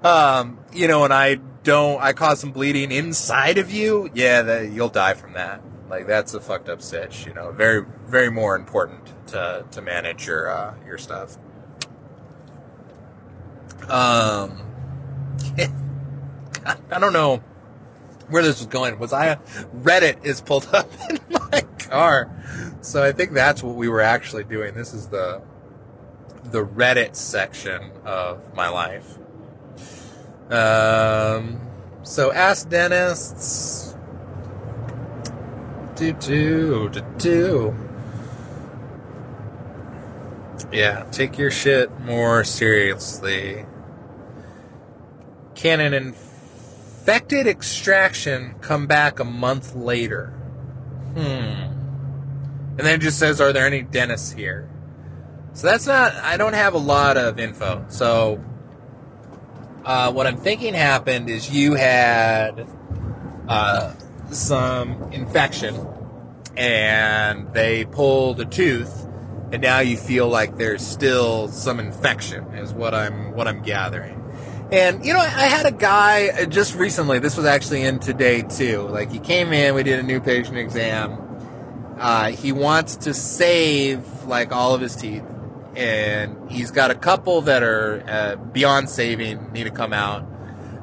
Um, 0.04 0.60
you 0.72 0.88
know, 0.88 1.04
and 1.04 1.14
I 1.14 1.36
don't, 1.64 2.00
I 2.00 2.14
cause 2.14 2.40
some 2.40 2.52
bleeding 2.52 2.92
inside 2.92 3.58
of 3.58 3.72
you. 3.72 4.12
Yeah, 4.14 4.44
that 4.44 4.72
you'll 4.72 4.90
die 4.90 5.16
from 5.16 5.34
that. 5.34 5.62
Like 5.90 6.06
that's 6.06 6.36
a 6.36 6.40
fucked 6.40 6.70
up 6.70 6.84
stitch. 6.84 7.26
You 7.26 7.34
know, 7.34 7.52
very, 7.52 7.84
very 8.06 8.30
more 8.30 8.56
important 8.56 9.12
to 9.28 9.66
to 9.72 9.82
manage 9.82 10.28
your 10.28 10.50
uh, 10.50 10.76
your 10.86 11.00
stuff. 11.00 11.38
Um, 13.90 14.62
I 16.66 17.00
don't 17.00 17.14
know 17.14 17.42
where 18.30 18.44
this 18.44 18.60
was 18.60 18.68
going 18.68 18.98
was 19.00 19.14
I 19.14 19.36
Reddit 19.76 20.26
is 20.26 20.42
pulled 20.42 20.68
up 20.74 20.90
in 21.10 21.20
my 21.30 21.62
car. 21.80 22.32
So 22.82 23.04
I 23.04 23.12
think 23.12 23.34
that's 23.34 23.64
what 23.64 23.76
we 23.76 23.90
were 23.90 24.02
actually 24.02 24.44
doing. 24.44 24.74
This 24.76 24.94
is 24.94 25.08
the 25.08 25.42
the 26.44 26.66
Reddit 26.66 27.16
section 27.16 27.92
of 28.06 28.54
my 28.56 28.70
life. 28.70 29.18
Um, 30.50 31.60
so 32.04 32.32
Ask 32.32 32.70
Dentists. 32.70 33.96
Do 35.96 36.14
do 36.14 36.90
do 36.90 37.02
do. 37.18 37.76
Yeah, 40.72 41.06
take 41.12 41.38
your 41.38 41.52
shit 41.52 42.00
more 42.02 42.44
seriously. 42.44 43.66
Canon 45.56 45.94
and 45.94 46.16
infected 47.06 47.46
extraction 47.46 48.56
come 48.62 48.88
back 48.88 49.20
a 49.20 49.24
month 49.24 49.76
later. 49.76 50.30
Hmm. 51.14 51.20
And 51.20 52.80
then 52.80 52.96
it 52.96 53.02
just 53.02 53.20
says, 53.20 53.40
are 53.40 53.54
there 53.54 53.68
any 53.68 53.84
dentists 53.84 54.32
here? 54.32 54.68
So 55.54 55.68
that's 55.68 55.86
not, 55.86 56.16
I 56.16 56.38
don't 56.38 56.54
have 56.54 56.74
a 56.74 56.80
lot 56.80 57.16
of 57.16 57.38
info. 57.38 57.86
So, 57.90 58.44
uh, 59.86 60.14
what 60.14 60.26
I'm 60.26 60.38
thinking 60.38 60.74
happened 60.74 61.30
is 61.30 61.48
you 61.48 61.76
had 61.76 62.68
uh, 63.48 63.94
some 64.32 65.14
infection 65.14 65.76
and 66.58 67.54
they 67.54 67.86
pulled 67.86 68.42
a 68.42 68.46
tooth 68.46 69.06
and 69.52 69.62
now 69.62 69.78
you 69.82 69.96
feel 69.96 70.28
like 70.28 70.58
there's 70.58 70.82
still 70.84 71.50
some 71.50 71.80
infection 71.80 72.46
is 72.56 72.74
what 72.74 72.96
I'm 72.96 73.34
what 73.34 73.48
I'm 73.48 73.62
gathering. 73.62 74.25
And 74.72 75.06
you 75.06 75.14
know, 75.14 75.20
I 75.20 75.46
had 75.46 75.68
a 75.68 75.72
guy 75.72 76.30
uh, 76.30 76.46
just 76.46 76.76
recently. 76.76 77.20
This 77.20 77.38
was 77.38 77.46
actually 77.46 77.84
in 77.84 78.00
today 78.00 78.42
too. 78.42 78.82
Like 78.82 79.12
he 79.12 79.20
came 79.20 79.54
in, 79.54 79.76
we 79.76 79.84
did 79.84 80.00
a 80.00 80.04
new 80.04 80.20
patient 80.20 80.58
exam. 80.58 81.22
Uh, 82.00 82.32
he 82.32 82.52
wants 82.52 82.96
to 82.98 83.14
save 83.14 84.24
like 84.24 84.52
all 84.52 84.74
of 84.74 84.82
his 84.82 84.96
teeth, 84.96 85.24
and 85.76 86.50
he's 86.50 86.72
got 86.72 86.90
a 86.90 86.96
couple 86.96 87.42
that 87.42 87.62
are 87.62 88.04
uh, 88.08 88.36
beyond 88.38 88.90
saving, 88.90 89.52
need 89.54 89.66
to 89.66 89.72
come 89.72 89.94
out, 89.94 90.26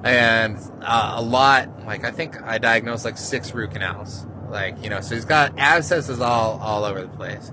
and 0.04 0.56
uh, 0.80 1.14
a 1.16 1.22
lot. 1.22 1.84
Like 1.84 2.04
I 2.04 2.12
think 2.12 2.40
I 2.40 2.58
diagnosed 2.58 3.04
like 3.04 3.18
six 3.18 3.52
root 3.52 3.72
canals. 3.72 4.26
Like 4.48 4.80
you 4.82 4.90
know, 4.90 5.00
so 5.00 5.16
he's 5.16 5.24
got 5.24 5.58
abscesses 5.58 6.20
all 6.20 6.60
all 6.60 6.84
over 6.84 7.02
the 7.02 7.08
place, 7.08 7.50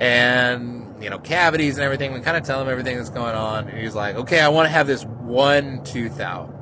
and 0.00 0.80
you 1.00 1.10
know, 1.10 1.18
cavities 1.18 1.76
and 1.76 1.84
everything. 1.84 2.12
We 2.12 2.20
kind 2.20 2.36
of 2.36 2.44
tell 2.44 2.60
him 2.60 2.68
everything 2.68 2.96
that's 2.96 3.10
going 3.10 3.34
on. 3.34 3.68
And 3.68 3.78
he's 3.78 3.94
like, 3.94 4.16
okay, 4.16 4.40
I 4.40 4.48
want 4.48 4.66
to 4.66 4.70
have 4.70 4.86
this 4.86 5.04
one 5.30 5.84
tooth 5.84 6.20
out. 6.20 6.52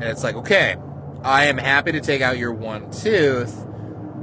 And 0.00 0.04
it's 0.04 0.22
like, 0.22 0.36
okay, 0.36 0.76
I 1.22 1.46
am 1.46 1.58
happy 1.58 1.92
to 1.92 2.00
take 2.00 2.20
out 2.20 2.38
your 2.38 2.52
one 2.52 2.90
tooth, 2.90 3.66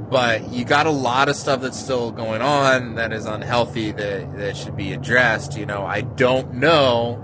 but 0.08 0.50
you 0.52 0.64
got 0.64 0.86
a 0.86 0.90
lot 0.90 1.28
of 1.28 1.36
stuff 1.36 1.60
that's 1.60 1.78
still 1.78 2.12
going 2.12 2.42
on 2.42 2.94
that 2.94 3.12
is 3.12 3.26
unhealthy 3.26 3.90
that, 3.92 4.36
that 4.36 4.56
should 4.56 4.76
be 4.76 4.92
addressed. 4.92 5.56
You 5.56 5.66
know, 5.66 5.84
I 5.84 6.02
don't 6.02 6.54
know 6.54 7.20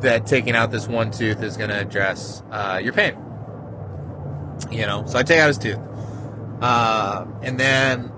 that 0.00 0.26
taking 0.26 0.56
out 0.56 0.70
this 0.70 0.88
one 0.88 1.10
tooth 1.10 1.42
is 1.42 1.56
going 1.56 1.70
to 1.70 1.78
address 1.78 2.42
uh, 2.50 2.80
your 2.82 2.94
pain. 2.94 3.16
You 4.70 4.86
know, 4.86 5.04
so 5.06 5.18
I 5.18 5.22
take 5.22 5.38
out 5.38 5.48
his 5.48 5.58
tooth. 5.58 5.78
Uh, 6.60 7.26
and 7.42 7.58
then 7.60 8.12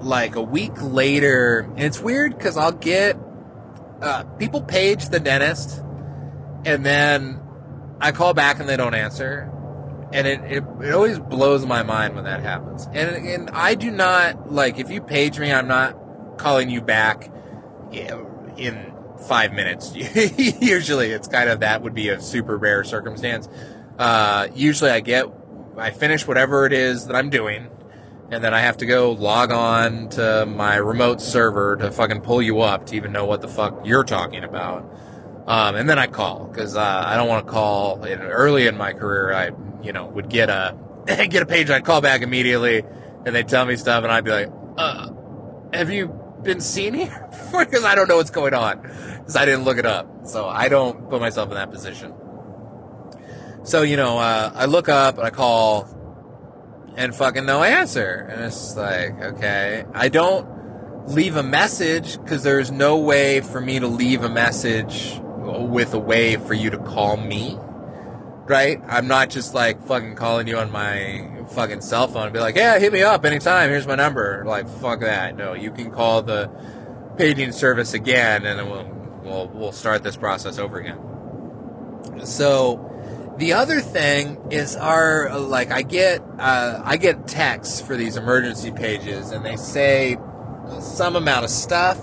like 0.00 0.36
a 0.36 0.42
week 0.42 0.72
later, 0.80 1.60
and 1.60 1.80
it's 1.80 2.00
weird 2.00 2.36
because 2.36 2.56
I'll 2.56 2.72
get 2.72 3.16
uh, 4.00 4.24
people 4.38 4.62
page 4.62 5.08
the 5.10 5.20
dentist, 5.20 5.82
and 6.64 6.84
then 6.84 7.40
I 8.00 8.12
call 8.12 8.34
back 8.34 8.60
and 8.60 8.68
they 8.68 8.76
don't 8.76 8.94
answer, 8.94 9.50
and 10.12 10.26
it, 10.26 10.40
it, 10.44 10.64
it 10.82 10.92
always 10.92 11.18
blows 11.18 11.64
my 11.66 11.82
mind 11.82 12.14
when 12.14 12.24
that 12.24 12.40
happens. 12.40 12.86
And 12.92 13.26
and 13.26 13.50
I 13.50 13.74
do 13.74 13.90
not 13.90 14.52
like 14.52 14.78
if 14.78 14.90
you 14.90 15.00
page 15.00 15.38
me, 15.38 15.52
I'm 15.52 15.68
not 15.68 16.38
calling 16.38 16.70
you 16.70 16.80
back 16.80 17.30
in 17.92 18.92
five 19.28 19.52
minutes. 19.52 19.94
usually, 20.60 21.10
it's 21.10 21.28
kind 21.28 21.50
of 21.50 21.60
that 21.60 21.82
would 21.82 21.94
be 21.94 22.08
a 22.08 22.20
super 22.20 22.56
rare 22.56 22.84
circumstance. 22.84 23.48
Uh, 23.98 24.48
usually, 24.54 24.90
I 24.90 25.00
get 25.00 25.26
I 25.76 25.90
finish 25.90 26.26
whatever 26.26 26.66
it 26.66 26.72
is 26.72 27.06
that 27.06 27.16
I'm 27.16 27.30
doing, 27.30 27.68
and 28.30 28.42
then 28.42 28.54
I 28.54 28.60
have 28.60 28.78
to 28.78 28.86
go 28.86 29.12
log 29.12 29.52
on 29.52 30.08
to 30.10 30.46
my 30.46 30.76
remote 30.76 31.20
server 31.20 31.76
to 31.76 31.90
fucking 31.90 32.22
pull 32.22 32.42
you 32.42 32.60
up 32.60 32.86
to 32.86 32.96
even 32.96 33.12
know 33.12 33.24
what 33.24 33.40
the 33.40 33.48
fuck 33.48 33.86
you're 33.86 34.04
talking 34.04 34.44
about. 34.44 34.90
Um, 35.50 35.74
and 35.74 35.90
then 35.90 35.98
I 35.98 36.06
call 36.06 36.44
because 36.44 36.76
uh, 36.76 37.04
I 37.04 37.16
don't 37.16 37.26
want 37.26 37.44
to 37.44 37.52
call. 37.52 38.06
Early 38.06 38.68
in 38.68 38.76
my 38.76 38.92
career, 38.92 39.34
I 39.34 39.50
you 39.82 39.92
know 39.92 40.06
would 40.06 40.28
get 40.28 40.48
a 40.48 40.76
get 41.06 41.42
a 41.42 41.46
page, 41.46 41.70
I'd 41.70 41.84
call 41.84 42.00
back 42.00 42.22
immediately, 42.22 42.84
and 43.26 43.34
they'd 43.34 43.48
tell 43.48 43.66
me 43.66 43.74
stuff, 43.74 44.04
and 44.04 44.12
I'd 44.12 44.24
be 44.24 44.30
like, 44.30 44.48
uh, 44.76 45.10
"Have 45.72 45.90
you 45.90 46.06
been 46.44 46.60
seen 46.60 46.94
here?" 46.94 47.28
because 47.58 47.82
I 47.82 47.96
don't 47.96 48.08
know 48.08 48.16
what's 48.16 48.30
going 48.30 48.54
on 48.54 48.80
because 48.80 49.34
I 49.34 49.44
didn't 49.44 49.64
look 49.64 49.78
it 49.78 49.86
up. 49.86 50.28
So 50.28 50.46
I 50.46 50.68
don't 50.68 51.10
put 51.10 51.20
myself 51.20 51.48
in 51.48 51.56
that 51.56 51.72
position. 51.72 52.14
So 53.64 53.82
you 53.82 53.96
know, 53.96 54.18
uh, 54.18 54.52
I 54.54 54.66
look 54.66 54.88
up, 54.88 55.18
and 55.18 55.26
I 55.26 55.30
call, 55.30 55.88
and 56.94 57.12
fucking 57.12 57.44
no 57.44 57.64
answer, 57.64 58.28
and 58.30 58.40
it's 58.44 58.76
like, 58.76 59.20
okay, 59.20 59.84
I 59.94 60.10
don't 60.10 61.08
leave 61.08 61.34
a 61.34 61.42
message 61.42 62.20
because 62.20 62.44
there's 62.44 62.70
no 62.70 62.98
way 62.98 63.40
for 63.40 63.60
me 63.60 63.80
to 63.80 63.88
leave 63.88 64.22
a 64.22 64.28
message 64.28 65.20
with 65.40 65.94
a 65.94 65.98
way 65.98 66.36
for 66.36 66.54
you 66.54 66.70
to 66.70 66.78
call 66.78 67.16
me 67.16 67.58
right? 68.50 68.82
I'm 68.88 69.06
not 69.06 69.30
just 69.30 69.54
like 69.54 69.80
fucking 69.86 70.16
calling 70.16 70.48
you 70.48 70.58
on 70.58 70.72
my 70.72 71.44
fucking 71.52 71.80
cell 71.80 72.08
phone 72.08 72.24
and 72.24 72.32
be 72.32 72.40
like, 72.40 72.56
yeah, 72.56 72.78
hit 72.80 72.92
me 72.92 73.02
up 73.02 73.24
anytime. 73.24 73.70
Here's 73.70 73.86
my 73.86 73.94
number. 73.94 74.42
Like, 74.44 74.68
fuck 74.68 75.00
that. 75.00 75.36
No, 75.36 75.54
you 75.54 75.70
can 75.70 75.92
call 75.92 76.22
the 76.22 76.50
paging 77.16 77.52
service 77.52 77.94
again, 77.94 78.44
and 78.44 78.68
we'll 78.68 78.84
we'll 79.22 79.48
we'll 79.48 79.72
start 79.72 80.02
this 80.02 80.16
process 80.16 80.58
over 80.58 80.78
again. 80.78 82.26
So. 82.26 82.86
The 83.38 83.54
other 83.54 83.80
thing 83.80 84.36
is 84.50 84.76
our 84.76 85.38
like 85.38 85.70
I 85.70 85.80
get 85.80 86.20
uh, 86.38 86.82
I 86.84 86.98
get 86.98 87.26
texts 87.26 87.80
for 87.80 87.96
these 87.96 88.18
emergency 88.18 88.70
pages 88.70 89.30
and 89.30 89.46
they 89.46 89.56
say 89.56 90.18
some 90.82 91.16
amount 91.16 91.44
of 91.46 91.50
stuff, 91.50 91.98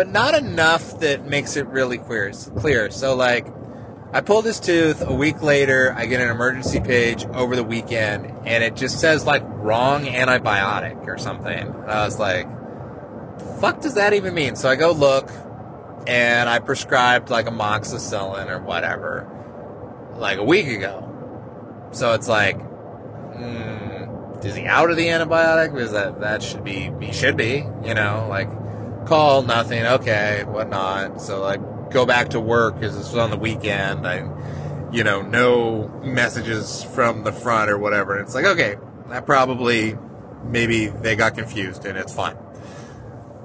but 0.00 0.08
not 0.08 0.34
enough 0.34 1.00
that 1.00 1.26
makes 1.26 1.58
it 1.58 1.66
really 1.66 1.98
clear. 1.98 2.32
Clear. 2.56 2.90
So 2.90 3.14
like 3.14 3.46
I 4.14 4.22
pull 4.22 4.40
this 4.40 4.58
tooth. 4.58 5.06
A 5.06 5.12
week 5.12 5.42
later, 5.42 5.92
I 5.94 6.06
get 6.06 6.22
an 6.22 6.30
emergency 6.30 6.80
page 6.80 7.26
over 7.26 7.54
the 7.54 7.62
weekend, 7.62 8.24
and 8.46 8.64
it 8.64 8.76
just 8.76 8.98
says 8.98 9.26
like 9.26 9.42
wrong 9.44 10.06
antibiotic 10.06 11.06
or 11.06 11.18
something. 11.18 11.52
And 11.52 11.90
I 11.90 12.06
was 12.06 12.18
like, 12.18 12.48
fuck 13.60 13.82
does 13.82 13.96
that 13.96 14.14
even 14.14 14.32
mean? 14.32 14.56
So 14.56 14.70
I 14.70 14.76
go 14.76 14.92
look, 14.92 15.30
and 16.06 16.48
I 16.48 16.60
prescribed 16.60 17.28
like 17.28 17.44
amoxicillin 17.44 18.48
or 18.48 18.58
whatever, 18.58 19.28
like 20.16 20.38
a 20.38 20.44
week 20.44 20.68
ago. 20.68 21.90
So 21.90 22.14
it's 22.14 22.26
like, 22.26 22.56
mm, 22.56 24.42
is 24.46 24.56
he 24.56 24.64
out 24.64 24.90
of 24.90 24.96
the 24.96 25.08
antibiotic? 25.08 25.74
Because 25.74 25.92
that 25.92 26.20
that 26.20 26.42
should 26.42 26.64
be 26.64 26.90
he 27.02 27.12
should 27.12 27.36
be, 27.36 27.66
you 27.84 27.92
know, 27.92 28.26
like 28.30 28.48
call 29.06 29.42
nothing, 29.42 29.84
okay, 29.84 30.44
whatnot. 30.46 31.20
So 31.20 31.40
like 31.40 31.60
go 31.90 32.06
back 32.06 32.30
to 32.30 32.40
work 32.40 32.78
because 32.78 32.96
this 32.96 33.08
was 33.08 33.16
on 33.16 33.30
the 33.30 33.36
weekend. 33.36 34.06
I, 34.06 34.28
you 34.92 35.04
know, 35.04 35.22
no 35.22 35.88
messages 36.04 36.82
from 36.82 37.22
the 37.24 37.32
front 37.32 37.70
or 37.70 37.78
whatever. 37.78 38.16
And 38.16 38.26
it's 38.26 38.34
like, 38.34 38.44
okay, 38.44 38.76
that 39.08 39.26
probably, 39.26 39.96
maybe 40.44 40.86
they 40.86 41.16
got 41.16 41.34
confused 41.34 41.84
and 41.84 41.96
it's 41.96 42.12
fine. 42.12 42.36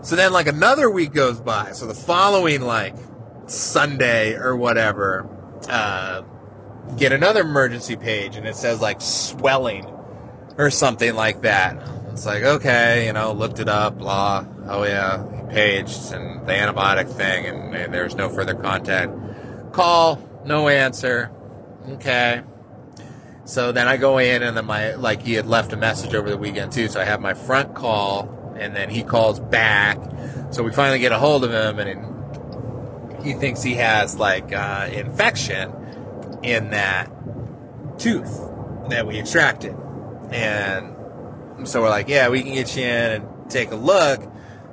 So 0.02 0.16
then, 0.16 0.34
like, 0.34 0.48
another 0.48 0.90
week 0.90 1.14
goes 1.14 1.40
by. 1.40 1.72
So 1.72 1.88
the 1.88 1.96
following, 1.96 2.62
like, 2.62 2.96
Sunday 3.48 4.34
or 4.34 4.56
whatever, 4.56 5.28
uh, 5.70 6.24
get 6.98 7.12
another 7.12 7.42
emergency 7.42 7.96
page 7.96 8.36
and 8.36 8.48
it 8.48 8.56
says, 8.56 8.82
like, 8.82 9.02
swelling 9.02 9.86
or 10.58 10.70
something 10.70 11.16
like 11.16 11.42
that. 11.42 11.78
It's 12.16 12.26
like, 12.26 12.44
okay, 12.44 13.08
you 13.08 13.12
know, 13.12 13.34
looked 13.34 13.60
it 13.60 13.68
up, 13.68 13.98
blah. 13.98 14.46
Oh, 14.68 14.86
yeah, 14.86 15.22
he 15.36 15.54
paged 15.54 16.14
and 16.14 16.48
the 16.48 16.54
antibiotic 16.54 17.10
thing, 17.10 17.46
and, 17.46 17.94
there's 17.94 18.16
no 18.16 18.30
further 18.30 18.54
contact. 18.54 19.12
Call, 19.74 20.26
no 20.46 20.70
answer. 20.70 21.30
Okay. 21.90 22.42
So 23.44 23.74
then 23.74 23.90
I 23.90 23.98
go 23.98 24.18
in, 24.18 24.44
and 24.44 24.56
then 24.56 24.64
my, 24.64 24.94
like, 24.96 25.24
he 25.24 25.34
had 25.34 25.46
left 25.46 25.74
a 25.74 25.76
message 25.76 26.16
over 26.16 26.30
the 26.30 26.38
weekend 26.38 26.72
too, 26.72 26.88
so 26.88 27.02
I 27.02 27.04
have 27.04 27.20
my 27.20 27.34
front 27.34 27.76
call, 27.76 28.56
and 28.58 28.74
then 28.74 28.90
he 28.90 29.04
calls 29.04 29.42
back. 29.42 30.00
So 30.52 30.64
we 30.64 30.72
finally 30.72 31.00
get 31.00 31.12
a 31.12 31.20
hold 31.20 31.44
of 31.44 31.52
him, 31.52 31.80
and 31.80 33.26
he 33.26 33.34
thinks 33.34 33.62
he 33.62 33.74
has, 33.74 34.18
like, 34.18 34.54
uh, 34.54 34.88
infection 34.90 36.40
in 36.44 36.70
that 36.70 37.12
tooth 37.98 38.40
that 38.88 39.06
we 39.06 39.20
extracted. 39.20 39.76
And 40.32 40.95
so 41.64 41.82
we're 41.82 41.90
like, 41.90 42.10
yeah, 42.10 42.30
we 42.30 42.44
can 42.44 42.54
get 42.54 42.76
you 42.76 42.84
in 42.84 43.22
and 43.22 43.50
take 43.50 43.72
a 43.72 43.76
look. 43.76 44.22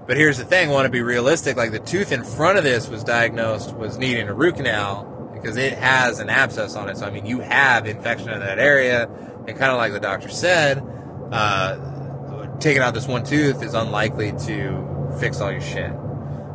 But 0.06 0.16
here's 0.16 0.38
the 0.38 0.44
thing: 0.44 0.68
I 0.68 0.72
want 0.72 0.86
to 0.86 0.90
be 0.90 1.02
realistic. 1.02 1.56
Like 1.56 1.70
the 1.70 1.78
tooth 1.78 2.12
in 2.12 2.24
front 2.24 2.58
of 2.58 2.64
this 2.64 2.88
was 2.88 3.04
diagnosed 3.04 3.74
was 3.74 3.98
needing 3.98 4.28
a 4.28 4.34
root 4.34 4.56
canal 4.56 5.30
because 5.32 5.56
it 5.56 5.74
has 5.74 6.18
an 6.18 6.28
abscess 6.28 6.74
on 6.76 6.88
it. 6.88 6.96
So 6.96 7.06
I 7.06 7.10
mean, 7.10 7.26
you 7.26 7.40
have 7.40 7.86
infection 7.86 8.30
in 8.30 8.40
that 8.40 8.58
area, 8.58 9.08
and 9.46 9.56
kind 9.56 9.70
of 9.70 9.76
like 9.76 9.92
the 9.92 10.00
doctor 10.00 10.28
said, 10.28 10.82
uh, 11.30 12.58
taking 12.58 12.82
out 12.82 12.94
this 12.94 13.06
one 13.06 13.24
tooth 13.24 13.62
is 13.62 13.74
unlikely 13.74 14.32
to 14.46 15.16
fix 15.20 15.40
all 15.40 15.52
your 15.52 15.60
shit. 15.60 15.92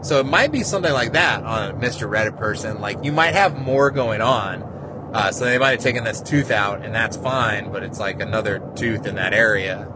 So 0.02 0.20
it 0.20 0.26
might 0.26 0.52
be 0.52 0.64
something 0.64 0.92
like 0.92 1.14
that 1.14 1.44
on 1.44 1.72
a 1.72 1.74
Mr. 1.74 2.10
Reddit 2.10 2.38
person. 2.38 2.80
Like 2.82 3.04
you 3.04 3.12
might 3.12 3.34
have 3.34 3.58
more 3.58 3.92
going 3.92 4.22
on. 4.22 4.64
Uh, 5.14 5.32
so 5.32 5.46
they 5.46 5.58
might 5.58 5.72
have 5.72 5.80
taken 5.80 6.04
this 6.04 6.22
tooth 6.22 6.52
out, 6.52 6.84
and 6.84 6.94
that's 6.94 7.16
fine, 7.16 7.72
but 7.72 7.82
it's 7.82 7.98
like 7.98 8.20
another 8.20 8.60
tooth 8.76 9.08
in 9.08 9.16
that 9.16 9.34
area. 9.34 9.88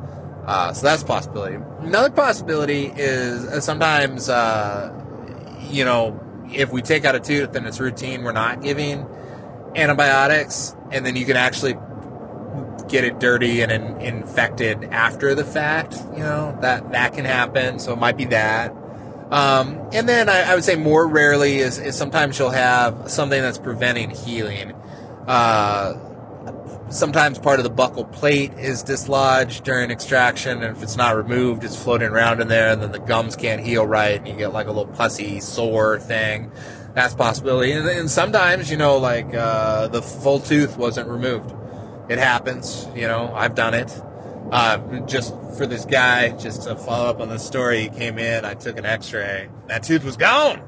Uh, 0.52 0.74
so 0.74 0.86
that's 0.86 1.02
a 1.02 1.06
possibility. 1.06 1.56
Another 1.80 2.10
possibility 2.10 2.88
is 2.88 3.46
uh, 3.46 3.62
sometimes, 3.62 4.28
uh, 4.28 4.92
you 5.70 5.86
know, 5.86 6.20
if 6.52 6.74
we 6.74 6.82
take 6.82 7.06
out 7.06 7.16
a 7.16 7.22
tooth 7.22 7.56
and 7.56 7.66
it's 7.66 7.80
routine, 7.80 8.24
we're 8.24 8.34
not 8.34 8.62
giving 8.62 9.08
antibiotics, 9.78 10.76
and 10.92 11.06
then 11.06 11.16
you 11.16 11.26
can 11.26 11.38
actually 11.38 11.78
get 12.90 13.06
it 13.06 13.18
dirty 13.18 13.62
and 13.62 13.72
in, 13.72 14.02
infected 14.02 14.84
after 14.92 15.36
the 15.36 15.46
fact. 15.46 15.96
You 16.18 16.24
know 16.24 16.58
that 16.60 16.92
that 16.92 17.14
can 17.14 17.24
happen. 17.24 17.80
So 17.80 17.94
it 17.94 18.00
might 18.00 18.18
be 18.18 18.26
that. 18.26 18.76
Um, 19.32 19.80
and 19.94 20.10
then 20.10 20.28
I, 20.28 20.52
I, 20.52 20.56
would 20.56 20.66
say 20.66 20.76
more 20.76 21.08
rarely 21.08 21.60
is, 21.60 21.80
is 21.80 21.98
sometimes 21.98 22.38
you'll 22.38 22.50
have 22.50 23.10
something 23.10 23.42
that's 23.42 23.58
preventing 23.58 24.10
healing. 24.10 24.74
Uh, 25.26 25.94
sometimes 26.92 27.40
part 27.40 27.60
of 27.60 27.64
the 27.64 27.72
buccal 27.72 28.12
plate 28.12 28.54
is 28.54 28.84
dislodged 28.84 29.64
during 29.64 29.92
extraction, 29.92 30.62
and 30.62 30.78
if 30.78 30.84
it's 30.84 30.98
not 30.98 31.16
removed, 31.16 31.64
it's 31.64 31.82
floating 31.82 32.10
around 32.10 32.42
in 32.42 32.48
there, 32.48 32.72
and 32.72 32.82
then 32.82 32.92
the 32.92 33.00
gums 33.00 33.36
can't 33.36 33.62
heal 33.62 33.86
right, 33.86 34.18
and 34.18 34.28
you 34.28 34.36
get 34.36 34.54
like 34.54 34.68
a 34.68 34.72
little 34.72 34.94
pussy 34.94 35.40
sore 35.40 36.00
thing. 36.00 36.52
That's 36.94 37.16
possibility. 37.16 37.72
And, 37.72 37.88
and 37.88 38.12
sometimes, 38.12 38.70
you 38.70 38.78
know, 38.78 38.98
like 38.98 39.34
uh, 39.34 39.88
the 39.88 40.02
full 40.02 40.40
tooth 40.40 40.78
wasn't 40.78 41.08
removed. 41.10 41.54
It 42.10 42.20
happens. 42.20 42.88
You 42.96 43.08
know, 43.08 43.34
I've 43.34 43.56
done 43.56 43.74
it. 43.74 44.02
Uh, 44.52 45.00
just 45.06 45.34
for 45.58 45.66
this 45.66 45.86
guy, 45.86 46.32
just 46.38 46.64
to 46.64 46.76
follow 46.76 47.10
up 47.10 47.22
on 47.22 47.30
the 47.30 47.38
story, 47.40 47.84
he 47.84 47.90
came 47.90 48.20
in. 48.20 48.44
I 48.44 48.54
took 48.56 48.78
an 48.78 48.86
X-ray. 48.86 49.50
That 49.68 49.84
tooth 49.84 50.04
was 50.04 50.18
gone. 50.18 50.60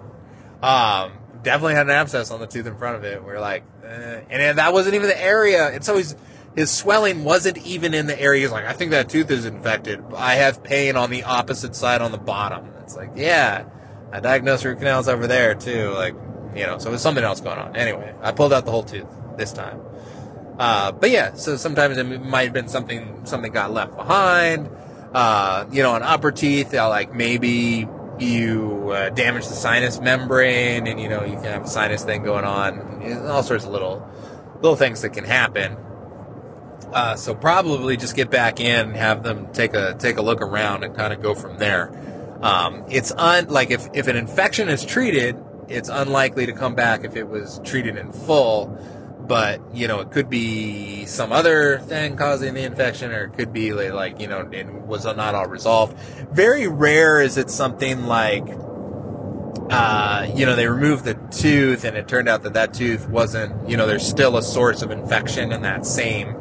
Um, 0.61 1.11
definitely 1.43 1.75
had 1.75 1.87
an 1.87 1.91
abscess 1.91 2.31
on 2.31 2.39
the 2.39 2.47
tooth 2.47 2.65
in 2.65 2.75
front 2.77 2.95
of 2.95 3.03
it. 3.03 3.23
We 3.23 3.31
are 3.31 3.39
like, 3.39 3.63
uh, 3.83 3.87
and 4.29 4.57
that 4.57 4.73
wasn't 4.73 4.95
even 4.95 5.07
the 5.07 5.21
area. 5.21 5.69
And 5.69 5.83
so 5.83 6.01
his 6.55 6.71
swelling 6.71 7.23
wasn't 7.23 7.57
even 7.65 7.93
in 7.93 8.07
the 8.07 8.19
area. 8.19 8.41
He's 8.41 8.51
like, 8.51 8.65
I 8.65 8.73
think 8.73 8.91
that 8.91 9.09
tooth 9.09 9.29
is 9.31 9.45
infected. 9.45 10.03
I 10.15 10.35
have 10.35 10.63
pain 10.63 10.95
on 10.95 11.09
the 11.09 11.23
opposite 11.23 11.75
side 11.75 12.01
on 12.01 12.11
the 12.11 12.17
bottom. 12.17 12.71
It's 12.81 12.95
like, 12.95 13.11
yeah, 13.15 13.65
I 14.11 14.19
diagnosed 14.19 14.63
root 14.63 14.77
canals 14.77 15.07
over 15.07 15.27
there 15.27 15.55
too. 15.55 15.89
Like, 15.91 16.15
you 16.55 16.65
know, 16.65 16.77
so 16.77 16.89
there's 16.89 17.01
something 17.01 17.23
else 17.23 17.41
going 17.41 17.57
on. 17.57 17.75
Anyway, 17.75 18.13
I 18.21 18.31
pulled 18.31 18.53
out 18.53 18.65
the 18.65 18.71
whole 18.71 18.83
tooth 18.83 19.07
this 19.37 19.51
time. 19.51 19.81
Uh, 20.59 20.91
but 20.91 21.09
yeah, 21.09 21.33
so 21.33 21.57
sometimes 21.57 21.97
it 21.97 22.03
might 22.03 22.43
have 22.43 22.53
been 22.53 22.67
something 22.67 23.25
something 23.25 23.51
got 23.51 23.71
left 23.71 23.95
behind. 23.95 24.69
Uh, 25.13 25.65
you 25.71 25.81
know, 25.81 25.93
on 25.93 26.03
upper 26.03 26.31
teeth, 26.31 26.73
like 26.73 27.13
maybe 27.13 27.87
you 28.24 28.91
uh, 28.91 29.09
damage 29.09 29.47
the 29.47 29.53
sinus 29.53 29.99
membrane, 29.99 30.88
and 30.88 30.99
you 30.99 31.09
know 31.09 31.24
you 31.24 31.36
can 31.36 31.45
have 31.45 31.63
a 31.63 31.67
sinus 31.67 32.03
thing 32.03 32.24
going 32.24 32.45
on. 32.45 33.28
All 33.28 33.43
sorts 33.43 33.65
of 33.65 33.71
little 33.71 34.07
little 34.55 34.76
things 34.76 35.01
that 35.01 35.09
can 35.09 35.24
happen. 35.24 35.78
Uh, 36.91 37.15
so 37.15 37.34
probably 37.34 37.97
just 37.97 38.15
get 38.15 38.30
back 38.30 38.59
in 38.59 38.93
have 38.93 39.24
them 39.24 39.51
take 39.51 39.74
a 39.74 39.95
take 39.95 40.17
a 40.17 40.21
look 40.21 40.41
around 40.41 40.84
and 40.84 40.95
kind 40.95 41.11
of 41.13 41.21
go 41.21 41.34
from 41.34 41.57
there. 41.57 41.91
Um, 42.41 42.84
it's 42.89 43.11
un 43.11 43.47
like 43.47 43.71
if 43.71 43.88
if 43.93 44.07
an 44.07 44.15
infection 44.15 44.69
is 44.69 44.86
treated, 44.86 45.38
it's 45.67 45.89
unlikely 45.89 46.45
to 46.45 46.53
come 46.53 46.76
back 46.76 47.03
if 47.03 47.15
it 47.15 47.28
was 47.28 47.59
treated 47.63 47.97
in 47.97 48.11
full 48.11 48.78
but 49.28 49.61
you 49.74 49.88
know 49.88 49.99
it 49.99 50.11
could 50.11 50.30
be 50.30 51.05
some 51.05 51.32
other 51.32 51.80
thing 51.80 52.15
causing 52.15 52.53
the 52.53 52.63
infection 52.63 53.11
or 53.11 53.26
it 53.26 53.34
could 53.34 53.53
be 53.53 53.71
like 53.71 54.19
you 54.19 54.28
know 54.28 54.47
it 54.51 54.67
was 54.71 55.05
not 55.05 55.36
all 55.36 55.47
resolved 55.47 55.97
very 56.32 56.67
rare 56.67 57.21
is 57.21 57.38
it 57.38 57.49
something 57.49 58.05
like 58.05 58.45
uh, 59.69 60.30
you 60.36 60.45
know 60.45 60.55
they 60.55 60.67
removed 60.67 61.05
the 61.05 61.13
tooth 61.32 61.86
and 61.86 61.95
it 61.95 62.07
turned 62.07 62.28
out 62.28 62.43
that 62.43 62.53
that 62.53 62.74
tooth 62.74 63.07
wasn't 63.07 63.69
you 63.69 63.78
know 63.78 63.88
there's 63.88 64.05
still 64.05 64.38
a 64.38 64.43
source 64.43 64.82
of 64.82 64.91
infection 64.91 65.51
in 65.51 65.61
that 65.61 65.86
same 65.86 66.36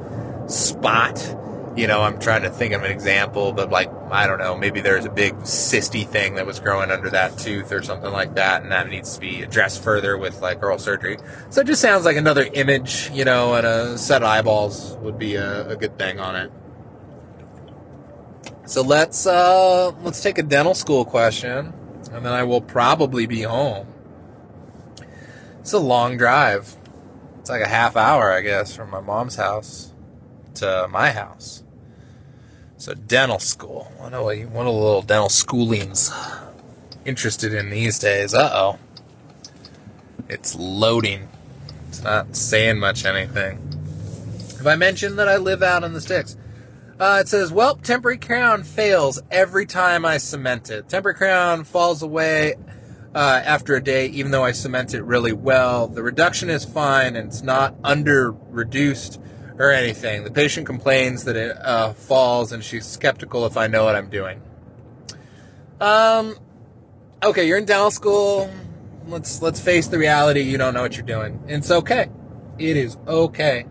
spot. 0.48 1.36
You 1.74 1.86
know, 1.86 2.02
I'm 2.02 2.18
trying 2.20 2.42
to 2.42 2.50
think 2.50 2.74
of 2.74 2.82
an 2.82 2.90
example, 2.90 3.52
but 3.52 3.70
like, 3.70 3.90
I 4.10 4.26
don't 4.26 4.38
know, 4.38 4.54
maybe 4.54 4.82
there's 4.82 5.06
a 5.06 5.10
big 5.10 5.32
cysty 5.36 6.06
thing 6.06 6.34
that 6.34 6.44
was 6.44 6.60
growing 6.60 6.90
under 6.90 7.08
that 7.08 7.38
tooth 7.38 7.72
or 7.72 7.82
something 7.82 8.12
like 8.12 8.34
that, 8.34 8.62
and 8.62 8.70
that 8.72 8.90
needs 8.90 9.14
to 9.14 9.20
be 9.20 9.42
addressed 9.42 9.82
further 9.82 10.18
with 10.18 10.42
like 10.42 10.62
oral 10.62 10.78
surgery. 10.78 11.16
So 11.48 11.62
it 11.62 11.66
just 11.66 11.80
sounds 11.80 12.04
like 12.04 12.18
another 12.18 12.44
image, 12.52 13.10
you 13.14 13.24
know, 13.24 13.54
and 13.54 13.66
a 13.66 13.96
set 13.96 14.20
of 14.22 14.28
eyeballs 14.28 14.98
would 14.98 15.18
be 15.18 15.36
a, 15.36 15.68
a 15.68 15.76
good 15.76 15.98
thing 15.98 16.20
on 16.20 16.36
it. 16.36 16.52
So 18.66 18.82
let's 18.82 19.26
uh, 19.26 19.92
let's 20.02 20.22
take 20.22 20.36
a 20.36 20.42
dental 20.42 20.74
school 20.74 21.06
question, 21.06 21.72
and 22.12 22.24
then 22.24 22.32
I 22.32 22.42
will 22.42 22.60
probably 22.60 23.26
be 23.26 23.42
home. 23.42 23.86
It's 25.60 25.72
a 25.72 25.78
long 25.78 26.18
drive. 26.18 26.76
It's 27.40 27.48
like 27.48 27.62
a 27.62 27.68
half 27.68 27.96
hour, 27.96 28.30
I 28.30 28.42
guess, 28.42 28.76
from 28.76 28.90
my 28.90 29.00
mom's 29.00 29.36
house 29.36 29.92
to 30.54 30.86
my 30.90 31.10
house. 31.10 31.61
So 32.82 32.94
dental 32.94 33.38
school. 33.38 33.92
What 33.98 34.10
we, 34.26 34.44
what 34.44 34.66
are 34.66 34.70
little 34.70 35.02
dental 35.02 35.28
schoolings 35.28 36.12
interested 37.04 37.54
in 37.54 37.70
these 37.70 38.00
days? 38.00 38.34
Uh 38.34 38.50
oh. 38.52 38.78
It's 40.28 40.56
loading. 40.56 41.28
It's 41.86 42.02
not 42.02 42.34
saying 42.34 42.80
much 42.80 43.04
anything. 43.04 43.60
Have 44.56 44.66
I 44.66 44.74
mentioned 44.74 45.16
that 45.20 45.28
I 45.28 45.36
live 45.36 45.62
out 45.62 45.84
in 45.84 45.92
the 45.92 46.00
sticks? 46.00 46.36
Uh, 46.98 47.18
it 47.20 47.28
says, 47.28 47.52
well, 47.52 47.76
temporary 47.76 48.18
crown 48.18 48.64
fails 48.64 49.22
every 49.30 49.64
time 49.64 50.04
I 50.04 50.18
cement 50.18 50.68
it. 50.68 50.88
Temporary 50.88 51.16
crown 51.16 51.62
falls 51.62 52.02
away 52.02 52.56
uh, 53.14 53.42
after 53.44 53.76
a 53.76 53.80
day, 53.80 54.06
even 54.06 54.32
though 54.32 54.42
I 54.42 54.50
cement 54.50 54.92
it 54.92 55.04
really 55.04 55.32
well. 55.32 55.86
The 55.86 56.02
reduction 56.02 56.50
is 56.50 56.64
fine 56.64 57.14
and 57.14 57.28
it's 57.28 57.44
not 57.44 57.76
under 57.84 58.32
reduced 58.32 59.20
or 59.58 59.70
anything. 59.70 60.24
The 60.24 60.30
patient 60.30 60.66
complains 60.66 61.24
that 61.24 61.36
it 61.36 61.56
uh, 61.58 61.92
falls 61.92 62.52
and 62.52 62.62
she's 62.62 62.86
skeptical 62.86 63.46
if 63.46 63.56
I 63.56 63.66
know 63.66 63.84
what 63.84 63.94
I'm 63.94 64.08
doing. 64.08 64.40
Um, 65.80 66.36
okay, 67.22 67.46
you're 67.46 67.58
in 67.58 67.64
dental 67.64 67.90
school. 67.90 68.50
Let's 69.06 69.42
let's 69.42 69.60
face 69.60 69.88
the 69.88 69.98
reality. 69.98 70.42
You 70.42 70.58
don't 70.58 70.74
know 70.74 70.82
what 70.82 70.96
you're 70.96 71.04
doing. 71.04 71.42
It's 71.48 71.70
okay. 71.70 72.08
It 72.58 72.76
is 72.76 72.96
okay. 73.06 73.66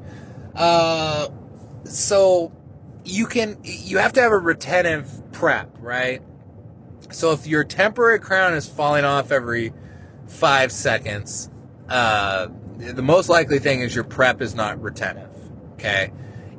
Uh, 0.53 1.29
so 1.86 2.51
you 3.05 3.25
can 3.25 3.57
you 3.63 3.97
have 3.97 4.13
to 4.13 4.21
have 4.21 4.32
a 4.32 4.38
retentive 4.38 5.09
prep, 5.32 5.77
right? 5.79 6.21
So 7.11 7.32
if 7.32 7.47
your 7.47 7.63
temporary 7.63 8.19
crown 8.19 8.53
is 8.53 8.67
falling 8.67 9.05
off 9.05 9.32
every 9.32 9.73
five 10.27 10.71
seconds, 10.71 11.49
uh, 11.89 12.47
the 12.77 13.01
most 13.01 13.29
likely 13.29 13.59
thing 13.59 13.82
is 13.82 13.93
your 13.93 14.03
prep 14.03 14.41
is 14.41 14.55
not 14.55 14.82
retentive. 14.82 15.30
Okay. 15.82 16.11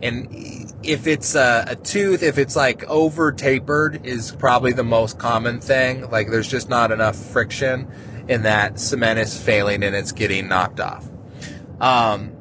And 0.02 0.74
if 0.82 1.06
it's 1.06 1.36
a, 1.36 1.64
a, 1.68 1.76
tooth, 1.76 2.24
if 2.24 2.36
it's 2.36 2.56
like 2.56 2.82
over 2.90 3.30
tapered, 3.30 4.04
is 4.04 4.32
probably 4.32 4.72
the 4.72 4.82
most 4.82 5.16
common 5.16 5.60
thing. 5.60 6.10
Like 6.10 6.28
there's 6.28 6.48
just 6.48 6.68
not 6.68 6.90
enough 6.90 7.14
friction, 7.14 7.88
and 8.28 8.44
that 8.44 8.80
cement 8.80 9.20
is 9.20 9.40
failing 9.40 9.84
and 9.84 9.94
it's 9.94 10.10
getting 10.10 10.48
knocked 10.48 10.80
off. 10.80 11.08
Um, 11.80 12.32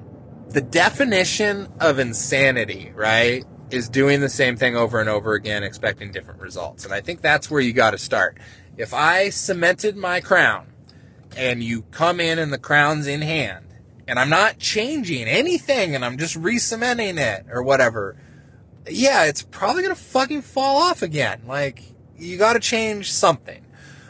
the 0.50 0.62
definition 0.62 1.72
of 1.80 2.00
insanity, 2.00 2.92
right, 2.96 3.46
is 3.70 3.90
doing 3.90 4.22
the 4.22 4.30
same 4.30 4.58
thing 4.58 4.76
over 4.76 5.00
and 5.00 5.08
over 5.08 5.36
again, 5.36 5.64
expecting 5.64 6.12
different 6.12 6.42
results. 6.42 6.84
And 6.84 6.92
I 6.92 7.02
think 7.02 7.22
that's 7.22 7.52
where 7.52 7.62
you 7.62 7.74
got 7.74 7.92
to 7.92 8.00
start. 8.00 8.40
If 8.76 8.92
I 8.92 9.30
cemented 9.30 9.96
my 9.96 10.20
crown 10.20 10.74
and 11.38 11.64
you 11.64 11.84
come 11.92 12.20
in 12.20 12.40
and 12.40 12.52
the 12.52 12.58
crown's 12.58 13.06
in 13.06 13.22
hand 13.22 13.68
and 14.12 14.20
I'm 14.20 14.30
not 14.30 14.60
changing 14.60 15.30
anything 15.30 15.96
and 15.96 16.04
I'm 16.04 16.18
just 16.18 16.36
re-cementing 16.36 17.18
it 17.18 17.46
or 17.50 17.64
whatever, 17.64 18.18
yeah, 18.86 19.24
it's 19.24 19.42
probably 19.42 19.84
going 19.84 19.96
to 19.96 20.02
fucking 20.02 20.42
fall 20.42 20.82
off 20.82 21.02
again. 21.02 21.44
Like, 21.48 21.82
you 22.18 22.38
got 22.38 22.54
to 22.54 22.60
change 22.60 23.10
something. 23.10 23.66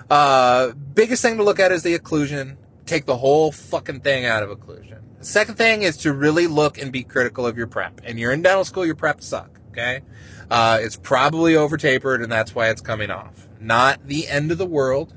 Uh, 0.10 0.72
biggest 0.72 1.22
thing 1.22 1.38
to 1.38 1.43
look 1.43 1.60
at 1.60 1.72
is 1.72 1.84
the 1.84 1.95
occlusion. 1.95 2.58
Take 2.88 3.06
the 3.06 3.18
whole 3.18 3.52
fucking 3.52 3.99
thing 3.99 4.26
out 4.26 4.41
of 4.41 4.49
occlusion. 4.49 5.02
Second 5.20 5.60
thing 5.60 5.84
is 5.84 5.97
to 5.97 6.14
really 6.14 6.47
look 6.47 6.80
and 6.80 6.91
be 6.91 7.04
critical 7.04 7.45
of 7.45 7.56
your 7.56 7.68
prep. 7.68 8.02
And 8.04 8.20
you're 8.20 8.34
in 8.34 8.41
dental 8.41 8.66
school, 8.66 8.84
your 8.84 8.95
prep 8.95 9.22
suck. 9.22 9.60
Okay, 9.70 10.02
uh, 10.49 10.80
it's 10.82 10.95
probably 10.95 11.56
over 11.56 11.78
tapered, 11.78 12.24
and 12.24 12.32
that's 12.32 12.56
why 12.56 12.70
it's 12.70 12.82
coming 12.82 13.12
off. 13.12 13.47
Not 13.60 14.08
the 14.08 14.28
end 14.28 14.52
of 14.52 14.58
the 14.58 14.66
world. 14.66 15.14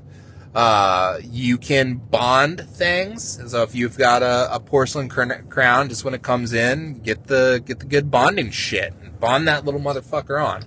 Uh, 0.55 1.19
you 1.21 1.57
can 1.57 1.95
bond 1.95 2.61
things. 2.61 3.41
So 3.51 3.61
if 3.63 3.75
you've 3.75 3.97
got 3.97 4.23
a, 4.23 4.55
a 4.55 4.59
porcelain 4.61 5.09
crown, 5.09 5.89
just 5.89 6.05
when 6.05 6.13
it 6.13 6.21
comes 6.21 6.53
in, 6.53 7.01
get 7.01 7.27
the 7.27 7.61
get 7.65 7.79
the 7.79 7.85
good 7.85 8.09
bonding 8.09 8.51
shit. 8.51 8.93
Bond 9.19 9.47
that 9.49 9.65
little 9.65 9.81
motherfucker 9.81 10.41
on. 10.41 10.63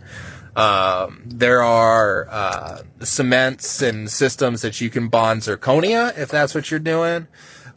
Um, 0.54 1.22
there 1.24 1.62
are 1.62 2.26
uh, 2.28 2.82
cements 3.00 3.80
and 3.80 4.10
systems 4.10 4.60
that 4.62 4.80
you 4.80 4.90
can 4.90 5.08
bond 5.08 5.42
zirconia 5.42 6.16
if 6.18 6.30
that's 6.30 6.54
what 6.54 6.70
you're 6.70 6.80
doing. 6.80 7.28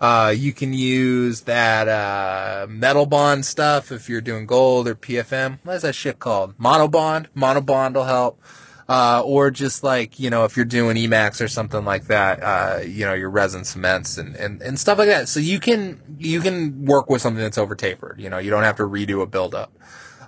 Uh, 0.02 0.34
you 0.36 0.52
can 0.52 0.74
use 0.74 1.42
that 1.42 1.88
uh, 1.88 2.66
metal 2.68 3.06
bond 3.06 3.46
stuff 3.46 3.92
if 3.92 4.10
you're 4.10 4.20
doing 4.20 4.48
gold 4.48 4.88
or 4.88 4.96
PFM. 4.96 5.60
What 5.64 5.76
is 5.76 5.82
that 5.84 5.94
shit 5.94 6.18
called? 6.18 6.58
Monobond. 6.58 7.28
Monobond 7.36 7.94
will 7.94 8.06
help. 8.06 8.42
Uh, 8.92 9.22
or 9.24 9.50
just 9.50 9.86
like, 9.86 10.20
you 10.20 10.30
know, 10.30 10.44
if 10.44 10.58
you're 10.58 10.66
doing 10.66 10.98
Emax 10.98 11.40
or 11.40 11.48
something 11.48 11.86
like 11.86 12.08
that, 12.08 12.44
uh, 12.44 12.82
you 12.82 13.06
know, 13.06 13.14
your 13.14 13.30
resin 13.30 13.64
cements 13.64 14.18
and, 14.18 14.36
and, 14.36 14.62
and 14.62 14.78
stuff 14.78 14.98
like 14.98 15.08
that. 15.08 15.30
So 15.30 15.40
you 15.40 15.62
can, 15.62 16.02
you 16.20 16.42
can 16.42 16.84
work 16.84 17.10
with 17.10 17.22
something 17.22 17.42
that's 17.42 17.58
over 17.58 17.74
tapered. 17.74 18.20
You 18.20 18.30
know, 18.30 18.38
you 18.38 18.50
don't 18.50 18.64
have 18.64 18.76
to 18.76 18.84
redo 18.84 19.22
a 19.22 19.26
buildup. 19.26 19.72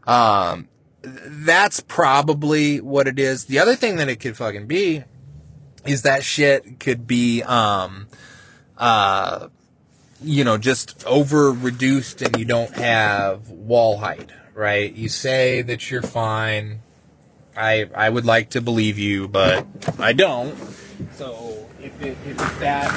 Um, 0.08 0.70
that's 1.02 1.82
probably 1.82 2.80
what 2.80 3.06
it 3.10 3.20
is. 3.20 3.44
The 3.46 3.60
other 3.60 3.76
thing 3.76 3.98
that 3.98 4.08
it 4.08 4.22
could 4.22 4.38
fucking 4.38 4.68
be 4.68 5.04
is 5.86 6.04
that 6.04 6.24
shit 6.24 6.80
could 6.80 7.06
be, 7.06 7.44
um, 7.44 8.08
uh, 8.78 9.50
you 10.24 10.46
know, 10.46 10.58
just 10.58 11.06
over 11.06 11.52
reduced 11.52 12.22
and 12.22 12.40
you 12.40 12.46
don't 12.46 12.74
have 12.76 13.50
wall 13.50 13.98
height, 13.98 14.30
right? 14.54 14.96
You 14.96 15.10
say 15.10 15.64
that 15.64 15.92
you're 15.92 16.02
fine. 16.02 16.80
I 17.56 17.90
I 17.96 18.10
would 18.10 18.26
like 18.26 18.52
to 18.52 18.62
believe 18.62 18.98
you, 18.98 19.28
but 19.28 19.66
I 20.00 20.14
don't. 20.14 20.56
So 21.14 21.68
if, 21.80 22.02
it, 22.02 22.18
if 22.26 22.28
it's 22.28 22.60
that, 22.60 22.92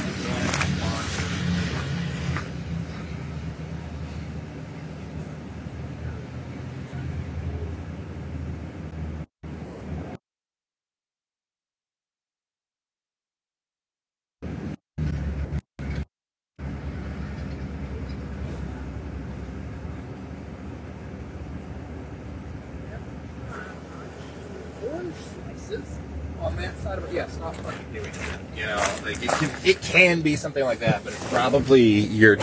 on 26.46 26.56
that 26.56 26.78
side 26.78 26.98
of 26.98 27.04
it, 27.08 27.14
yeah, 27.14 27.26
stop 27.28 27.54
fucking 27.56 27.92
doing 27.92 28.06
it. 28.06 28.56
You 28.56 28.66
know, 28.66 28.76
like 29.04 29.18
it 29.66 29.82
can, 29.96 30.22
be 30.22 30.36
something 30.36 30.64
like 30.64 30.80
that, 30.80 31.04
but 31.04 31.12
it's 31.12 31.28
probably 31.30 31.82
you're 31.82 32.38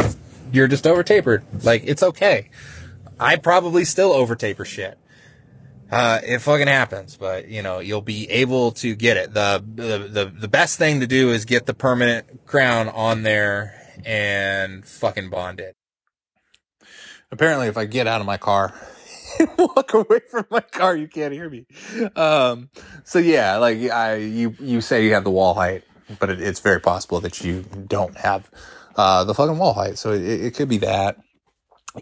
you're 0.52 0.68
just 0.68 0.88
over 0.88 1.04
tapered. 1.04 1.44
Like 1.64 1.84
it's 1.86 2.04
okay. 2.04 2.50
I 3.20 3.36
probably 3.38 3.86
still 3.86 4.12
over 4.12 4.36
taper 4.36 4.66
shit. 4.66 4.98
Uh, 5.92 6.20
it 6.26 6.40
fucking 6.40 6.68
happens, 6.68 7.18
but 7.18 7.48
you 7.50 7.62
know 7.62 7.80
you'll 7.80 8.02
be 8.02 8.30
able 8.30 8.72
to 8.74 8.96
get 8.96 9.18
it. 9.18 9.34
The, 9.34 9.64
the 9.76 9.98
the 10.08 10.26
the 10.26 10.48
best 10.48 10.78
thing 10.78 11.00
to 11.02 11.08
do 11.08 11.30
is 11.30 11.46
get 11.46 11.66
the 11.66 11.74
permanent 11.74 12.46
crown 12.46 12.90
on 12.90 13.24
there 13.24 13.80
and 14.06 14.86
fucking 14.86 15.30
bond 15.30 15.60
it. 15.60 15.76
Apparently, 17.32 17.68
if 17.68 17.78
I 17.78 17.86
get 17.86 18.08
out 18.08 18.22
of 18.22 18.28
my 18.28 18.38
car 18.38 18.74
walk 19.58 19.94
away 19.94 20.20
from 20.30 20.46
my 20.50 20.60
car. 20.62 20.96
You 20.96 21.08
can't 21.08 21.34
hear 21.34 21.50
me. 21.50 21.66
Um, 22.16 22.70
so 23.04 23.20
yeah, 23.20 23.58
like 23.58 23.80
I, 23.90 24.16
you, 24.16 24.56
you 24.60 24.82
say 24.82 25.06
you 25.06 25.14
have 25.14 25.24
the 25.24 25.32
wall 25.32 25.54
height, 25.54 25.84
but 26.20 26.30
it, 26.30 26.42
it's 26.42 26.60
very 26.60 26.80
possible 26.80 27.20
that 27.22 27.44
you 27.44 27.64
don't 27.88 28.18
have, 28.18 28.50
uh, 28.96 29.24
the 29.24 29.34
fucking 29.34 29.58
wall 29.58 29.74
height. 29.74 29.98
So 29.98 30.12
it, 30.12 30.22
it 30.22 30.56
could 30.56 30.70
be 30.70 30.78
that, 30.80 31.18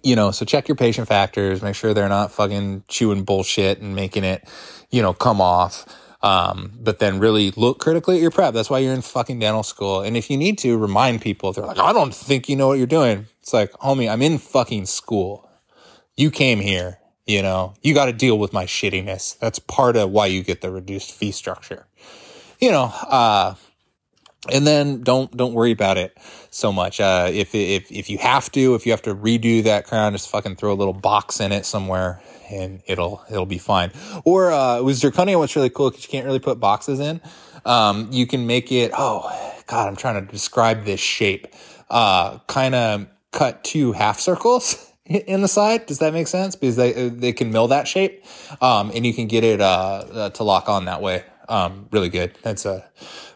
you 0.03 0.15
know, 0.15 0.31
so 0.31 0.45
check 0.45 0.67
your 0.67 0.75
patient 0.75 1.07
factors, 1.07 1.61
make 1.61 1.75
sure 1.75 1.93
they're 1.93 2.09
not 2.09 2.31
fucking 2.31 2.83
chewing 2.87 3.23
bullshit 3.23 3.79
and 3.79 3.95
making 3.95 4.23
it, 4.23 4.47
you 4.89 5.01
know, 5.01 5.13
come 5.13 5.41
off. 5.41 5.85
Um, 6.23 6.73
but 6.79 6.99
then 6.99 7.19
really 7.19 7.49
look 7.51 7.79
critically 7.79 8.17
at 8.17 8.21
your 8.21 8.29
prep. 8.29 8.53
That's 8.53 8.69
why 8.69 8.77
you're 8.77 8.93
in 8.93 9.01
fucking 9.01 9.39
dental 9.39 9.63
school. 9.63 10.01
And 10.01 10.15
if 10.15 10.29
you 10.29 10.37
need 10.37 10.59
to 10.59 10.77
remind 10.77 11.21
people, 11.21 11.51
they're 11.51 11.65
like, 11.65 11.79
I 11.79 11.93
don't 11.93 12.13
think 12.13 12.47
you 12.47 12.55
know 12.55 12.67
what 12.67 12.77
you're 12.77 12.85
doing. 12.85 13.25
It's 13.41 13.53
like, 13.53 13.71
homie, 13.73 14.07
I'm 14.07 14.21
in 14.21 14.37
fucking 14.37 14.85
school. 14.85 15.49
You 16.15 16.29
came 16.29 16.59
here. 16.59 16.99
You 17.25 17.41
know, 17.41 17.75
you 17.81 17.93
got 17.93 18.05
to 18.05 18.13
deal 18.13 18.37
with 18.37 18.51
my 18.51 18.65
shittiness. 18.65 19.37
That's 19.39 19.57
part 19.59 19.95
of 19.95 20.09
why 20.09 20.25
you 20.25 20.43
get 20.43 20.61
the 20.61 20.69
reduced 20.69 21.11
fee 21.11 21.31
structure. 21.31 21.87
You 22.59 22.71
know, 22.71 22.93
uh, 23.07 23.55
and 24.49 24.65
then 24.65 25.03
don't 25.03 25.35
don't 25.35 25.53
worry 25.53 25.71
about 25.71 25.97
it 25.97 26.17
so 26.49 26.71
much. 26.71 26.99
Uh, 26.99 27.29
if 27.31 27.53
if 27.53 27.91
if 27.91 28.09
you 28.09 28.17
have 28.17 28.51
to, 28.53 28.75
if 28.75 28.85
you 28.85 28.91
have 28.91 29.01
to 29.03 29.13
redo 29.13 29.63
that 29.63 29.85
crown, 29.85 30.13
just 30.13 30.29
fucking 30.29 30.55
throw 30.55 30.73
a 30.73 30.75
little 30.75 30.93
box 30.93 31.39
in 31.39 31.51
it 31.51 31.65
somewhere, 31.65 32.21
and 32.49 32.81
it'll 32.87 33.23
it'll 33.29 33.45
be 33.45 33.59
fine. 33.59 33.91
Or 34.25 34.51
uh, 34.51 34.81
with 34.81 34.97
zirconia, 34.97 35.37
what's 35.37 35.55
really 35.55 35.69
cool 35.69 35.91
because 35.91 36.03
you 36.03 36.09
can't 36.09 36.25
really 36.25 36.39
put 36.39 36.59
boxes 36.59 36.99
in. 36.99 37.21
Um, 37.65 38.09
you 38.11 38.25
can 38.25 38.47
make 38.47 38.71
it. 38.71 38.91
Oh 38.97 39.29
God, 39.67 39.87
I'm 39.87 39.95
trying 39.95 40.25
to 40.25 40.31
describe 40.31 40.85
this 40.85 40.99
shape. 40.99 41.47
Uh, 41.89 42.39
kind 42.47 42.73
of 42.73 43.07
cut 43.31 43.63
two 43.63 43.91
half 43.91 44.19
circles. 44.19 44.87
in 45.05 45.41
the 45.41 45.47
side. 45.47 45.85
Does 45.87 45.99
that 45.99 46.13
make 46.13 46.27
sense? 46.27 46.55
Because 46.55 46.75
they 46.77 47.09
they 47.09 47.33
can 47.33 47.51
mill 47.51 47.67
that 47.67 47.87
shape, 47.87 48.23
um, 48.61 48.91
and 48.93 49.05
you 49.05 49.13
can 49.13 49.27
get 49.27 49.43
it 49.43 49.59
uh, 49.61 49.65
uh, 49.65 50.29
to 50.31 50.43
lock 50.43 50.69
on 50.69 50.85
that 50.85 51.01
way. 51.01 51.23
Um, 51.49 51.87
really 51.91 52.09
good. 52.09 52.37
That's 52.43 52.65
a, 52.65 52.85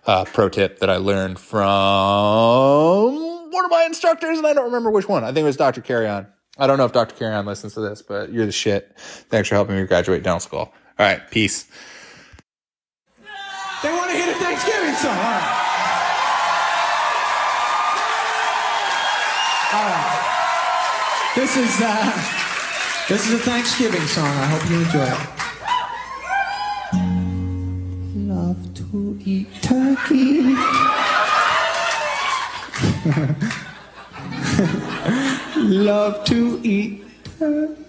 a 0.05 0.25
pro 0.25 0.49
tip 0.49 0.79
that 0.79 0.89
I 0.89 0.97
learned 0.97 1.39
from 1.39 3.15
one 3.51 3.65
of 3.65 3.71
my 3.71 3.85
instructors, 3.85 4.37
and 4.37 4.45
I 4.45 4.53
don't 4.53 4.65
remember 4.65 4.91
which 4.91 5.07
one. 5.07 5.23
I 5.23 5.27
think 5.27 5.39
it 5.39 5.43
was 5.43 5.57
Dr. 5.57 5.81
Carrion. 5.81 6.27
I 6.57 6.67
don't 6.67 6.77
know 6.77 6.85
if 6.85 6.93
Dr. 6.93 7.15
Carrion 7.15 7.45
listens 7.45 7.73
to 7.73 7.81
this, 7.81 8.01
but 8.01 8.31
you're 8.31 8.45
the 8.45 8.51
shit. 8.51 8.93
Thanks 8.97 9.49
for 9.49 9.55
helping 9.55 9.75
me 9.75 9.83
graduate 9.85 10.23
dental 10.23 10.39
school. 10.39 10.59
All 10.59 10.73
right, 10.99 11.21
peace. 11.31 11.67
They 13.83 13.91
want 13.91 14.09
to 14.09 14.17
hear 14.17 14.31
a 14.31 14.35
Thanksgiving 14.35 14.95
song. 14.95 15.17
All 15.17 15.23
right. 15.23 15.61
All 19.73 19.85
right. 19.89 21.31
This 21.35 21.57
is 21.57 21.81
uh, 21.81 23.05
this 23.09 23.27
is 23.27 23.33
a 23.33 23.39
Thanksgiving 23.39 24.01
song. 24.07 24.25
I 24.27 24.45
hope 24.45 24.69
you 24.69 24.77
enjoy 24.81 25.03
it. 25.03 25.44
love 35.57 36.23
to 36.25 36.59
eat 36.63 37.03
turkey. 37.39 37.83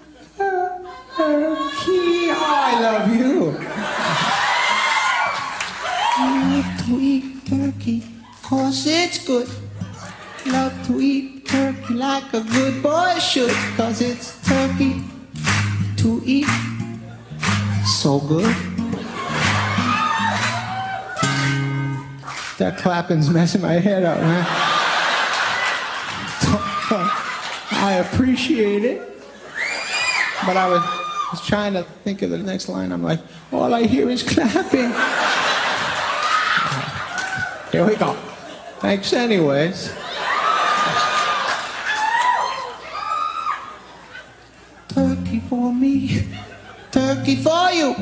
I 2.32 2.80
love 2.80 3.14
you. 3.14 3.52
Love 6.18 6.86
to 6.86 6.98
eat 6.98 7.44
turkey, 7.46 8.02
cause 8.42 8.86
it's 8.86 9.18
good. 9.26 9.46
Love 10.46 10.72
to 10.86 10.98
eat 10.98 11.46
turkey 11.46 11.92
like 11.94 12.32
a 12.32 12.40
good 12.40 12.82
boy 12.82 13.18
should, 13.18 13.50
cause 13.76 14.00
it's 14.00 14.40
turkey 14.48 15.02
to 15.98 16.22
eat. 16.24 16.48
So 17.84 18.18
good. 18.20 18.75
That 22.58 22.78
clapping's 22.78 23.28
messing 23.28 23.60
my 23.60 23.74
head 23.74 24.02
up, 24.04 24.18
man. 24.18 24.46
I 27.72 27.94
appreciate 28.00 28.84
it. 28.84 29.02
But 30.46 30.56
I 30.56 30.68
was, 30.68 30.82
was 31.32 31.46
trying 31.46 31.74
to 31.74 31.82
think 31.82 32.22
of 32.22 32.30
the 32.30 32.38
next 32.38 32.68
line. 32.68 32.92
I'm 32.92 33.02
like, 33.02 33.20
all 33.52 33.74
I 33.74 33.82
hear 33.82 34.08
is 34.08 34.22
clapping. 34.22 34.92
Here 37.72 37.86
we 37.86 37.96
go. 37.96 38.14
Thanks, 38.78 39.12
anyways. 39.12 39.92
Turkey 44.88 45.40
for 45.40 45.74
me, 45.74 46.26
turkey 46.90 47.36
for 47.36 47.70
you. 47.70 47.94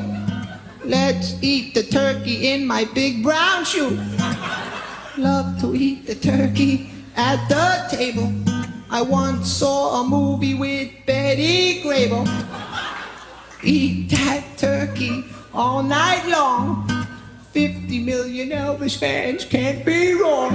Let's 0.84 1.42
eat 1.42 1.74
the 1.74 1.82
turkey 1.82 2.52
in 2.52 2.66
my 2.66 2.84
big 2.84 3.22
brown 3.22 3.64
shoe. 3.64 3.98
Love 5.16 5.60
to 5.60 5.76
eat 5.76 6.06
the 6.06 6.14
turkey 6.16 6.90
at 7.14 7.48
the 7.48 7.96
table. 7.96 8.32
I 8.90 9.00
once 9.00 9.48
saw 9.48 10.00
a 10.00 10.08
movie 10.08 10.54
with 10.54 10.90
Betty 11.06 11.80
Grable. 11.82 12.26
Eat 13.62 14.10
that 14.10 14.58
turkey 14.58 15.24
all 15.52 15.84
night 15.84 16.26
long. 16.26 16.88
50 17.52 18.02
million 18.02 18.50
Elvis 18.50 18.98
fans 18.98 19.44
can't 19.44 19.86
be 19.86 20.14
wrong. 20.14 20.50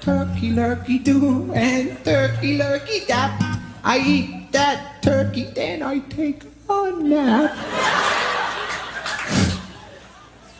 Turkey 0.00 0.52
lurkey 0.52 1.04
do 1.04 1.52
and 1.52 2.02
turkey 2.06 2.56
lurkey 2.56 3.06
dap. 3.06 3.38
I 3.84 3.98
eat 3.98 4.50
that 4.52 5.02
turkey, 5.02 5.44
then 5.54 5.82
I 5.82 5.98
take 5.98 6.42
a 6.70 6.90
nap. 6.90 7.52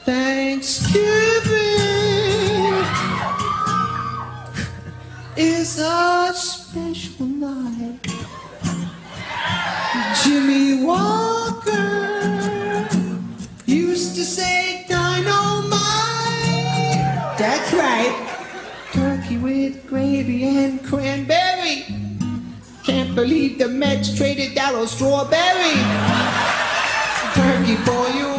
Thanksgiving 0.05 2.04
is 5.37 5.79
a 5.81 6.31
special 6.33 7.27
night. 7.27 8.01
Jimmie 10.23 10.85
Walker 10.85 11.69
used 13.67 14.15
to 14.15 14.25
say 14.25 14.85
dynamite. 14.89 15.73
That's 17.37 17.73
right. 17.73 18.15
Turkey 18.93 19.39
with 19.39 19.87
gravy 19.89 20.45
and 20.45 20.85
cranberry. 20.85 21.85
Can't 22.85 23.15
believe 23.15 23.59
the 23.59 23.69
Mets 23.69 24.17
traded 24.17 24.57
Darryl 24.57 24.87
Strawberry. 24.87 25.75
Turkey 27.35 27.77
for 27.83 28.09
you 28.11 28.31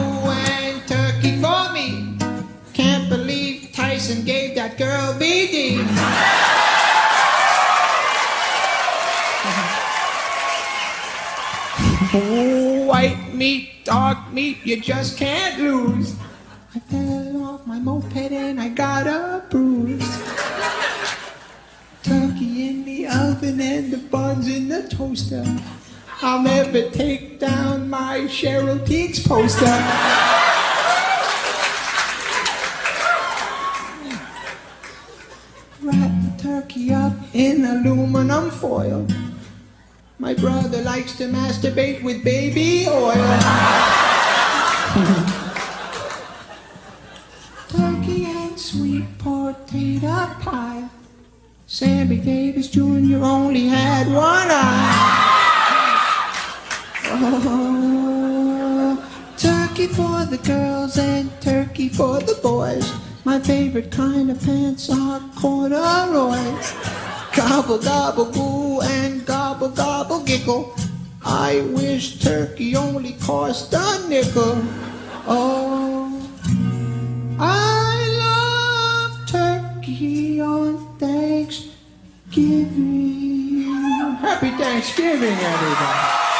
and 0.48 0.88
turkey 0.88 1.42
for 1.42 1.74
me. 1.74 2.18
Can't 2.74 3.10
believe 3.10 3.72
Tyson 3.74 4.24
gave 4.24 4.56
that 4.56 4.78
girl 4.78 5.14
VD. 5.20 6.65
White 12.16 13.34
meat, 13.34 13.84
dark 13.84 14.32
meat, 14.32 14.60
you 14.64 14.80
just 14.80 15.18
can't 15.18 15.60
lose. 15.60 16.16
I 16.74 16.80
fell 16.80 17.44
off 17.44 17.68
my 17.68 17.78
moped 17.78 18.16
and 18.16 18.58
I 18.58 18.70
got 18.70 19.06
a 19.06 19.44
bruise. 19.50 20.00
Turkey 22.04 22.70
in 22.70 22.86
the 22.86 23.08
oven 23.08 23.60
and 23.60 23.92
the 23.92 23.98
buns 23.98 24.48
in 24.48 24.70
the 24.70 24.88
toaster. 24.88 25.44
I'll 26.22 26.42
never 26.42 26.90
take 26.90 27.38
down 27.38 27.90
my 27.90 28.20
Cheryl 28.30 28.80
Tiegs 28.86 29.20
poster. 29.20 29.66
Wrap 35.82 36.12
the 36.24 36.44
turkey 36.44 36.94
up 36.94 37.14
in 37.34 37.66
aluminum 37.66 38.52
foil. 38.52 39.06
My 40.18 40.34
brother 40.34 40.82
likes 40.82 41.18
to 41.18 41.26
masturbate 41.26 42.02
with 42.02 42.24
baby 42.24 42.88
oil. 42.88 43.14
turkey 47.68 48.26
and 48.26 48.58
sweet 48.58 49.06
potato 49.18 50.28
pie. 50.40 50.88
Sammy 51.68 52.18
Davis 52.18 52.70
Jr. 52.70 53.24
only 53.24 53.68
had 53.68 54.08
one 54.08 54.48
eye. 54.50 55.22
Oh, 57.08 58.98
turkey 59.38 59.88
for 59.88 60.24
the 60.26 60.38
girls 60.38 60.98
and 60.98 61.30
turkey 61.42 61.90
for 61.90 62.20
the 62.20 62.40
boys. 62.42 62.90
My 63.26 63.42
favorite 63.42 63.92
kind 63.92 64.32
of 64.32 64.42
pants 64.42 64.90
are 64.90 65.20
corduroys. 65.36 67.05
Gobble, 67.36 67.80
gobble, 67.80 68.32
goo, 68.32 68.80
and 68.82 69.26
gobble, 69.26 69.68
gobble, 69.68 70.24
giggle. 70.24 70.74
I 71.22 71.60
wish 71.74 72.20
turkey 72.20 72.78
only 72.78 73.14
cost 73.14 73.74
a 73.74 74.08
nickel. 74.08 74.64
Oh, 75.28 76.32
I 77.38 77.98
love 78.24 79.28
turkey 79.28 80.40
on 80.40 80.98
Thanksgiving. 80.98 81.74
Happy 84.22 84.52
Thanksgiving, 84.52 85.38
everybody. 85.38 86.35